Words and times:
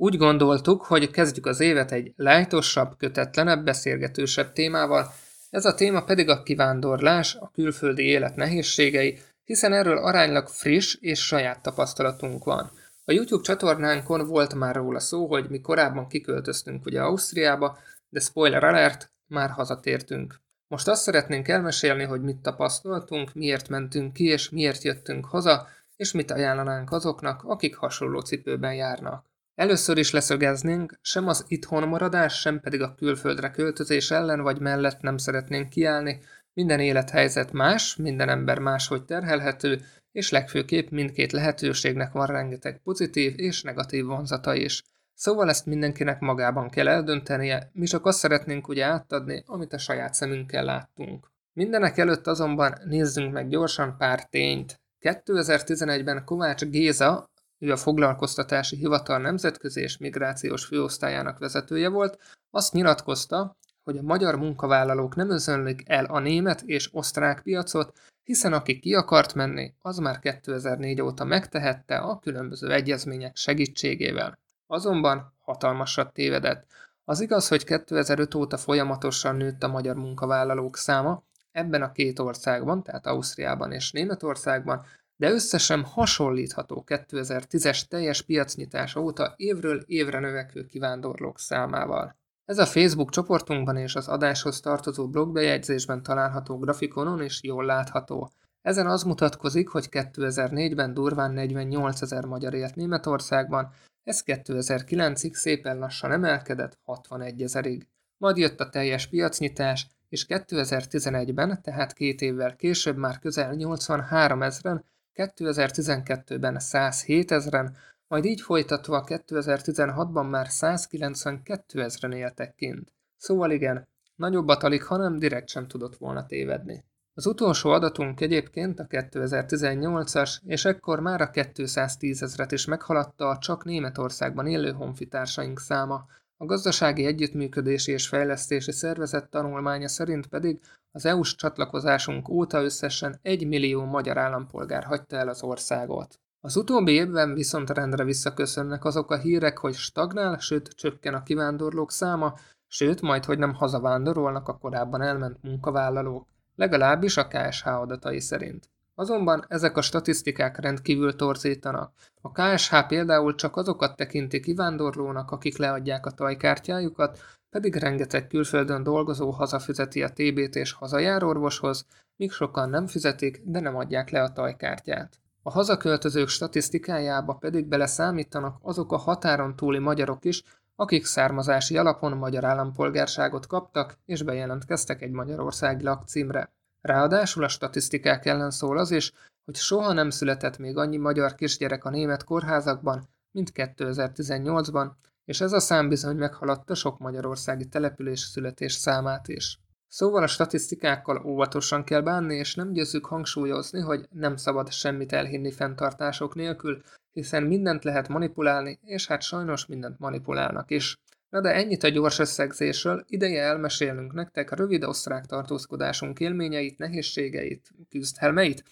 Úgy 0.00 0.16
gondoltuk, 0.16 0.82
hogy 0.82 1.10
kezdjük 1.10 1.46
az 1.46 1.60
évet 1.60 1.92
egy 1.92 2.12
lájtosabb, 2.16 2.96
kötetlenebb, 2.98 3.64
beszélgetősebb 3.64 4.52
témával, 4.52 5.12
ez 5.50 5.64
a 5.64 5.74
téma 5.74 6.04
pedig 6.04 6.28
a 6.28 6.42
kivándorlás, 6.42 7.34
a 7.34 7.50
külföldi 7.54 8.02
élet 8.02 8.36
nehézségei, 8.36 9.18
hiszen 9.44 9.72
erről 9.72 9.98
aránylag 9.98 10.48
friss 10.48 10.96
és 11.00 11.26
saját 11.26 11.62
tapasztalatunk 11.62 12.44
van. 12.44 12.70
A 13.04 13.12
YouTube 13.12 13.42
csatornánkon 13.42 14.26
volt 14.26 14.54
már 14.54 14.74
róla 14.74 15.00
szó, 15.00 15.26
hogy 15.26 15.48
mi 15.48 15.60
korábban 15.60 16.08
kiköltöztünk 16.08 16.86
ugye 16.86 17.00
Ausztriába, 17.00 17.78
de 18.08 18.20
spoiler 18.20 18.64
alert, 18.64 19.10
már 19.26 19.50
hazatértünk. 19.50 20.40
Most 20.68 20.88
azt 20.88 21.02
szeretnénk 21.02 21.48
elmesélni, 21.48 22.04
hogy 22.04 22.22
mit 22.22 22.36
tapasztaltunk, 22.36 23.34
miért 23.34 23.68
mentünk 23.68 24.12
ki 24.12 24.24
és 24.24 24.50
miért 24.50 24.82
jöttünk 24.82 25.24
haza, 25.24 25.68
és 25.96 26.12
mit 26.12 26.30
ajánlanánk 26.30 26.92
azoknak, 26.92 27.42
akik 27.44 27.76
hasonló 27.76 28.20
cipőben 28.20 28.74
járnak. 28.74 29.27
Először 29.58 29.98
is 29.98 30.10
leszögeznénk, 30.10 30.98
sem 31.00 31.28
az 31.28 31.44
itthon 31.48 31.88
maradás, 31.88 32.40
sem 32.40 32.60
pedig 32.60 32.82
a 32.82 32.94
külföldre 32.94 33.50
költözés 33.50 34.10
ellen 34.10 34.40
vagy 34.40 34.60
mellett 34.60 35.00
nem 35.00 35.16
szeretnénk 35.16 35.68
kiállni, 35.68 36.20
minden 36.52 36.80
élethelyzet 36.80 37.52
más, 37.52 37.96
minden 37.96 38.28
ember 38.28 38.58
máshogy 38.58 39.04
terhelhető, 39.04 39.80
és 40.12 40.30
legfőképp 40.30 40.88
mindkét 40.90 41.32
lehetőségnek 41.32 42.12
van 42.12 42.26
rengeteg 42.26 42.80
pozitív 42.82 43.32
és 43.36 43.62
negatív 43.62 44.04
vonzata 44.04 44.54
is. 44.54 44.82
Szóval 45.14 45.48
ezt 45.48 45.66
mindenkinek 45.66 46.20
magában 46.20 46.70
kell 46.70 46.88
eldöntenie, 46.88 47.70
mi 47.72 47.86
csak 47.86 48.06
azt 48.06 48.18
szeretnénk 48.18 48.68
ugye 48.68 48.84
átadni, 48.84 49.42
amit 49.46 49.72
a 49.72 49.78
saját 49.78 50.14
szemünkkel 50.14 50.64
láttunk. 50.64 51.30
Mindenek 51.52 51.98
előtt 51.98 52.26
azonban 52.26 52.78
nézzünk 52.84 53.32
meg 53.32 53.48
gyorsan 53.48 53.96
pár 53.96 54.28
tényt. 54.28 54.80
2011-ben 55.00 56.24
Kovács 56.24 56.64
Géza, 56.64 57.30
ő 57.58 57.72
a 57.72 57.76
Foglalkoztatási 57.76 58.76
Hivatal 58.76 59.18
Nemzetközi 59.18 59.80
és 59.80 59.98
Migrációs 59.98 60.64
Főosztályának 60.64 61.38
vezetője 61.38 61.88
volt, 61.88 62.18
azt 62.50 62.72
nyilatkozta, 62.72 63.56
hogy 63.84 63.96
a 63.96 64.02
magyar 64.02 64.36
munkavállalók 64.36 65.16
nem 65.16 65.30
özönlik 65.30 65.82
el 65.86 66.04
a 66.04 66.18
német 66.18 66.62
és 66.62 66.88
osztrák 66.92 67.42
piacot, 67.42 67.98
hiszen 68.24 68.52
aki 68.52 68.78
ki 68.78 68.94
akart 68.94 69.34
menni, 69.34 69.74
az 69.80 69.98
már 69.98 70.18
2004 70.18 71.00
óta 71.00 71.24
megtehette 71.24 71.96
a 71.96 72.18
különböző 72.18 72.72
egyezmények 72.72 73.36
segítségével. 73.36 74.38
Azonban 74.66 75.32
hatalmasat 75.40 76.12
tévedett. 76.12 76.66
Az 77.04 77.20
igaz, 77.20 77.48
hogy 77.48 77.64
2005 77.64 78.34
óta 78.34 78.56
folyamatosan 78.56 79.36
nőtt 79.36 79.62
a 79.62 79.68
magyar 79.68 79.96
munkavállalók 79.96 80.76
száma, 80.76 81.22
ebben 81.52 81.82
a 81.82 81.92
két 81.92 82.18
országban, 82.18 82.82
tehát 82.82 83.06
Ausztriában 83.06 83.72
és 83.72 83.92
Németországban, 83.92 84.84
de 85.18 85.30
összesen 85.30 85.84
hasonlítható 85.84 86.84
2010-es 86.86 87.82
teljes 87.88 88.22
piacnyitás 88.22 88.96
óta 88.96 89.34
évről 89.36 89.82
évre 89.86 90.18
növekvő 90.18 90.64
kivándorlók 90.64 91.38
számával. 91.38 92.16
Ez 92.44 92.58
a 92.58 92.66
Facebook 92.66 93.10
csoportunkban 93.10 93.76
és 93.76 93.94
az 93.94 94.08
adáshoz 94.08 94.60
tartozó 94.60 95.08
blogbejegyzésben 95.08 96.02
található 96.02 96.58
grafikonon 96.58 97.22
is 97.22 97.42
jól 97.42 97.64
látható. 97.64 98.30
Ezen 98.62 98.86
az 98.86 99.02
mutatkozik, 99.02 99.68
hogy 99.68 99.88
2004-ben 99.90 100.94
durván 100.94 101.32
48 101.32 102.02
ezer 102.02 102.24
magyar 102.24 102.54
élt 102.54 102.74
Németországban, 102.74 103.72
ez 104.02 104.22
2009-ig 104.26 105.32
szépen 105.32 105.78
lassan 105.78 106.12
emelkedett 106.12 106.78
61 106.82 107.42
ezerig. 107.42 107.88
Majd 108.16 108.36
jött 108.36 108.60
a 108.60 108.68
teljes 108.68 109.06
piacnyitás, 109.06 109.86
és 110.08 110.26
2011-ben, 110.28 111.62
tehát 111.62 111.92
két 111.92 112.20
évvel 112.20 112.56
később 112.56 112.96
már 112.96 113.18
közel 113.18 113.54
83 113.54 114.42
ezeren, 114.42 114.84
2012-ben 115.18 116.58
107 116.58 117.30
ezeren, 117.30 117.76
majd 118.08 118.24
így 118.24 118.40
folytatva 118.40 119.04
2016-ban 119.06 120.30
már 120.30 120.48
192 120.48 121.82
ezeren 121.82 122.16
éltek 122.16 122.54
kint. 122.54 122.92
Szóval 123.16 123.50
igen, 123.50 123.88
nagyobbat 124.14 124.62
alig, 124.62 124.82
hanem 124.82 125.18
direkt 125.18 125.48
sem 125.48 125.68
tudott 125.68 125.96
volna 125.96 126.26
tévedni. 126.26 126.84
Az 127.14 127.26
utolsó 127.26 127.70
adatunk 127.70 128.20
egyébként 128.20 128.80
a 128.80 128.86
2018-as, 128.86 130.36
és 130.44 130.64
ekkor 130.64 131.00
már 131.00 131.20
a 131.20 131.30
210 131.30 132.22
ezret 132.22 132.52
is 132.52 132.64
meghaladta 132.64 133.28
a 133.28 133.38
csak 133.38 133.64
Németországban 133.64 134.46
élő 134.46 134.72
honfitársaink 134.72 135.60
száma, 135.60 136.06
a 136.40 136.44
Gazdasági 136.44 137.04
Együttműködési 137.04 137.92
és 137.92 138.08
Fejlesztési 138.08 138.72
Szervezet 138.72 139.30
tanulmánya 139.30 139.88
szerint 139.88 140.26
pedig 140.26 140.60
az 140.92 141.06
EU-s 141.06 141.34
csatlakozásunk 141.34 142.28
óta 142.28 142.62
összesen 142.62 143.18
1 143.22 143.46
millió 143.46 143.84
magyar 143.84 144.18
állampolgár 144.18 144.84
hagyta 144.84 145.16
el 145.16 145.28
az 145.28 145.42
országot. 145.42 146.20
Az 146.40 146.56
utóbbi 146.56 146.92
évben 146.92 147.34
viszont 147.34 147.70
rendre 147.70 148.04
visszaköszönnek 148.04 148.84
azok 148.84 149.10
a 149.10 149.18
hírek, 149.18 149.58
hogy 149.58 149.74
stagnál, 149.74 150.38
sőt 150.38 150.68
csökken 150.68 151.14
a 151.14 151.22
kivándorlók 151.22 151.90
száma, 151.90 152.34
sőt 152.66 153.00
majd, 153.00 153.24
hogy 153.24 153.38
nem 153.38 153.54
hazavándorolnak 153.54 154.48
a 154.48 154.58
korábban 154.58 155.02
elment 155.02 155.42
munkavállalók, 155.42 156.26
legalábbis 156.54 157.16
a 157.16 157.28
KSH 157.28 157.66
adatai 157.66 158.20
szerint. 158.20 158.70
Azonban 159.00 159.44
ezek 159.48 159.76
a 159.76 159.82
statisztikák 159.82 160.58
rendkívül 160.58 161.16
torzítanak. 161.16 161.92
A 162.20 162.32
KSH 162.32 162.86
például 162.86 163.34
csak 163.34 163.56
azokat 163.56 163.96
tekinti 163.96 164.40
kivándorlónak, 164.40 165.30
akik 165.30 165.56
leadják 165.56 166.06
a 166.06 166.10
tajkártyájukat, 166.10 167.18
pedig 167.50 167.74
rengeteg 167.74 168.26
külföldön 168.26 168.82
dolgozó 168.82 169.30
hazafizeti 169.30 170.02
a 170.02 170.08
TB-t 170.08 170.54
és 170.54 170.72
hazajár 170.72 171.24
orvoshoz, 171.24 171.86
míg 172.16 172.30
sokan 172.30 172.70
nem 172.70 172.86
fizetik, 172.86 173.40
de 173.44 173.60
nem 173.60 173.76
adják 173.76 174.10
le 174.10 174.22
a 174.22 174.32
tajkártyát. 174.32 175.18
A 175.42 175.50
hazaköltözők 175.50 176.28
statisztikájába 176.28 177.34
pedig 177.34 177.66
beleszámítanak 177.66 178.58
azok 178.62 178.92
a 178.92 178.96
határon 178.96 179.56
túli 179.56 179.78
magyarok 179.78 180.24
is, 180.24 180.42
akik 180.76 181.04
származási 181.04 181.76
alapon 181.76 182.16
magyar 182.16 182.44
állampolgárságot 182.44 183.46
kaptak 183.46 183.98
és 184.04 184.22
bejelentkeztek 184.22 185.02
egy 185.02 185.10
magyarországi 185.10 185.84
lakcímre. 185.84 186.56
Ráadásul 186.80 187.44
a 187.44 187.48
statisztikák 187.48 188.26
ellen 188.26 188.50
szól 188.50 188.78
az 188.78 188.90
is, 188.90 189.12
hogy 189.44 189.56
soha 189.56 189.92
nem 189.92 190.10
született 190.10 190.58
még 190.58 190.76
annyi 190.76 190.96
magyar 190.96 191.34
kisgyerek 191.34 191.84
a 191.84 191.90
német 191.90 192.24
kórházakban, 192.24 193.08
mint 193.30 193.52
2018-ban, 193.54 194.90
és 195.24 195.40
ez 195.40 195.52
a 195.52 195.60
szám 195.60 195.88
bizony 195.88 196.16
meghaladta 196.16 196.74
sok 196.74 196.98
magyarországi 196.98 197.68
település 197.68 198.20
születés 198.20 198.72
számát 198.72 199.28
is. 199.28 199.60
Szóval 199.88 200.22
a 200.22 200.26
statisztikákkal 200.26 201.22
óvatosan 201.26 201.84
kell 201.84 202.00
bánni, 202.00 202.34
és 202.34 202.54
nem 202.54 202.72
győzzük 202.72 203.06
hangsúlyozni, 203.06 203.80
hogy 203.80 204.08
nem 204.10 204.36
szabad 204.36 204.72
semmit 204.72 205.12
elhinni 205.12 205.52
fenntartások 205.52 206.34
nélkül, 206.34 206.82
hiszen 207.12 207.42
mindent 207.42 207.84
lehet 207.84 208.08
manipulálni, 208.08 208.78
és 208.82 209.06
hát 209.06 209.22
sajnos 209.22 209.66
mindent 209.66 209.98
manipulálnak 209.98 210.70
is. 210.70 210.98
Na 211.28 211.40
de 211.40 211.54
ennyit 211.54 211.82
a 211.82 211.88
gyors 211.88 212.18
összegzésről, 212.18 213.04
ideje 213.06 213.42
elmesélnünk 213.42 214.12
nektek 214.12 214.50
a 214.50 214.56
rövid 214.56 214.84
osztrák 214.84 215.26
tartózkodásunk 215.26 216.20
élményeit, 216.20 216.78
nehézségeit, 216.78 217.70
küzdhelmeit. 217.88 218.64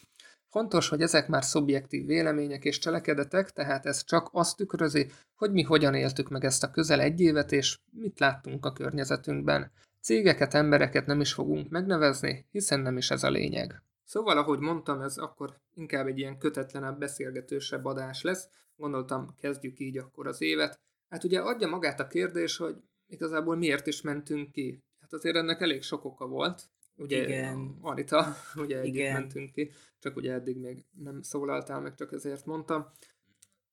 Fontos, 0.50 0.88
hogy 0.88 1.00
ezek 1.00 1.28
már 1.28 1.44
szubjektív 1.44 2.06
vélemények 2.06 2.64
és 2.64 2.78
cselekedetek, 2.78 3.50
tehát 3.50 3.86
ez 3.86 4.04
csak 4.04 4.28
azt 4.32 4.56
tükrözi, 4.56 5.10
hogy 5.34 5.52
mi 5.52 5.62
hogyan 5.62 5.94
éltük 5.94 6.28
meg 6.28 6.44
ezt 6.44 6.62
a 6.62 6.70
közel 6.70 7.00
egy 7.00 7.20
évet, 7.20 7.52
és 7.52 7.78
mit 7.90 8.18
láttunk 8.18 8.66
a 8.66 8.72
környezetünkben. 8.72 9.70
Cégeket, 10.00 10.54
embereket 10.54 11.06
nem 11.06 11.20
is 11.20 11.32
fogunk 11.32 11.68
megnevezni, 11.70 12.46
hiszen 12.50 12.80
nem 12.80 12.96
is 12.96 13.10
ez 13.10 13.22
a 13.22 13.30
lényeg. 13.30 13.82
Szóval, 14.04 14.38
ahogy 14.38 14.58
mondtam, 14.58 15.00
ez 15.00 15.16
akkor 15.16 15.54
inkább 15.74 16.06
egy 16.06 16.18
ilyen 16.18 16.38
kötetlenebb, 16.38 16.98
beszélgetősebb 16.98 17.84
adás 17.84 18.22
lesz. 18.22 18.48
Gondoltam, 18.76 19.34
kezdjük 19.40 19.78
így 19.78 19.98
akkor 19.98 20.26
az 20.26 20.42
évet. 20.42 20.80
Hát 21.08 21.24
ugye 21.24 21.40
adja 21.40 21.68
magát 21.68 22.00
a 22.00 22.06
kérdés, 22.06 22.56
hogy 22.56 22.76
igazából 23.06 23.56
miért 23.56 23.86
is 23.86 24.00
mentünk 24.00 24.52
ki. 24.52 24.82
Hát 25.00 25.12
azért 25.12 25.36
ennek 25.36 25.60
elég 25.60 25.82
sok 25.82 26.04
oka 26.04 26.26
volt. 26.26 26.62
Ugye 26.96 27.22
Igen. 27.22 27.76
Anita, 27.80 28.26
ugye 28.64 28.80
együtt 28.80 28.94
Igen. 28.94 29.12
mentünk 29.12 29.52
ki, 29.52 29.70
csak 29.98 30.16
ugye 30.16 30.32
eddig 30.32 30.56
még 30.56 30.84
nem 31.02 31.22
szólaltál 31.22 31.80
meg, 31.80 31.94
csak 31.94 32.12
ezért 32.12 32.46
mondtam. 32.46 32.86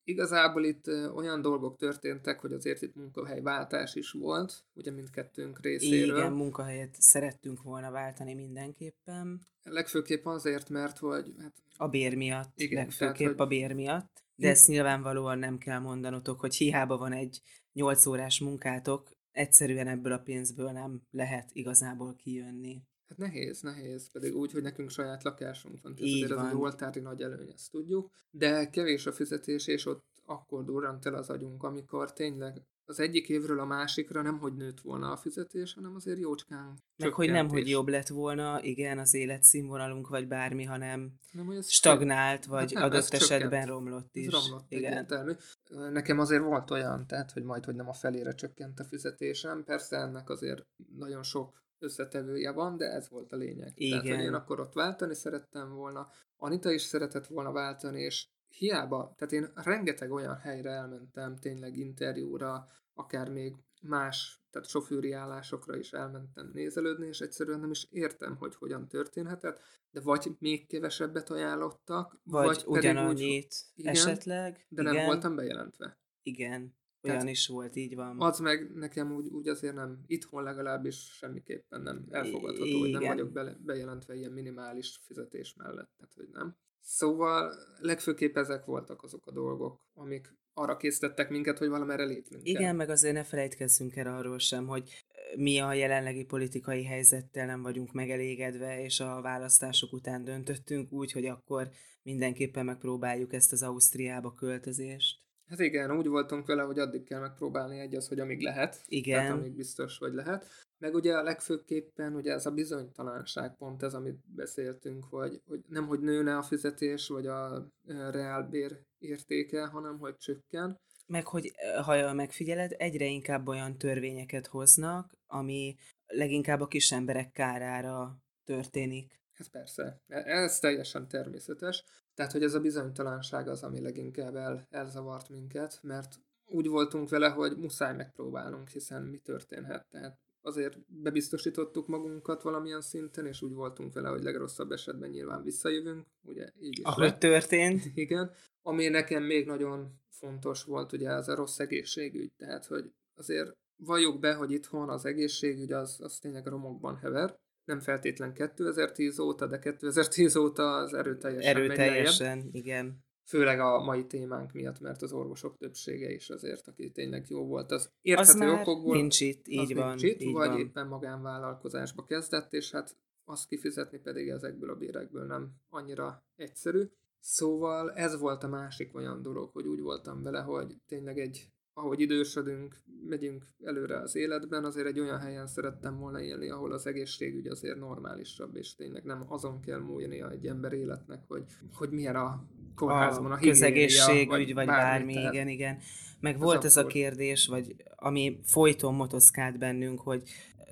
Igazából 0.05 0.63
itt 0.63 0.87
olyan 1.15 1.41
dolgok 1.41 1.77
történtek, 1.77 2.39
hogy 2.39 2.53
azért 2.53 2.81
itt 2.81 2.95
munkahelyváltás 2.95 3.95
is 3.95 4.11
volt, 4.11 4.63
ugye 4.73 4.91
mindkettőnk 4.91 5.59
részéről. 5.61 6.17
Igen, 6.17 6.31
munkahelyet 6.33 6.95
szerettünk 6.99 7.61
volna 7.63 7.91
váltani 7.91 8.33
mindenképpen. 8.33 9.41
Legfőképp 9.63 10.25
azért, 10.25 10.69
mert 10.69 10.97
hogy 10.97 11.33
hát 11.39 11.53
A 11.77 11.87
bér 11.87 12.15
miatt, 12.15 12.51
Igen, 12.59 12.71
Igen, 12.71 12.83
legfőképp 12.83 13.15
tehát, 13.17 13.31
hogy- 13.31 13.41
a 13.41 13.47
bér 13.47 13.73
miatt. 13.73 14.23
De 14.35 14.49
ezt 14.49 14.67
nyilvánvalóan 14.67 15.39
nem 15.39 15.57
kell 15.57 15.79
mondanotok, 15.79 16.39
hogy 16.39 16.55
hiába 16.55 16.97
van 16.97 17.11
egy 17.11 17.41
8 17.73 18.05
órás 18.05 18.39
munkátok, 18.39 19.11
egyszerűen 19.31 19.87
ebből 19.87 20.11
a 20.11 20.17
pénzből 20.17 20.71
nem 20.71 21.01
lehet 21.11 21.49
igazából 21.53 22.15
kijönni. 22.15 22.81
Hát 23.07 23.17
nehéz, 23.17 23.61
nehéz, 23.61 24.11
pedig 24.11 24.35
úgy, 24.35 24.51
hogy 24.51 24.61
nekünk 24.61 24.89
saját 24.89 25.23
lakásunk 25.23 25.81
van, 25.81 25.95
tehát 25.95 26.13
azért 26.13 26.31
ez 26.31 26.37
van. 26.37 26.45
az 26.45 26.53
oltári 26.53 26.99
nagy 26.99 27.21
előny, 27.21 27.51
ezt 27.53 27.71
tudjuk, 27.71 28.11
de 28.29 28.69
kevés 28.69 29.05
a 29.05 29.11
fizetés, 29.11 29.67
és 29.67 29.85
ott 29.85 30.05
akkor 30.25 30.63
durrant 30.63 31.05
el 31.05 31.13
az 31.13 31.29
agyunk, 31.29 31.63
amikor 31.63 32.13
tényleg 32.13 32.61
az 32.85 32.99
egyik 32.99 33.29
évről 33.29 33.59
a 33.59 33.65
másikra 33.65 34.21
nem, 34.21 34.39
hogy 34.39 34.53
nőtt 34.53 34.79
volna 34.79 35.11
a 35.11 35.17
fizetés, 35.17 35.73
hanem 35.73 35.95
azért 35.95 36.19
jócskán 36.19 36.77
Meg 36.97 37.13
hogy 37.13 37.29
nem, 37.29 37.49
hogy 37.49 37.69
jobb 37.69 37.87
lett 37.87 38.07
volna, 38.07 38.61
igen, 38.61 38.99
az 38.99 39.13
életszínvonalunk, 39.13 40.07
vagy 40.07 40.27
bármi, 40.27 40.63
hanem 40.63 41.13
Nem, 41.31 41.45
hogy 41.45 41.55
ez 41.55 41.69
stagnált, 41.69 42.45
vagy 42.45 42.71
nem, 42.73 42.83
adott 42.83 43.01
csökkent. 43.01 43.21
esetben 43.21 43.65
romlott 43.65 44.15
is. 44.15 44.25
Ez 44.25 44.33
romlott 44.33 44.65
igen. 44.71 44.91
egyértelmű. 44.91 45.31
Nekem 45.69 46.19
azért 46.19 46.43
volt 46.43 46.71
olyan, 46.71 47.07
tehát, 47.07 47.31
hogy 47.31 47.43
majd, 47.43 47.65
hogy 47.65 47.75
nem 47.75 47.89
a 47.89 47.93
felére 47.93 48.33
csökkent 48.33 48.79
a 48.79 48.83
fizetésem. 48.83 49.63
Persze 49.63 49.97
ennek 49.97 50.29
azért 50.29 50.65
nagyon 50.97 51.23
sok 51.23 51.61
összetevője 51.79 52.51
van, 52.51 52.77
de 52.77 52.85
ez 52.85 53.09
volt 53.09 53.31
a 53.31 53.35
lényeg. 53.35 53.73
Tehát, 53.73 54.01
hogy 54.01 54.09
Igen. 54.09 54.19
én 54.19 54.33
akkor 54.33 54.59
ott 54.59 54.73
váltani 54.73 55.15
szerettem 55.15 55.73
volna, 55.73 56.09
Anita 56.43 56.71
is 56.71 56.81
szeretett 56.81 57.27
volna 57.27 57.51
váltani, 57.51 58.01
és 58.01 58.27
hiába, 58.57 59.13
tehát 59.17 59.33
én 59.33 59.51
rengeteg 59.55 60.11
olyan 60.11 60.37
helyre 60.37 60.69
elmentem, 60.69 61.35
tényleg 61.35 61.77
interjúra, 61.77 62.67
akár 62.93 63.29
még 63.29 63.55
más, 63.81 64.41
tehát 64.51 64.67
sofőri 64.67 65.11
állásokra 65.11 65.77
is 65.77 65.91
elmentem 65.91 66.49
nézelődni, 66.53 67.07
és 67.07 67.19
egyszerűen 67.19 67.59
nem 67.59 67.71
is 67.71 67.87
értem, 67.89 68.35
hogy 68.35 68.55
hogyan 68.55 68.87
történhetett, 68.87 69.61
de 69.91 70.01
vagy 70.01 70.35
még 70.39 70.67
kevesebbet 70.67 71.29
ajánlottak, 71.29 72.19
Vagy, 72.23 72.45
vagy 72.45 72.63
pedig 72.63 72.73
ugyanannyit 72.73 73.45
úgy, 73.45 73.55
igen, 73.75 73.93
esetleg. 73.93 74.65
de 74.69 74.81
igen, 74.81 74.93
nem 74.93 75.05
voltam 75.05 75.35
bejelentve. 75.35 75.97
Igen, 76.21 76.75
olyan 77.03 77.17
Tehát 77.17 77.31
is 77.31 77.47
volt, 77.47 77.75
így 77.75 77.95
van. 77.95 78.21
Az 78.21 78.39
meg 78.39 78.71
nekem 78.73 79.15
úgy, 79.15 79.27
úgy 79.27 79.47
azért 79.47 79.75
nem, 79.75 80.03
itthon 80.07 80.43
legalábbis 80.43 80.95
semmiképpen 80.95 81.81
nem 81.81 82.05
elfogadható, 82.09 82.79
hogy 82.79 82.91
nem 82.91 83.03
vagyok 83.03 83.31
be, 83.31 83.57
bejelentve 83.65 84.15
ilyen 84.15 84.31
minimális 84.31 84.99
fizetés 85.05 85.53
mellett, 85.57 85.91
tehát 85.97 86.13
hogy 86.15 86.27
nem. 86.31 86.55
Szóval 86.81 87.53
legfőképp 87.79 88.37
ezek 88.37 88.65
voltak 88.65 89.03
azok 89.03 89.27
a 89.27 89.31
dolgok, 89.31 89.81
amik 89.93 90.33
arra 90.53 90.77
készítettek 90.77 91.29
minket, 91.29 91.57
hogy 91.57 91.67
valamerre 91.67 92.03
lépnünk 92.03 92.47
Igen, 92.47 92.61
kell. 92.61 92.73
meg 92.73 92.89
azért 92.89 93.13
ne 93.13 93.23
felejtkezzünk 93.23 93.95
el 93.95 94.15
arról 94.17 94.39
sem, 94.39 94.67
hogy 94.67 95.05
mi 95.35 95.59
a 95.59 95.73
jelenlegi 95.73 96.23
politikai 96.25 96.83
helyzettel 96.83 97.45
nem 97.45 97.61
vagyunk 97.61 97.91
megelégedve, 97.91 98.83
és 98.83 98.99
a 98.99 99.21
választások 99.21 99.93
után 99.93 100.23
döntöttünk 100.23 100.91
úgy, 100.91 101.11
hogy 101.11 101.25
akkor 101.25 101.69
mindenképpen 102.01 102.65
megpróbáljuk 102.65 103.33
ezt 103.33 103.51
az 103.51 103.63
Ausztriába 103.63 104.33
költözést. 104.33 105.21
Hát 105.53 105.61
igen, 105.61 105.97
úgy 105.97 106.07
voltunk 106.07 106.45
vele, 106.45 106.61
hogy 106.61 106.79
addig 106.79 107.03
kell 107.03 107.19
megpróbálni 107.19 107.79
egy 107.79 107.95
az, 107.95 108.07
hogy 108.07 108.19
amíg 108.19 108.41
lehet. 108.41 108.81
Igen. 108.87 109.19
Tehát 109.19 109.37
amíg 109.37 109.55
biztos, 109.55 109.97
hogy 109.97 110.13
lehet. 110.13 110.45
Meg 110.77 110.93
ugye 110.93 111.13
a 111.13 111.23
legfőképpen 111.23 112.15
ugye 112.15 112.33
ez 112.33 112.45
a 112.45 112.51
bizonytalanság 112.51 113.55
pont 113.57 113.83
ez, 113.83 113.93
amit 113.93 114.17
beszéltünk, 114.35 115.03
hogy, 115.09 115.41
hogy 115.47 115.59
nem, 115.67 115.87
hogy 115.87 115.99
nőne 115.99 116.37
a 116.37 116.41
fizetés, 116.41 117.07
vagy 117.07 117.27
a 117.27 117.67
reálbér 117.87 118.79
értéke, 118.99 119.65
hanem 119.65 119.99
hogy 119.99 120.17
csökken. 120.17 120.79
Meg 121.07 121.27
hogy, 121.27 121.51
ha 121.83 122.13
megfigyeled, 122.13 122.75
egyre 122.77 123.05
inkább 123.05 123.47
olyan 123.47 123.77
törvényeket 123.77 124.47
hoznak, 124.47 125.13
ami 125.27 125.75
leginkább 126.07 126.61
a 126.61 126.67
kis 126.67 126.91
emberek 126.91 127.31
kárára 127.31 128.17
történik. 128.43 129.21
Hát 129.43 129.51
persze, 129.51 130.01
e- 130.07 130.23
ez 130.41 130.59
teljesen 130.59 131.07
természetes. 131.07 131.83
Tehát, 132.13 132.31
hogy 132.31 132.43
ez 132.43 132.53
a 132.53 132.59
bizonytalanság 132.59 133.47
az, 133.47 133.63
ami 133.63 133.81
leginkább 133.81 134.35
el, 134.35 134.67
elzavart 134.69 135.29
minket, 135.29 135.79
mert 135.81 136.19
úgy 136.45 136.67
voltunk 136.67 137.09
vele, 137.09 137.29
hogy 137.29 137.57
muszáj 137.57 137.95
megpróbálnunk, 137.95 138.67
hiszen 138.67 139.03
mi 139.03 139.17
történhet. 139.17 139.87
Tehát 139.89 140.19
azért 140.41 140.77
bebiztosítottuk 140.87 141.87
magunkat 141.87 142.41
valamilyen 142.41 142.81
szinten, 142.81 143.25
és 143.25 143.41
úgy 143.41 143.53
voltunk 143.53 143.93
vele, 143.93 144.09
hogy 144.09 144.23
legrosszabb 144.23 144.71
esetben 144.71 145.09
nyilván 145.09 145.43
visszajövünk, 145.43 146.07
ugye 146.21 146.49
így 146.59 146.79
is 146.79 146.85
Ahogy 146.85 147.03
lett. 147.03 147.19
történt. 147.19 147.83
Igen. 147.95 148.31
Ami 148.61 148.87
nekem 148.87 149.23
még 149.23 149.45
nagyon 149.45 150.01
fontos 150.09 150.63
volt, 150.63 150.91
ugye 150.91 151.11
az 151.11 151.27
a 151.27 151.35
rossz 151.35 151.59
egészségügy. 151.59 152.31
Tehát, 152.37 152.65
hogy 152.65 152.91
azért 153.15 153.57
valljuk 153.75 154.19
be, 154.19 154.33
hogy 154.33 154.51
itthon 154.51 154.89
az 154.89 155.05
egészségügy 155.05 155.71
az, 155.71 155.99
az 156.01 156.17
tényleg 156.17 156.45
romokban 156.45 156.97
hever. 156.97 157.39
Nem 157.65 157.79
feltétlen 157.79 158.33
2010 158.33 159.19
óta, 159.19 159.47
de 159.47 159.59
2010 159.59 160.35
óta 160.35 160.75
az 160.75 160.93
erőteljesen, 160.93 161.53
megy. 161.55 161.63
Erőteljesen, 161.69 162.49
igen. 162.51 163.03
Főleg 163.25 163.59
a 163.59 163.83
mai 163.83 164.05
témánk 164.05 164.51
miatt, 164.51 164.79
mert 164.79 165.01
az 165.01 165.13
orvosok 165.13 165.57
többsége 165.57 166.11
is 166.11 166.29
azért, 166.29 166.67
aki 166.67 166.91
tényleg 166.91 167.25
jó 167.29 167.45
volt, 167.45 167.71
az 167.71 167.81
Az 167.83 167.91
érthető 168.01 168.37
már 168.39 168.59
okokból 168.61 168.95
nincs 168.95 169.21
itt, 169.21 169.45
az 169.45 169.51
így 169.53 169.75
van. 169.75 169.87
nincs 169.87 170.03
itt, 170.03 170.21
így 170.21 170.33
vagy 170.33 170.49
van. 170.49 170.59
éppen 170.59 170.87
magánvállalkozásba 170.87 172.03
kezdett, 172.03 172.53
és 172.53 172.71
hát 172.71 172.97
azt 173.25 173.47
kifizetni 173.47 173.97
pedig 173.99 174.29
ezekből 174.29 174.69
a 174.69 174.75
bérekből 174.75 175.25
nem 175.25 175.51
annyira 175.69 176.25
egyszerű. 176.35 176.83
Szóval 177.19 177.91
ez 177.93 178.19
volt 178.19 178.43
a 178.43 178.47
másik 178.47 178.95
olyan 178.95 179.21
dolog, 179.21 179.49
hogy 179.51 179.67
úgy 179.67 179.79
voltam 179.79 180.23
vele, 180.23 180.39
hogy 180.39 180.75
tényleg 180.87 181.19
egy, 181.19 181.47
ahogy 181.73 181.99
idősödünk, 181.99 182.81
megyünk 183.07 183.43
előre 183.63 183.99
az 183.99 184.15
életben, 184.15 184.65
azért 184.65 184.87
egy 184.87 184.99
olyan 184.99 185.19
helyen 185.19 185.47
szerettem 185.47 185.99
volna 185.99 186.21
élni, 186.21 186.49
ahol 186.49 186.71
az 186.71 186.87
egészségügy 186.87 187.47
azért 187.47 187.79
normálisabb, 187.79 188.55
és 188.55 188.75
tényleg 188.75 189.03
nem 189.03 189.25
azon 189.27 189.59
kell 189.59 189.79
múlnia 189.79 190.29
egy 190.31 190.45
ember 190.45 190.73
életnek, 190.73 191.23
hogy, 191.27 191.43
hogy 191.73 191.89
milyen 191.89 192.15
a 192.15 192.45
kórházban 192.75 193.31
a, 193.31 193.35
a 193.35 193.37
közegészségügy, 193.37 194.53
vagy 194.53 194.65
bármi, 194.65 195.13
tehát 195.13 195.33
igen, 195.33 195.47
igen. 195.47 195.77
Meg 196.19 196.39
volt 196.39 196.63
ez 196.63 196.77
a 196.77 196.85
kérdés, 196.85 197.47
vagy 197.47 197.75
ami 197.95 198.39
folyton 198.43 198.93
motoszkált 198.93 199.57
bennünk, 199.57 199.99
hogy 199.99 200.23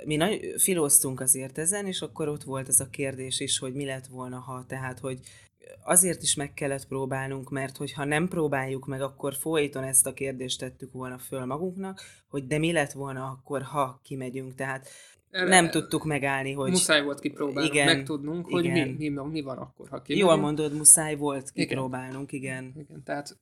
mi 0.05 0.15
nagy, 0.15 0.53
filóztunk 0.57 1.19
azért 1.19 1.57
ezen, 1.57 1.85
és 1.85 2.01
akkor 2.01 2.27
ott 2.27 2.43
volt 2.43 2.67
ez 2.67 2.79
a 2.79 2.89
kérdés 2.89 3.39
is, 3.39 3.59
hogy 3.59 3.73
mi 3.73 3.85
lett 3.85 4.07
volna, 4.07 4.39
ha, 4.39 4.65
tehát, 4.67 4.99
hogy 4.99 5.19
azért 5.83 6.21
is 6.21 6.35
meg 6.35 6.53
kellett 6.53 6.87
próbálnunk, 6.87 7.49
mert 7.49 7.77
hogyha 7.77 8.05
nem 8.05 8.27
próbáljuk 8.27 8.87
meg, 8.87 9.01
akkor 9.01 9.33
folyton 9.33 9.83
ezt 9.83 10.07
a 10.07 10.13
kérdést 10.13 10.59
tettük 10.59 10.91
volna 10.91 11.17
föl 11.17 11.45
magunknak, 11.45 12.01
hogy 12.27 12.47
de 12.47 12.57
mi 12.57 12.71
lett 12.71 12.91
volna 12.91 13.25
akkor, 13.25 13.61
ha 13.61 13.99
kimegyünk, 14.03 14.55
tehát 14.55 14.89
Erre- 15.31 15.49
nem 15.49 15.69
tudtuk 15.69 16.05
megállni, 16.05 16.51
hogy 16.51 16.69
Muszáj 16.69 17.03
volt 17.03 17.19
kipróbálnunk, 17.19 17.73
Igen, 17.73 17.95
megtudnunk, 17.95 18.49
hogy 18.49 18.65
igen. 18.65 18.87
mi, 18.87 19.09
mi, 19.09 19.21
mi 19.31 19.41
van 19.41 19.57
akkor, 19.57 19.89
ha 19.89 19.95
jól 19.95 20.03
kimegyünk. 20.05 20.41
mondod, 20.41 20.73
muszáj 20.73 21.15
volt 21.15 21.49
Igen. 21.53 21.67
kipróbálnunk, 21.67 22.31
igen. 22.31 22.73
Igen, 22.75 23.03
tehát 23.03 23.37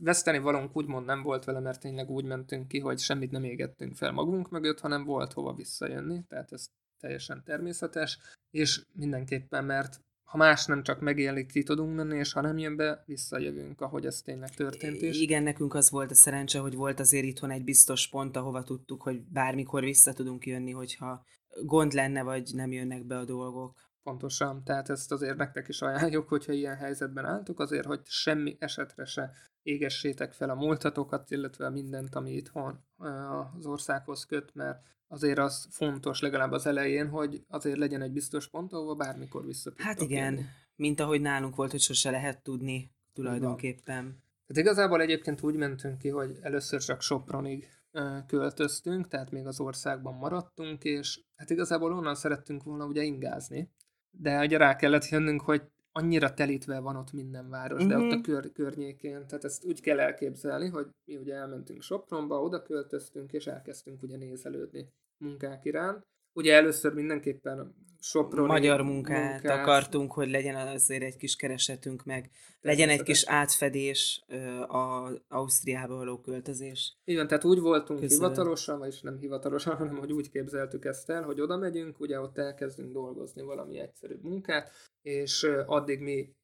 veszteni 0.00 0.38
valónk 0.38 0.76
úgymond 0.76 1.06
nem 1.06 1.22
volt 1.22 1.44
vele, 1.44 1.60
mert 1.60 1.80
tényleg 1.80 2.10
úgy 2.10 2.24
mentünk 2.24 2.68
ki, 2.68 2.78
hogy 2.78 2.98
semmit 2.98 3.30
nem 3.30 3.44
égettünk 3.44 3.96
fel 3.96 4.12
magunk 4.12 4.50
mögött, 4.50 4.80
hanem 4.80 5.04
volt 5.04 5.32
hova 5.32 5.54
visszajönni, 5.54 6.24
tehát 6.28 6.52
ez 6.52 6.66
teljesen 7.00 7.42
természetes, 7.44 8.18
és 8.50 8.82
mindenképpen, 8.92 9.64
mert 9.64 10.00
ha 10.26 10.36
más 10.36 10.66
nem 10.66 10.82
csak 10.82 11.00
megélik, 11.00 11.52
ki 11.52 11.62
tudunk 11.62 11.96
menni, 11.96 12.18
és 12.18 12.32
ha 12.32 12.40
nem 12.40 12.58
jön 12.58 12.76
be, 12.76 13.02
visszajövünk, 13.06 13.80
ahogy 13.80 14.06
ez 14.06 14.20
tényleg 14.20 14.50
történt 14.50 15.02
is. 15.02 15.20
Igen, 15.20 15.42
nekünk 15.42 15.74
az 15.74 15.90
volt 15.90 16.10
a 16.10 16.14
szerencse, 16.14 16.58
hogy 16.58 16.74
volt 16.74 17.00
azért 17.00 17.24
itthon 17.24 17.50
egy 17.50 17.64
biztos 17.64 18.08
pont, 18.08 18.36
ahova 18.36 18.62
tudtuk, 18.62 19.02
hogy 19.02 19.22
bármikor 19.22 19.84
vissza 19.84 20.12
tudunk 20.12 20.46
jönni, 20.46 20.70
hogyha 20.72 21.24
gond 21.64 21.92
lenne, 21.92 22.22
vagy 22.22 22.50
nem 22.54 22.72
jönnek 22.72 23.06
be 23.06 23.18
a 23.18 23.24
dolgok. 23.24 23.84
Pontosan, 24.02 24.64
tehát 24.64 24.90
ezt 24.90 25.12
azért 25.12 25.36
nektek 25.36 25.68
is 25.68 25.82
ajánljuk, 25.82 26.28
hogyha 26.28 26.52
ilyen 26.52 26.76
helyzetben 26.76 27.24
álltok, 27.24 27.60
azért, 27.60 27.86
hogy 27.86 28.00
semmi 28.04 28.56
esetre 28.58 29.04
se 29.04 29.32
égessétek 29.66 30.32
fel 30.32 30.50
a 30.50 30.54
múltatokat, 30.54 31.30
illetve 31.30 31.70
mindent, 31.70 32.14
ami 32.14 32.32
itthon 32.32 32.84
ö, 32.98 33.08
az 33.58 33.66
országhoz 33.66 34.24
köt, 34.24 34.54
mert 34.54 34.82
azért 35.08 35.38
az 35.38 35.66
fontos 35.70 36.20
legalább 36.20 36.52
az 36.52 36.66
elején, 36.66 37.08
hogy 37.08 37.44
azért 37.48 37.78
legyen 37.78 38.02
egy 38.02 38.12
biztos 38.12 38.48
pont, 38.48 38.72
ahova 38.72 38.94
bármikor 38.94 39.44
vissza 39.44 39.72
Hát 39.76 40.00
igen, 40.00 40.32
jönni. 40.34 40.46
mint 40.76 41.00
ahogy 41.00 41.20
nálunk 41.20 41.56
volt, 41.56 41.70
hogy 41.70 41.80
sose 41.80 42.10
lehet 42.10 42.42
tudni 42.42 42.94
tulajdonképpen. 43.12 44.22
Tehát 44.46 44.62
igazából 44.62 45.00
egyébként 45.00 45.42
úgy 45.42 45.56
mentünk 45.56 45.98
ki, 45.98 46.08
hogy 46.08 46.38
először 46.40 46.80
csak 46.80 47.02
Sopronig 47.02 47.68
költöztünk, 48.26 49.08
tehát 49.08 49.30
még 49.30 49.46
az 49.46 49.60
országban 49.60 50.14
maradtunk, 50.14 50.84
és 50.84 51.20
hát 51.36 51.50
igazából 51.50 51.92
onnan 51.92 52.14
szerettünk 52.14 52.62
volna 52.62 52.84
ugye 52.84 53.02
ingázni, 53.02 53.70
de 54.10 54.40
ugye 54.40 54.56
rá 54.56 54.76
kellett 54.76 55.08
jönnünk, 55.08 55.40
hogy 55.40 55.62
annyira 55.96 56.34
telítve 56.34 56.78
van 56.78 56.96
ott 56.96 57.12
minden 57.12 57.48
város, 57.50 57.86
de 57.86 57.96
ott 57.96 58.10
a 58.12 58.14
Mhm. 58.14 58.20
kör, 58.20 58.52
környékén, 58.52 59.26
tehát 59.26 59.44
ezt 59.44 59.64
úgy 59.64 59.80
kell 59.80 60.00
elképzelni, 60.00 60.68
hogy 60.68 60.86
mi 61.04 61.16
ugye 61.16 61.34
elmentünk 61.34 61.82
Sopronba, 61.82 62.42
oda 62.42 62.62
költöztünk, 62.62 63.32
és 63.32 63.46
elkezdtünk 63.46 64.02
ugye 64.02 64.16
nézelődni 64.16 64.88
munkák 65.24 65.64
iránt. 65.64 66.06
Ugye 66.32 66.54
először 66.54 66.94
mindenképpen 66.94 67.74
Soproni 68.08 68.46
Magyar 68.48 68.80
munkát, 68.80 69.44
akartunk, 69.44 70.12
hogy 70.12 70.30
legyen 70.30 70.54
azért 70.54 71.02
egy 71.02 71.16
kis 71.16 71.36
keresetünk, 71.36 72.04
meg 72.04 72.30
legyen 72.60 72.88
egy 72.88 73.02
kis 73.02 73.24
átfedés 73.26 74.24
a 74.68 75.10
Ausztriába 75.28 75.94
való 75.96 76.20
költözés. 76.20 76.96
Így 77.04 77.16
van, 77.16 77.26
tehát 77.26 77.44
úgy 77.44 77.60
voltunk 77.60 78.00
Köszönöm. 78.00 78.22
hivatalosan, 78.22 78.78
vagyis 78.78 79.00
nem 79.00 79.18
hivatalosan, 79.18 79.76
hanem 79.78 79.96
hogy 79.96 80.12
úgy 80.12 80.30
képzeltük 80.30 80.84
ezt 80.84 81.10
el, 81.10 81.22
hogy 81.22 81.40
oda 81.40 81.56
megyünk, 81.56 82.00
ugye 82.00 82.20
ott 82.20 82.38
elkezdünk 82.38 82.92
dolgozni 82.92 83.42
valami 83.42 83.78
egyszerűbb 83.78 84.22
munkát, 84.22 84.70
és 85.02 85.46
addig 85.66 86.00
mi 86.00 86.34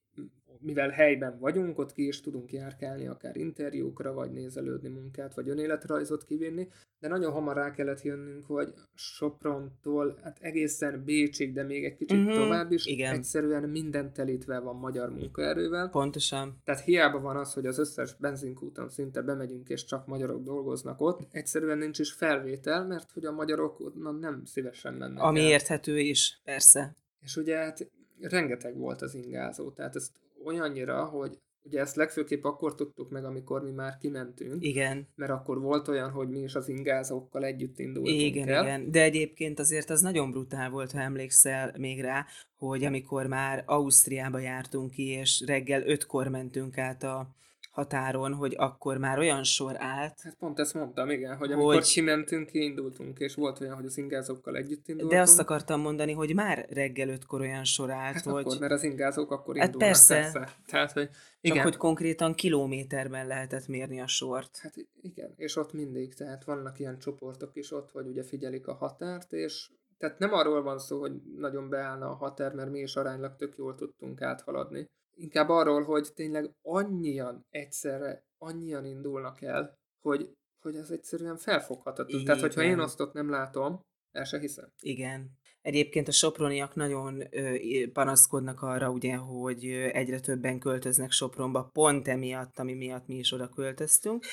mivel 0.62 0.88
helyben 0.88 1.38
vagyunk, 1.38 1.78
ott 1.78 1.92
ki 1.92 2.06
is 2.06 2.20
tudunk 2.20 2.52
járkálni, 2.52 3.06
akár 3.06 3.36
interjúkra, 3.36 4.12
vagy 4.12 4.30
nézelődni 4.30 4.88
munkát, 4.88 5.34
vagy 5.34 5.48
önéletrajzot 5.48 6.24
kivinni, 6.24 6.68
de 7.00 7.08
nagyon 7.08 7.32
hamar 7.32 7.56
rá 7.56 7.70
kellett 7.70 8.02
jönnünk, 8.02 8.44
hogy 8.46 8.72
Soprontól 8.94 10.18
hát 10.22 10.38
egészen 10.40 11.02
Bécsig, 11.04 11.52
de 11.52 11.62
még 11.62 11.84
egy 11.84 11.96
kicsit 11.96 12.18
uh-huh, 12.18 12.34
tovább 12.34 12.72
is, 12.72 12.86
igen. 12.86 13.14
egyszerűen 13.14 13.68
minden 13.68 14.12
telítve 14.12 14.58
van 14.58 14.76
magyar 14.76 15.10
munkaerővel. 15.10 15.88
Pontosan. 15.88 16.60
Tehát 16.64 16.84
hiába 16.84 17.20
van 17.20 17.36
az, 17.36 17.52
hogy 17.52 17.66
az 17.66 17.78
összes 17.78 18.16
benzinkúton 18.16 18.88
szinte 18.88 19.22
bemegyünk, 19.22 19.68
és 19.68 19.84
csak 19.84 20.06
magyarok 20.06 20.42
dolgoznak 20.42 21.00
ott, 21.00 21.20
egyszerűen 21.30 21.78
nincs 21.78 21.98
is 21.98 22.12
felvétel, 22.12 22.86
mert 22.86 23.10
hogy 23.10 23.24
a 23.24 23.32
magyarok 23.32 23.80
onnan 23.80 24.18
nem 24.18 24.44
szívesen 24.44 24.94
mennek 24.94 25.22
Ami 25.22 25.40
el. 25.40 25.46
érthető 25.46 25.98
is, 25.98 26.40
persze. 26.44 26.96
És 27.20 27.36
ugye 27.36 27.56
hát 27.56 27.90
rengeteg 28.20 28.76
volt 28.76 29.02
az 29.02 29.14
ingázó, 29.14 29.70
tehát 29.70 29.96
ezt 29.96 30.10
olyannyira, 30.44 31.04
hogy 31.04 31.38
Ugye 31.64 31.80
ezt 31.80 31.96
legfőképp 31.96 32.44
akkor 32.44 32.74
tudtuk 32.74 33.10
meg, 33.10 33.24
amikor 33.24 33.62
mi 33.62 33.70
már 33.70 33.96
kimentünk. 33.96 34.64
Igen. 34.64 35.08
Mert 35.14 35.30
akkor 35.30 35.60
volt 35.60 35.88
olyan, 35.88 36.10
hogy 36.10 36.28
mi 36.28 36.38
is 36.38 36.54
az 36.54 36.68
ingázókkal 36.68 37.44
együtt 37.44 37.78
indultunk 37.78 38.20
Igen, 38.20 38.48
el. 38.48 38.62
igen. 38.62 38.90
De 38.90 39.02
egyébként 39.02 39.58
azért 39.58 39.90
az 39.90 40.00
nagyon 40.00 40.30
brutál 40.30 40.70
volt, 40.70 40.92
ha 40.92 41.00
emlékszel 41.00 41.74
még 41.78 42.00
rá, 42.00 42.26
hogy 42.56 42.84
amikor 42.84 43.26
már 43.26 43.62
Ausztriába 43.66 44.38
jártunk 44.38 44.90
ki, 44.90 45.06
és 45.06 45.42
reggel 45.46 45.82
ötkor 45.86 46.28
mentünk 46.28 46.78
át 46.78 47.02
a 47.02 47.34
határon, 47.72 48.34
hogy 48.34 48.54
akkor 48.58 48.98
már 48.98 49.18
olyan 49.18 49.44
sor 49.44 49.74
állt. 49.78 50.20
Hát 50.20 50.34
pont 50.34 50.58
ezt 50.58 50.74
mondtam, 50.74 51.10
igen, 51.10 51.36
hogy 51.36 51.52
amikor 51.52 51.74
hogy... 51.74 51.92
kimentünk, 51.92 52.46
kiindultunk, 52.46 53.18
és 53.18 53.34
volt 53.34 53.60
olyan, 53.60 53.74
hogy 53.74 53.84
az 53.84 53.98
ingázókkal 53.98 54.56
együtt 54.56 54.88
indultunk. 54.88 55.12
De 55.12 55.20
azt 55.20 55.38
akartam 55.38 55.80
mondani, 55.80 56.12
hogy 56.12 56.34
már 56.34 56.66
reggel 56.70 57.08
ötkor 57.08 57.40
olyan 57.40 57.64
sor 57.64 57.90
állt, 57.90 58.14
hát 58.14 58.24
hogy... 58.24 58.44
akkor, 58.44 58.58
mert 58.58 58.72
az 58.72 58.82
ingázók 58.82 59.30
akkor 59.30 59.56
hát 59.56 59.66
indulnak, 59.66 59.88
persze. 59.88 60.14
persze. 60.14 60.56
Tehát, 60.66 60.92
hogy 60.92 61.08
igen. 61.40 61.56
Csak 61.56 61.64
hogy 61.64 61.76
konkrétan 61.76 62.34
kilométerben 62.34 63.26
lehetett 63.26 63.66
mérni 63.66 64.00
a 64.00 64.06
sort. 64.06 64.58
Hát 64.58 64.74
igen, 65.00 65.32
és 65.36 65.56
ott 65.56 65.72
mindig, 65.72 66.14
tehát 66.14 66.44
vannak 66.44 66.78
ilyen 66.78 66.98
csoportok 66.98 67.50
is 67.54 67.72
ott, 67.72 67.90
hogy 67.90 68.06
ugye 68.06 68.22
figyelik 68.22 68.66
a 68.66 68.74
határt, 68.74 69.32
és 69.32 69.70
tehát 69.98 70.18
nem 70.18 70.32
arról 70.32 70.62
van 70.62 70.78
szó, 70.78 71.00
hogy 71.00 71.12
nagyon 71.36 71.68
beállna 71.68 72.10
a 72.10 72.14
határ, 72.14 72.54
mert 72.54 72.70
mi 72.70 72.80
is 72.80 72.96
aránylag 72.96 73.36
tök 73.36 73.56
jól 73.56 73.74
tudtunk 73.74 74.22
áthaladni, 74.22 74.90
inkább 75.22 75.48
arról, 75.48 75.82
hogy 75.82 76.08
tényleg 76.14 76.54
annyian 76.62 77.46
egyszerre, 77.50 78.24
annyian 78.38 78.84
indulnak 78.84 79.42
el, 79.42 79.78
hogy, 80.00 80.32
hogy 80.60 80.76
ez 80.76 80.90
egyszerűen 80.90 81.36
felfoghatatlan. 81.36 82.20
Igen. 82.20 82.24
Tehát, 82.24 82.40
hogyha 82.40 82.62
én 82.62 82.78
azt 82.78 83.00
ott 83.00 83.12
nem 83.12 83.30
látom, 83.30 83.80
el 84.12 84.24
se 84.24 84.38
hiszem. 84.38 84.72
Igen. 84.78 85.30
Egyébként 85.62 86.08
a 86.08 86.12
soproniak 86.12 86.74
nagyon 86.74 87.22
ö, 87.30 87.56
panaszkodnak 87.92 88.62
arra, 88.62 88.90
ugye, 88.90 89.16
hogy 89.16 89.64
egyre 89.92 90.20
többen 90.20 90.58
költöznek 90.58 91.10
Sopronba, 91.10 91.70
pont 91.72 92.08
emiatt, 92.08 92.58
ami 92.58 92.74
miatt 92.74 93.06
mi 93.06 93.14
is 93.14 93.32
oda 93.32 93.48
költöztünk, 93.48 94.24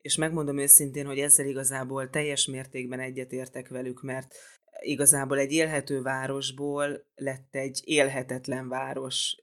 és 0.00 0.16
megmondom 0.16 0.58
őszintén, 0.58 1.06
hogy 1.06 1.18
ezzel 1.18 1.46
igazából 1.46 2.10
teljes 2.10 2.46
mértékben 2.46 3.00
egyetértek 3.00 3.68
velük, 3.68 4.02
mert 4.02 4.34
igazából 4.80 5.38
egy 5.38 5.52
élhető 5.52 6.02
városból 6.02 7.04
lett 7.14 7.54
egy 7.54 7.80
élhetetlen 7.84 8.68
város 8.68 9.36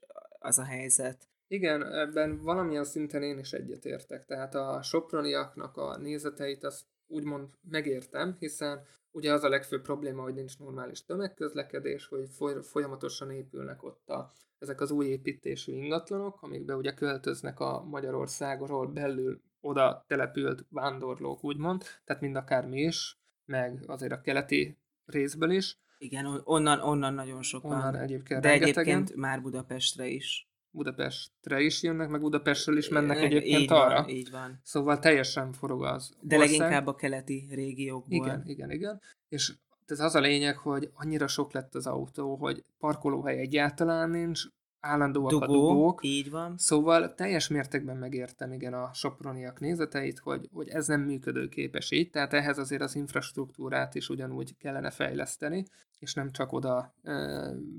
az 0.46 0.58
a 0.58 0.64
helyzet. 0.64 1.28
Igen, 1.48 1.92
ebben 1.92 2.42
valamilyen 2.42 2.84
szinten 2.84 3.22
én 3.22 3.38
is 3.38 3.52
egyetértek. 3.52 4.24
Tehát 4.24 4.54
a 4.54 4.82
soproniaknak 4.82 5.76
a 5.76 5.96
nézeteit 5.98 6.64
azt 6.64 6.84
úgymond 7.06 7.48
megértem, 7.70 8.36
hiszen 8.38 8.86
ugye 9.10 9.32
az 9.32 9.44
a 9.44 9.48
legfőbb 9.48 9.82
probléma, 9.82 10.22
hogy 10.22 10.34
nincs 10.34 10.58
normális 10.58 11.04
tömegközlekedés, 11.04 12.06
hogy 12.06 12.28
folyamatosan 12.62 13.30
épülnek 13.30 13.82
ott 13.82 14.08
a, 14.08 14.32
ezek 14.58 14.80
az 14.80 14.90
új 14.90 15.06
építésű 15.06 15.72
ingatlanok, 15.72 16.42
amikbe 16.42 16.74
ugye 16.74 16.94
költöznek 16.94 17.60
a 17.60 17.84
Magyarországról 17.84 18.86
belül 18.86 19.40
oda 19.60 20.04
települt 20.06 20.66
vándorlók, 20.70 21.44
úgymond, 21.44 21.82
tehát 22.04 22.22
mind 22.22 22.36
akár 22.36 22.66
mi 22.66 22.80
is, 22.80 23.20
meg 23.44 23.82
azért 23.86 24.12
a 24.12 24.20
keleti 24.20 24.78
részből 25.04 25.50
is, 25.50 25.78
igen, 25.98 26.40
onnan, 26.44 26.80
onnan 26.80 27.14
nagyon 27.14 27.42
sokan. 27.42 27.70
Onnan 27.70 27.96
egyébként 27.96 28.40
De 28.40 28.48
rengetegen. 28.48 28.94
egyébként 28.94 29.16
már 29.18 29.42
Budapestre 29.42 30.06
is. 30.06 30.48
Budapestre 30.70 31.60
is 31.60 31.82
jönnek, 31.82 32.08
meg 32.08 32.20
Budapestről 32.20 32.76
is 32.76 32.88
mennek 32.88 33.18
egyébként 33.22 33.60
így 33.60 33.72
arra. 33.72 33.94
Van, 33.94 34.08
így 34.08 34.30
van. 34.30 34.60
Szóval 34.62 34.98
teljesen 34.98 35.52
forog 35.52 35.84
az 35.84 36.16
De 36.20 36.36
ország. 36.36 36.58
leginkább 36.58 36.86
a 36.86 36.94
keleti 36.94 37.46
régiókból. 37.50 38.26
Igen, 38.26 38.42
igen, 38.46 38.70
igen. 38.70 39.00
És 39.28 39.54
ez 39.86 40.00
az 40.00 40.14
a 40.14 40.20
lényeg, 40.20 40.56
hogy 40.56 40.90
annyira 40.94 41.26
sok 41.26 41.52
lett 41.52 41.74
az 41.74 41.86
autó, 41.86 42.36
hogy 42.36 42.64
parkolóhely 42.78 43.38
egyáltalán 43.38 44.10
nincs, 44.10 44.42
állandóak 44.80 45.30
Dugó, 45.30 45.44
a 45.44 45.46
dugók. 45.46 46.04
így 46.04 46.30
van. 46.30 46.54
Szóval 46.58 47.14
teljes 47.14 47.48
mértékben 47.48 47.96
megértem 47.96 48.52
igen 48.52 48.74
a 48.74 48.90
soproniak 48.92 49.60
nézeteit, 49.60 50.18
hogy, 50.18 50.48
hogy 50.52 50.68
ez 50.68 50.86
nem 50.86 51.00
működőképes 51.00 51.90
így, 51.90 52.10
tehát 52.10 52.32
ehhez 52.32 52.58
azért 52.58 52.82
az 52.82 52.94
infrastruktúrát 52.94 53.94
is 53.94 54.08
ugyanúgy 54.08 54.56
kellene 54.56 54.90
fejleszteni, 54.90 55.64
és 55.98 56.14
nem 56.14 56.30
csak 56.30 56.52
oda 56.52 56.94
e, 57.02 57.12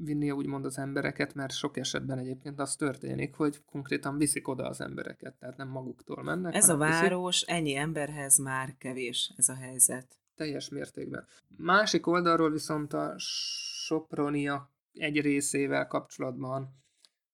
vinni 0.04 0.32
úgymond 0.32 0.66
az 0.66 0.78
embereket, 0.78 1.34
mert 1.34 1.54
sok 1.54 1.78
esetben 1.78 2.18
egyébként 2.18 2.60
az 2.60 2.76
történik, 2.76 3.36
hogy 3.36 3.64
konkrétan 3.66 4.18
viszik 4.18 4.48
oda 4.48 4.68
az 4.68 4.82
embereket, 4.82 5.36
tehát 5.40 5.58
nem 5.58 5.68
maguktól 5.68 6.24
mennek. 6.24 6.56
Ez 6.56 6.70
a 6.70 6.78
város 6.78 7.40
viszik. 7.40 7.56
ennyi 7.56 7.76
emberhez 7.76 8.38
már 8.38 8.76
kevés 8.78 9.34
ez 9.38 9.50
a 9.50 9.56
helyzet. 9.56 10.08
Teljes 10.36 10.70
mértékben. 10.70 11.26
Másik 11.58 12.08
oldalról 12.08 12.52
viszont 12.52 12.94
a 12.94 13.14
sopronia 13.86 14.72
egy 14.94 15.22
részével 15.22 15.88
kapcsolatban 15.88 16.76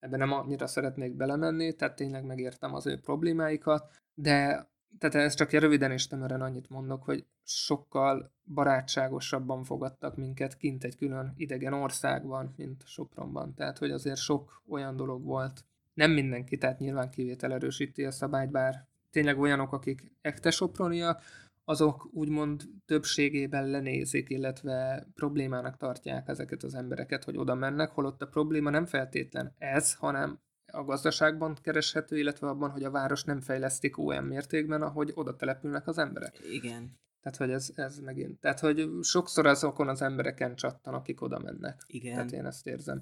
ebben 0.03 0.19
nem 0.19 0.31
annyira 0.31 0.67
szeretnék 0.67 1.15
belemenni, 1.15 1.73
tehát 1.73 1.95
tényleg 1.95 2.25
megértem 2.25 2.73
az 2.73 2.87
ő 2.87 2.99
problémáikat, 2.99 3.89
de 4.13 4.67
tehát 4.99 5.15
ez 5.15 5.33
csak 5.33 5.51
röviden 5.51 5.91
és 5.91 6.07
tömören 6.07 6.41
annyit 6.41 6.69
mondok, 6.69 7.03
hogy 7.03 7.25
sokkal 7.43 8.31
barátságosabban 8.53 9.63
fogadtak 9.63 10.15
minket 10.15 10.57
kint 10.57 10.83
egy 10.83 10.95
külön 10.95 11.33
idegen 11.35 11.73
országban, 11.73 12.53
mint 12.57 12.83
Sopronban. 12.85 13.53
Tehát, 13.53 13.77
hogy 13.77 13.91
azért 13.91 14.19
sok 14.19 14.61
olyan 14.67 14.95
dolog 14.95 15.23
volt. 15.23 15.65
Nem 15.93 16.11
mindenki, 16.11 16.57
tehát 16.57 16.79
nyilván 16.79 17.09
kivétel 17.09 17.53
erősíti 17.53 18.05
a 18.05 18.11
szabályt, 18.11 18.51
bár 18.51 18.87
tényleg 19.11 19.39
olyanok, 19.39 19.73
akik 19.73 20.11
ekte 20.21 20.51
soproniak, 20.51 21.21
azok 21.63 22.09
úgymond 22.11 22.61
többségében 22.85 23.67
lenézik, 23.67 24.29
illetve 24.29 25.07
problémának 25.13 25.77
tartják 25.77 26.27
ezeket 26.27 26.63
az 26.63 26.73
embereket, 26.73 27.23
hogy 27.23 27.37
oda 27.37 27.55
mennek, 27.55 27.91
holott 27.91 28.21
a 28.21 28.27
probléma 28.27 28.69
nem 28.69 28.85
feltétlen 28.85 29.55
ez, 29.57 29.93
hanem 29.93 30.39
a 30.71 30.83
gazdaságban 30.83 31.57
kereshető, 31.61 32.17
illetve 32.17 32.47
abban, 32.47 32.69
hogy 32.69 32.83
a 32.83 32.91
város 32.91 33.23
nem 33.23 33.41
fejlesztik 33.41 33.97
olyan 33.97 34.23
mértékben, 34.23 34.81
ahogy 34.81 35.11
oda 35.13 35.35
települnek 35.35 35.87
az 35.87 35.97
emberek. 35.97 36.39
Igen. 36.51 37.01
Tehát, 37.21 37.37
hogy 37.37 37.51
ez, 37.51 37.71
ez 37.75 37.99
megint. 37.99 38.39
Tehát, 38.39 38.59
hogy 38.59 38.89
sokszor 39.01 39.45
azokon 39.45 39.87
az 39.87 40.01
embereken 40.01 40.55
csattan, 40.55 40.93
akik 40.93 41.21
oda 41.21 41.39
mennek. 41.39 41.81
Igen. 41.87 42.13
Tehát 42.13 42.31
én 42.31 42.45
ezt 42.45 42.67
érzem. 42.67 43.01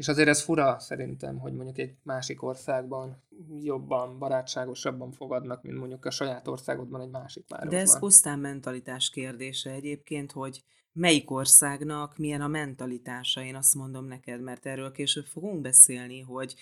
És 0.00 0.08
azért 0.08 0.28
ez 0.28 0.42
fura 0.42 0.78
szerintem, 0.78 1.38
hogy 1.38 1.52
mondjuk 1.52 1.78
egy 1.78 1.94
másik 2.02 2.42
országban 2.42 3.22
jobban, 3.62 4.18
barátságosabban 4.18 5.12
fogadnak, 5.12 5.62
mint 5.62 5.78
mondjuk 5.78 6.04
a 6.04 6.10
saját 6.10 6.48
országodban 6.48 7.00
egy 7.00 7.10
másik 7.10 7.44
városban. 7.48 7.74
De 7.74 7.82
ez 7.82 7.98
pusztán 7.98 8.38
mentalitás 8.38 9.10
kérdése 9.10 9.70
egyébként, 9.70 10.32
hogy 10.32 10.62
melyik 10.92 11.30
országnak 11.30 12.18
milyen 12.18 12.40
a 12.40 12.48
mentalitása, 12.48 13.42
én 13.42 13.54
azt 13.54 13.74
mondom 13.74 14.04
neked, 14.04 14.40
mert 14.40 14.66
erről 14.66 14.92
később 14.92 15.24
fogunk 15.24 15.60
beszélni, 15.60 16.20
hogy 16.20 16.54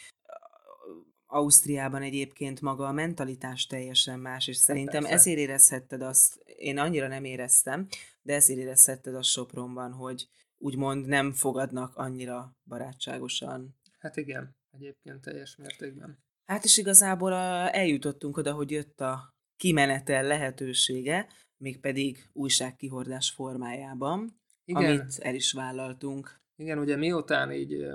Ausztriában 1.26 2.02
egyébként 2.02 2.60
maga 2.60 2.86
a 2.86 2.92
mentalitás 2.92 3.66
teljesen 3.66 4.18
más, 4.18 4.46
és 4.46 4.56
szerintem 4.56 5.02
Persze. 5.02 5.16
ezért 5.16 5.38
érezhetted 5.38 6.02
azt, 6.02 6.36
én 6.56 6.78
annyira 6.78 7.08
nem 7.08 7.24
éreztem, 7.24 7.86
de 8.22 8.34
ezért 8.34 8.58
érezhetted 8.58 9.14
azt 9.14 9.28
Sopronban, 9.28 9.92
hogy 9.92 10.28
úgymond 10.58 11.06
nem 11.06 11.32
fogadnak 11.32 11.96
annyira 11.96 12.56
barátságosan. 12.64 13.76
Hát 13.98 14.16
igen, 14.16 14.56
egyébként 14.70 15.20
teljes 15.20 15.56
mértékben. 15.56 16.18
Hát 16.44 16.64
is 16.64 16.76
igazából 16.76 17.32
a, 17.32 17.74
eljutottunk 17.74 18.36
oda, 18.36 18.52
hogy 18.52 18.70
jött 18.70 19.00
a 19.00 19.34
kimenetel 19.56 20.22
lehetősége, 20.22 21.28
mégpedig 21.56 22.30
újságkihordás 22.32 23.30
formájában, 23.30 24.40
igen. 24.64 24.84
amit 24.84 25.18
el 25.18 25.34
is 25.34 25.52
vállaltunk. 25.52 26.40
Igen, 26.56 26.78
ugye 26.78 26.96
miután 26.96 27.52
így 27.52 27.86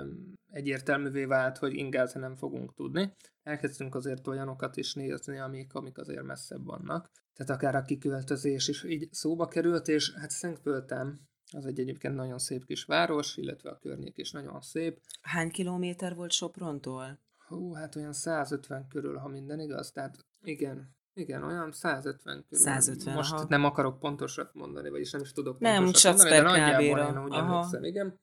egyértelművé 0.52 1.24
vált, 1.24 1.58
hogy 1.58 1.74
ingázni 1.74 2.20
nem 2.20 2.36
fogunk 2.36 2.74
tudni, 2.74 3.12
elkezdtünk 3.42 3.94
azért 3.94 4.26
olyanokat 4.26 4.76
is 4.76 4.94
nézni, 4.94 5.38
amik, 5.38 5.74
amik 5.74 5.98
azért 5.98 6.22
messzebb 6.22 6.64
vannak. 6.64 7.10
Tehát 7.32 7.52
akár 7.52 7.74
a 7.74 7.82
kiköltözés 7.82 8.68
is 8.68 8.84
így 8.84 9.12
szóba 9.12 9.48
került, 9.48 9.88
és 9.88 10.14
hát 10.14 10.30
Szentpöltem 10.30 11.20
az 11.54 11.66
egy 11.66 11.80
egyébként 11.80 12.14
nagyon 12.14 12.38
szép 12.38 12.64
kis 12.64 12.84
város, 12.84 13.36
illetve 13.36 13.70
a 13.70 13.78
környék 13.78 14.18
is 14.18 14.30
nagyon 14.30 14.60
szép. 14.60 15.00
Hány 15.22 15.50
kilométer 15.50 16.14
volt 16.14 16.32
Soprontól? 16.32 17.18
Hú, 17.46 17.72
hát 17.72 17.96
olyan 17.96 18.12
150 18.12 18.88
körül, 18.88 19.16
ha 19.16 19.28
minden 19.28 19.60
igaz. 19.60 19.90
Tehát 19.90 20.16
igen, 20.42 20.94
igen, 21.14 21.42
olyan 21.42 21.72
150 21.72 22.44
körül. 22.48 22.64
150, 22.64 23.14
Most 23.14 23.32
aha. 23.32 23.46
nem 23.48 23.64
akarok 23.64 23.98
pontosat 23.98 24.54
mondani, 24.54 24.90
vagyis 24.90 25.10
nem 25.10 25.20
is 25.20 25.32
tudok 25.32 25.58
nem, 25.58 25.82
pontosat 25.82 26.16
mondani, 26.16 26.36
de 26.36 26.42
nagyjából 26.42 26.98
én 26.98 27.24
úgy 27.24 27.34
emlékszem, 27.34 27.84
igen. 27.84 28.20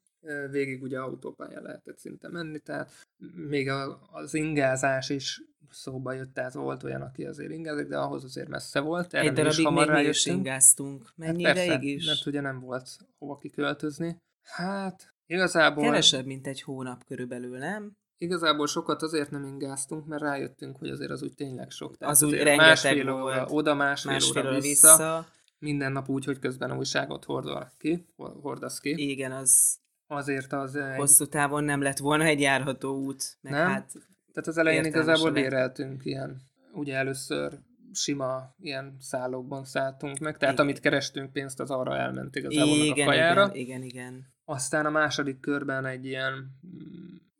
Végig 0.52 0.82
ugye 0.82 1.00
autópályán 1.00 1.64
lehetett 1.64 1.98
szinte 1.98 2.30
menni, 2.30 2.60
tehát 2.60 2.92
még 3.36 3.70
a, 3.70 4.00
az 4.12 4.34
ingázás 4.34 5.10
is 5.10 5.42
szóba 5.70 6.14
jött, 6.14 6.34
tehát 6.34 6.54
volt 6.54 6.84
olyan, 6.84 7.02
aki 7.02 7.26
azért 7.26 7.52
ingázik, 7.52 7.88
de 7.88 7.98
ahhoz 7.98 8.24
azért 8.24 8.48
messze 8.48 8.80
volt. 8.80 9.14
Erre 9.14 9.28
Egy 9.28 9.34
darabig 9.34 9.68
még 9.68 9.90
mi 9.90 10.10
is 10.10 10.26
ingáztunk. 10.26 11.10
Mennyi 11.16 11.44
hát 11.44 11.54
persze, 11.54 11.74
ideig 11.74 11.96
is? 11.96 12.06
Mert 12.06 12.26
ugye 12.26 12.42
nem 12.42 12.60
volt 12.60 12.98
hova 13.18 13.38
kiköltözni. 13.38 14.18
Hát 14.44 15.14
igazából... 15.26 15.84
Kevesebb, 15.84 16.26
mint 16.26 16.48
egy 16.48 16.62
hónap 16.62 17.04
körülbelül, 17.04 17.58
nem? 17.58 17.92
Igazából 18.18 18.68
sokat 18.68 19.02
azért 19.02 19.32
nem 19.32 19.44
ingáztunk, 19.44 20.06
mert 20.06 20.22
rájöttünk, 20.22 20.78
hogy 20.78 20.90
azért 20.90 21.12
az 21.12 21.24
úgy 21.24 21.34
tényleg 21.34 21.70
sok. 21.70 21.98
Tehát 21.98 22.14
az 22.14 22.24
úgy 22.24 22.34
rengeteg 22.34 22.58
másfél 22.58 23.12
volt. 23.12 23.24
óra 23.24 23.46
oda, 23.46 23.74
másfél, 23.74 24.12
másfél 24.12 24.42
óra 24.42 24.60
vissza. 24.60 24.90
vissza. 24.90 25.28
Minden 25.60 25.92
nap 25.92 26.10
úgy, 26.10 26.26
hogy 26.26 26.40
közben 26.40 26.78
újságot 26.78 27.26
hordol 27.26 27.72
ki, 27.78 28.06
hordasz 28.16 28.80
ki. 28.80 29.10
Igen, 29.10 29.32
az 29.32 29.80
azért 30.12 30.54
az... 30.54 30.80
Hosszú 30.96 31.26
távon 31.26 31.64
nem 31.64 31.82
lett 31.82 31.98
volna 31.98 32.24
egy 32.24 32.40
járható 32.40 33.04
út. 33.04 33.24
Meg 33.42 33.54
nem? 33.54 33.68
Hát 33.68 33.92
Tehát 34.34 34.50
az 34.50 34.58
elején 34.58 34.86
igazából 34.86 35.32
béreltünk 35.32 36.06
ilyen, 36.06 36.42
ugye 36.74 36.96
először 36.96 37.60
sima 37.94 38.56
ilyen 38.60 38.96
szállókban 39.00 39.66
szálltunk 39.66 40.20
meg, 40.20 40.38
tehát 40.38 40.54
igen. 40.54 40.66
amit 40.66 40.80
kerestünk 40.80 41.32
pénzt, 41.32 41.60
az 41.60 41.72
arra 41.72 41.98
elment 41.98 42.36
igazából 42.36 42.76
igen, 42.78 43.08
a 43.08 43.10
kajára. 43.10 43.50
Igen, 43.54 43.56
igen, 43.56 43.84
igen. 43.84 44.26
Aztán 44.46 44.86
a 44.86 44.90
második 44.90 45.40
körben 45.40 45.86
egy 45.86 46.06
ilyen 46.06 46.60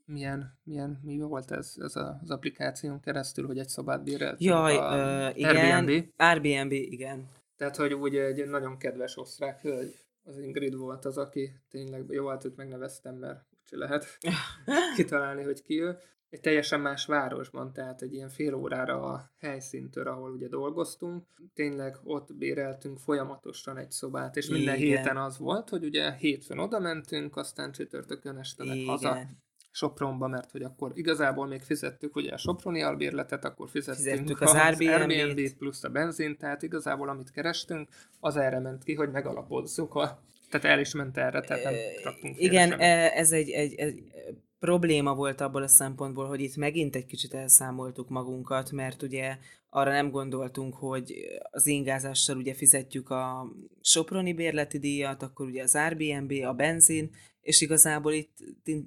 milyen, 0.06 0.60
milyen, 0.64 1.00
mi 1.04 1.18
volt 1.18 1.52
ez, 1.52 1.74
ez 1.78 1.96
a, 1.96 2.20
az 2.22 2.32
applikáción 2.32 3.00
keresztül, 3.00 3.46
hogy 3.46 3.58
egy 3.58 3.68
szobát 3.68 4.04
bérelt? 4.04 4.42
Jaj, 4.42 4.78
a 4.78 5.30
uh, 5.30 5.38
igen. 5.38 5.56
Airbnb. 5.56 6.06
Airbnb, 6.18 6.72
igen. 6.72 7.30
Tehát, 7.58 7.76
hogy 7.76 7.94
úgy 7.94 8.16
egy 8.16 8.50
nagyon 8.50 8.78
kedves 8.78 9.18
osztrák 9.18 9.62
hölgy, 9.62 9.96
az 10.24 10.38
Ingrid 10.38 10.76
volt 10.76 11.06
az, 11.06 11.18
aki 11.18 11.52
tényleg, 11.70 12.06
jó, 12.10 12.28
hát 12.28 12.46
őt 12.46 12.56
megneveztem, 12.56 13.16
mert 13.16 13.46
úgyse 13.60 13.78
lehet 13.78 14.06
kitalálni, 14.96 15.44
hogy 15.44 15.62
ki 15.62 15.82
ő. 15.82 15.98
Egy 16.30 16.40
teljesen 16.40 16.80
más 16.80 17.06
városban, 17.06 17.74
tehát 17.74 18.02
egy 18.02 18.14
ilyen 18.14 18.30
fél 18.30 18.54
órára 18.54 19.02
a 19.04 19.32
helyszíntől, 19.38 20.08
ahol 20.08 20.32
ugye 20.32 20.48
dolgoztunk. 20.48 21.26
Tényleg 21.54 21.98
ott 22.04 22.36
béreltünk 22.36 23.00
folyamatosan 23.00 23.78
egy 23.78 23.92
szobát, 23.92 24.36
és 24.36 24.48
minden 24.48 24.76
Igen. 24.76 24.88
héten 24.88 25.18
az 25.18 25.38
volt, 25.38 25.70
hogy 25.70 25.84
ugye 25.84 26.14
hétfőn 26.14 26.60
oda 26.60 26.80
mentünk, 26.80 27.36
aztán 27.36 27.72
csütörtökön 27.72 28.38
este 28.38 28.64
meg 28.64 28.78
haza 28.86 29.20
Sopronba, 29.72 30.28
mert 30.28 30.52
hogy 30.52 30.64
akkor 30.64 30.92
igazából 30.94 31.48
még 31.48 31.62
fizettük 31.62 32.16
ugye 32.16 32.34
a 32.34 32.38
Soproni 32.38 32.82
albérletet, 32.82 33.46
akkor 33.46 33.70
fizettünk, 33.70 34.08
fizettük 34.08 34.42
az, 34.42 34.50
az 34.50 34.56
Airbnb-t. 34.56 35.12
Airbnb 35.12 35.58
plusz 35.58 35.84
a 35.84 35.90
benzin, 35.90 36.38
tehát 36.38 36.62
igazából 36.62 37.10
amit 37.10 37.32
kerestünk, 37.32 37.90
az 38.20 38.38
erre 38.38 38.60
ment 38.60 38.84
ki, 38.84 38.94
hogy 38.94 39.12
megalapozzuk 39.12 39.96
a 39.96 40.22
tehát 40.50 40.66
el 40.66 40.80
is 40.80 40.94
ment 40.94 41.18
erre, 41.18 41.42
tehát 41.42 41.64
nem 41.64 41.74
raktunk 42.04 42.40
Igen, 42.40 42.80
ez 43.12 43.32
egy, 43.32 43.50
egy, 43.50 43.74
egy 43.74 44.04
probléma 44.60 45.16
volt 45.16 45.42
abból 45.42 45.64
a 45.64 45.68
szempontból, 45.68 46.28
hogy 46.28 46.42
itt 46.42 46.56
megint 46.56 46.96
egy 46.96 47.06
kicsit 47.06 47.34
elszámoltuk 47.34 48.10
magunkat, 48.10 48.72
mert 48.72 49.02
ugye 49.02 49.38
arra 49.70 49.92
nem 49.92 50.10
gondoltunk, 50.10 50.76
hogy 50.76 51.14
az 51.52 51.68
ingázással 51.68 52.38
ugye 52.38 52.54
fizetjük 52.54 53.10
a 53.10 53.52
Soproni 53.82 54.34
bérleti 54.34 54.80
díjat, 54.80 55.24
akkor 55.24 55.46
ugye 55.46 55.64
az 55.64 55.76
Airbnb, 55.76 56.32
a 56.46 56.54
benzin, 56.54 57.12
és 57.42 57.62
igazából 57.62 58.14
itt 58.14 58.38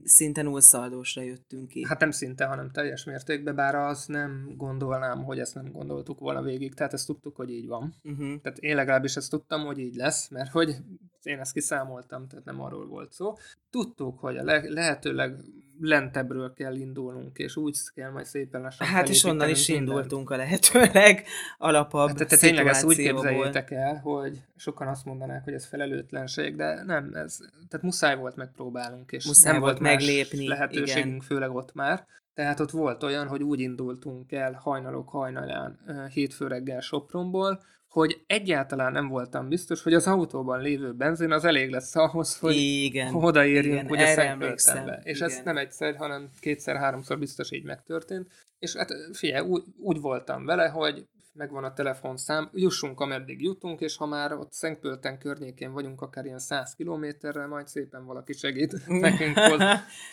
szinte 0.04 0.42
nullszaldósra 0.42 1.22
jöttünk 1.22 1.68
ki. 1.68 1.86
Hát 1.86 2.00
nem 2.00 2.10
szinte, 2.10 2.44
hanem 2.44 2.70
teljes 2.70 3.04
mértékben, 3.04 3.54
bár 3.54 3.74
az 3.74 4.06
nem 4.06 4.52
gondolnám, 4.56 5.24
hogy 5.24 5.38
ezt 5.38 5.54
nem 5.54 5.72
gondoltuk 5.72 6.18
volna 6.18 6.42
végig, 6.42 6.74
tehát 6.74 6.92
ezt 6.92 7.06
tudtuk, 7.06 7.36
hogy 7.36 7.50
így 7.50 7.66
van. 7.66 7.94
Uh-huh. 8.02 8.40
Tehát 8.40 8.58
én 8.58 8.76
legalábbis 8.76 9.16
ezt 9.16 9.30
tudtam, 9.30 9.64
hogy 9.64 9.78
így 9.78 9.94
lesz, 9.94 10.28
mert 10.28 10.50
hogy 10.50 10.76
én 11.22 11.38
ezt 11.38 11.52
kiszámoltam, 11.52 12.28
tehát 12.28 12.44
nem 12.44 12.60
arról 12.60 12.86
volt 12.86 13.12
szó. 13.12 13.34
Tudtuk, 13.70 14.18
hogy 14.18 14.36
a 14.36 14.44
le- 14.44 14.68
lehetőleg 14.68 15.40
lentebbről 15.80 16.52
kell 16.52 16.74
indulnunk, 16.74 17.38
és 17.38 17.56
úgy 17.56 17.78
kell 17.94 18.10
majd 18.10 18.26
szépen 18.26 18.60
lassan 18.60 18.86
Hát 18.86 19.08
és 19.08 19.24
onnan 19.24 19.48
is 19.48 19.68
mindent. 19.68 19.88
indultunk 19.88 20.30
a 20.30 20.36
lehetőleg 20.36 21.24
alapabb 21.58 22.08
hát, 22.08 22.16
tehát 22.16 22.40
tényleg 22.40 22.66
ezt 22.66 22.84
úgy 22.84 22.96
képzeljétek 22.96 23.70
el, 23.70 23.96
hogy 23.96 24.42
sokan 24.56 24.88
azt 24.88 25.04
mondanák, 25.04 25.44
hogy 25.44 25.52
ez 25.52 25.66
felelőtlenség, 25.66 26.56
de 26.56 26.82
nem, 26.82 27.14
ez, 27.14 27.36
tehát 27.68 27.82
muszáj 27.82 28.16
volt 28.16 28.36
megpróbálnunk, 28.36 29.12
és 29.12 29.26
muszáj 29.26 29.52
nem 29.52 29.60
volt 29.60 29.78
meglépni, 29.78 30.48
lehetőségünk, 30.48 31.06
igen. 31.06 31.20
főleg 31.20 31.54
ott 31.54 31.74
már. 31.74 32.06
Tehát 32.34 32.60
ott 32.60 32.70
volt 32.70 33.02
olyan, 33.02 33.26
hogy 33.26 33.42
úgy 33.42 33.60
indultunk 33.60 34.32
el 34.32 34.52
hajnalok 34.52 35.08
hajnalán 35.08 35.78
hétfő 36.12 36.46
reggel 36.46 36.80
Sopronból, 36.80 37.62
hogy 37.94 38.22
egyáltalán 38.26 38.92
nem 38.92 39.08
voltam 39.08 39.48
biztos, 39.48 39.82
hogy 39.82 39.94
az 39.94 40.06
autóban 40.06 40.60
lévő 40.60 40.92
benzin 40.92 41.30
az 41.32 41.44
elég 41.44 41.70
lesz 41.70 41.96
ahhoz, 41.96 42.38
hogy 42.38 42.56
igen, 42.56 43.14
odaérjünk 43.14 43.74
igen, 43.74 43.90
ugye 43.90 44.06
Szentpöltenbe. 44.06 45.00
És 45.04 45.16
igen. 45.16 45.28
ez 45.28 45.40
nem 45.44 45.56
egyszer, 45.56 45.96
hanem 45.96 46.30
kétszer-háromszor 46.40 47.18
biztos 47.18 47.50
így 47.50 47.64
megtörtént. 47.64 48.28
És 48.58 48.76
hát 48.76 48.92
figyelj, 49.12 49.46
úgy, 49.46 49.62
úgy 49.78 50.00
voltam 50.00 50.44
vele, 50.44 50.68
hogy 50.68 51.06
megvan 51.34 51.64
a 51.64 51.72
telefonszám, 51.72 52.50
jussunk 52.52 53.00
ameddig 53.00 53.42
jutunk, 53.42 53.80
és 53.80 53.96
ha 53.96 54.06
már 54.06 54.32
ott 54.32 54.52
Szentpölten 54.52 55.18
környékén 55.18 55.72
vagyunk, 55.72 56.00
akár 56.00 56.24
ilyen 56.24 56.38
100 56.38 56.74
kilométerre, 56.74 57.46
majd 57.46 57.68
szépen 57.68 58.04
valaki 58.04 58.32
segít 58.32 58.86
nekünk 58.86 59.38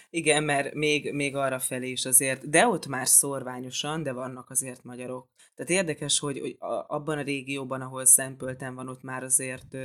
Igen, 0.09 0.43
mert 0.43 0.73
még, 0.73 1.13
még 1.13 1.35
arra 1.35 1.59
felé 1.59 1.89
is 1.89 2.05
azért, 2.05 2.49
de 2.49 2.67
ott 2.67 2.87
már 2.87 3.07
szorványosan, 3.07 4.03
de 4.03 4.11
vannak 4.11 4.49
azért 4.49 4.83
magyarok. 4.83 5.29
Tehát 5.55 5.71
érdekes, 5.71 6.19
hogy, 6.19 6.39
hogy 6.39 6.55
abban 6.87 7.17
a 7.17 7.21
régióban, 7.21 7.81
ahol 7.81 8.05
Szentpölten 8.05 8.75
van, 8.75 8.89
ott 8.89 9.01
már 9.01 9.23
azért 9.23 9.77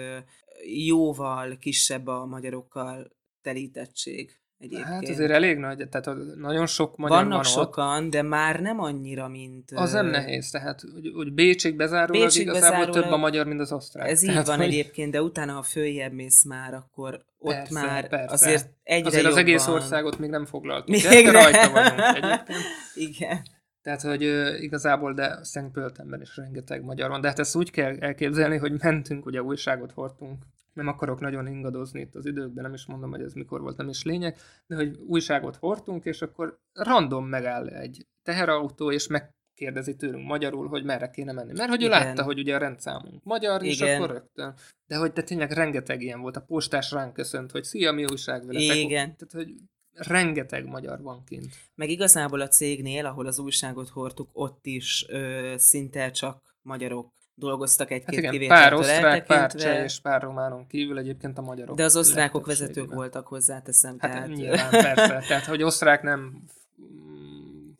jóval 0.64 1.56
kisebb 1.58 2.06
a 2.06 2.26
magyarokkal 2.26 3.10
telítettség. 3.42 4.40
Egyébként. 4.58 4.88
Hát 4.88 5.08
azért 5.08 5.30
elég 5.30 5.58
nagy, 5.58 5.88
tehát 5.88 6.18
nagyon 6.36 6.66
sok 6.66 6.96
magyar 6.96 7.16
Vannak 7.16 7.42
van 7.42 7.52
sokan, 7.52 8.04
ott. 8.04 8.10
de 8.10 8.22
már 8.22 8.60
nem 8.60 8.80
annyira, 8.80 9.28
mint... 9.28 9.70
Az 9.74 9.92
nem 9.92 10.06
nehéz, 10.06 10.50
tehát 10.50 10.80
úgy, 10.94 11.08
úgy 11.08 11.32
Bécsig 11.32 11.76
bezárólag 11.76 12.22
Bécsig 12.22 12.42
igazából 12.42 12.70
bezárólag, 12.70 13.02
több 13.02 13.12
a 13.12 13.16
magyar, 13.16 13.46
mint 13.46 13.60
az 13.60 13.72
osztrák. 13.72 14.08
Ez 14.08 14.20
tehát, 14.20 14.40
így 14.40 14.46
van 14.46 14.56
hogy... 14.56 14.66
egyébként, 14.66 15.12
de 15.12 15.22
utána, 15.22 15.52
ha 15.52 15.62
följebb 15.62 16.12
mész 16.12 16.44
már, 16.44 16.74
akkor 16.74 17.24
ott 17.38 17.54
persze, 17.54 17.80
már 17.80 18.08
persze. 18.08 18.32
azért 18.32 18.70
egyre 18.82 19.06
Azért 19.06 19.22
jobban... 19.22 19.38
az 19.38 19.44
egész 19.44 19.66
országot 19.66 20.18
még 20.18 20.30
nem 20.30 20.44
foglaltuk, 20.44 20.88
még 20.88 21.02
de 21.02 21.30
rajta 21.30 21.70
vagyunk 21.70 22.16
egyébként. 22.16 22.62
Igen. 23.08 23.42
Tehát, 23.82 24.02
hogy 24.02 24.24
uh, 24.24 24.62
igazából, 24.62 25.14
de 25.14 25.38
Szentpöltenben 25.42 26.20
is 26.20 26.36
rengeteg 26.36 26.82
magyar 26.82 27.10
van. 27.10 27.20
De 27.20 27.28
hát 27.28 27.38
ezt 27.38 27.56
úgy 27.56 27.70
kell 27.70 27.96
elképzelni, 27.98 28.56
hogy 28.56 28.72
mentünk, 28.82 29.26
ugye 29.26 29.42
újságot 29.42 29.92
hordtunk 29.92 30.44
nem 30.76 30.88
akarok 30.88 31.20
nagyon 31.20 31.46
ingadozni 31.46 32.00
itt 32.00 32.14
az 32.14 32.26
időkben, 32.26 32.64
nem 32.64 32.74
is 32.74 32.86
mondom, 32.86 33.10
hogy 33.10 33.22
ez 33.22 33.32
mikor 33.32 33.60
volt, 33.60 33.76
nem 33.76 33.88
is 33.88 34.04
lényeg, 34.04 34.36
de 34.66 34.74
hogy 34.74 34.98
újságot 35.06 35.56
hordtunk, 35.56 36.04
és 36.04 36.22
akkor 36.22 36.58
random 36.72 37.26
megáll 37.26 37.68
egy 37.68 38.06
teherautó, 38.22 38.90
és 38.90 39.06
megkérdezi 39.06 39.96
tőlünk 39.96 40.26
magyarul, 40.26 40.68
hogy 40.68 40.84
merre 40.84 41.10
kéne 41.10 41.32
menni. 41.32 41.52
Mert 41.52 41.68
hogy 41.68 41.82
ő 41.82 41.86
Igen. 41.86 42.00
látta, 42.00 42.22
hogy 42.22 42.38
ugye 42.38 42.54
a 42.54 42.58
rendszámunk 42.58 43.24
magyar, 43.24 43.62
Igen. 43.62 43.88
és 43.88 43.94
akkor 43.94 44.10
rögtön. 44.10 44.54
De 44.86 44.96
hogy 44.96 45.12
de 45.12 45.22
tényleg 45.22 45.50
rengeteg 45.50 46.02
ilyen 46.02 46.20
volt. 46.20 46.36
A 46.36 46.40
postás 46.40 46.90
ránk 46.90 47.12
köszönt, 47.12 47.50
hogy 47.50 47.64
szia, 47.64 47.92
mi 47.92 48.04
újság 48.04 48.46
veletek. 48.46 48.76
Igen. 48.76 49.16
Tehát, 49.16 49.32
hogy 49.32 49.54
rengeteg 49.92 50.66
magyar 50.66 51.02
van 51.02 51.24
kint. 51.24 51.54
Meg 51.74 51.88
igazából 51.88 52.40
a 52.40 52.48
cégnél, 52.48 53.06
ahol 53.06 53.26
az 53.26 53.38
újságot 53.38 53.88
hordtuk, 53.88 54.28
ott 54.32 54.66
is 54.66 55.06
ö, 55.08 55.54
szinte 55.56 56.10
csak 56.10 56.56
magyarok 56.62 57.14
dolgoztak 57.38 57.90
egy-két 57.90 58.24
hát 58.24 58.34
igen, 58.34 58.48
Pár 58.48 58.74
osztrák, 58.74 59.26
pár 59.26 59.52
cseh 59.52 59.84
és 59.84 60.00
pár 60.00 60.22
románon 60.22 60.66
kívül 60.66 60.98
egyébként 60.98 61.38
a 61.38 61.42
magyarok. 61.42 61.76
De 61.76 61.84
az 61.84 61.96
osztrákok 61.96 62.46
vezetők 62.46 62.94
voltak 62.94 63.26
hozzáteszem. 63.26 63.96
Hát 63.98 64.10
tehát... 64.10 64.28
nyilván, 64.28 64.70
persze. 64.70 65.24
Tehát, 65.28 65.44
hogy 65.44 65.62
osztrák 65.62 66.02
nem 66.02 66.44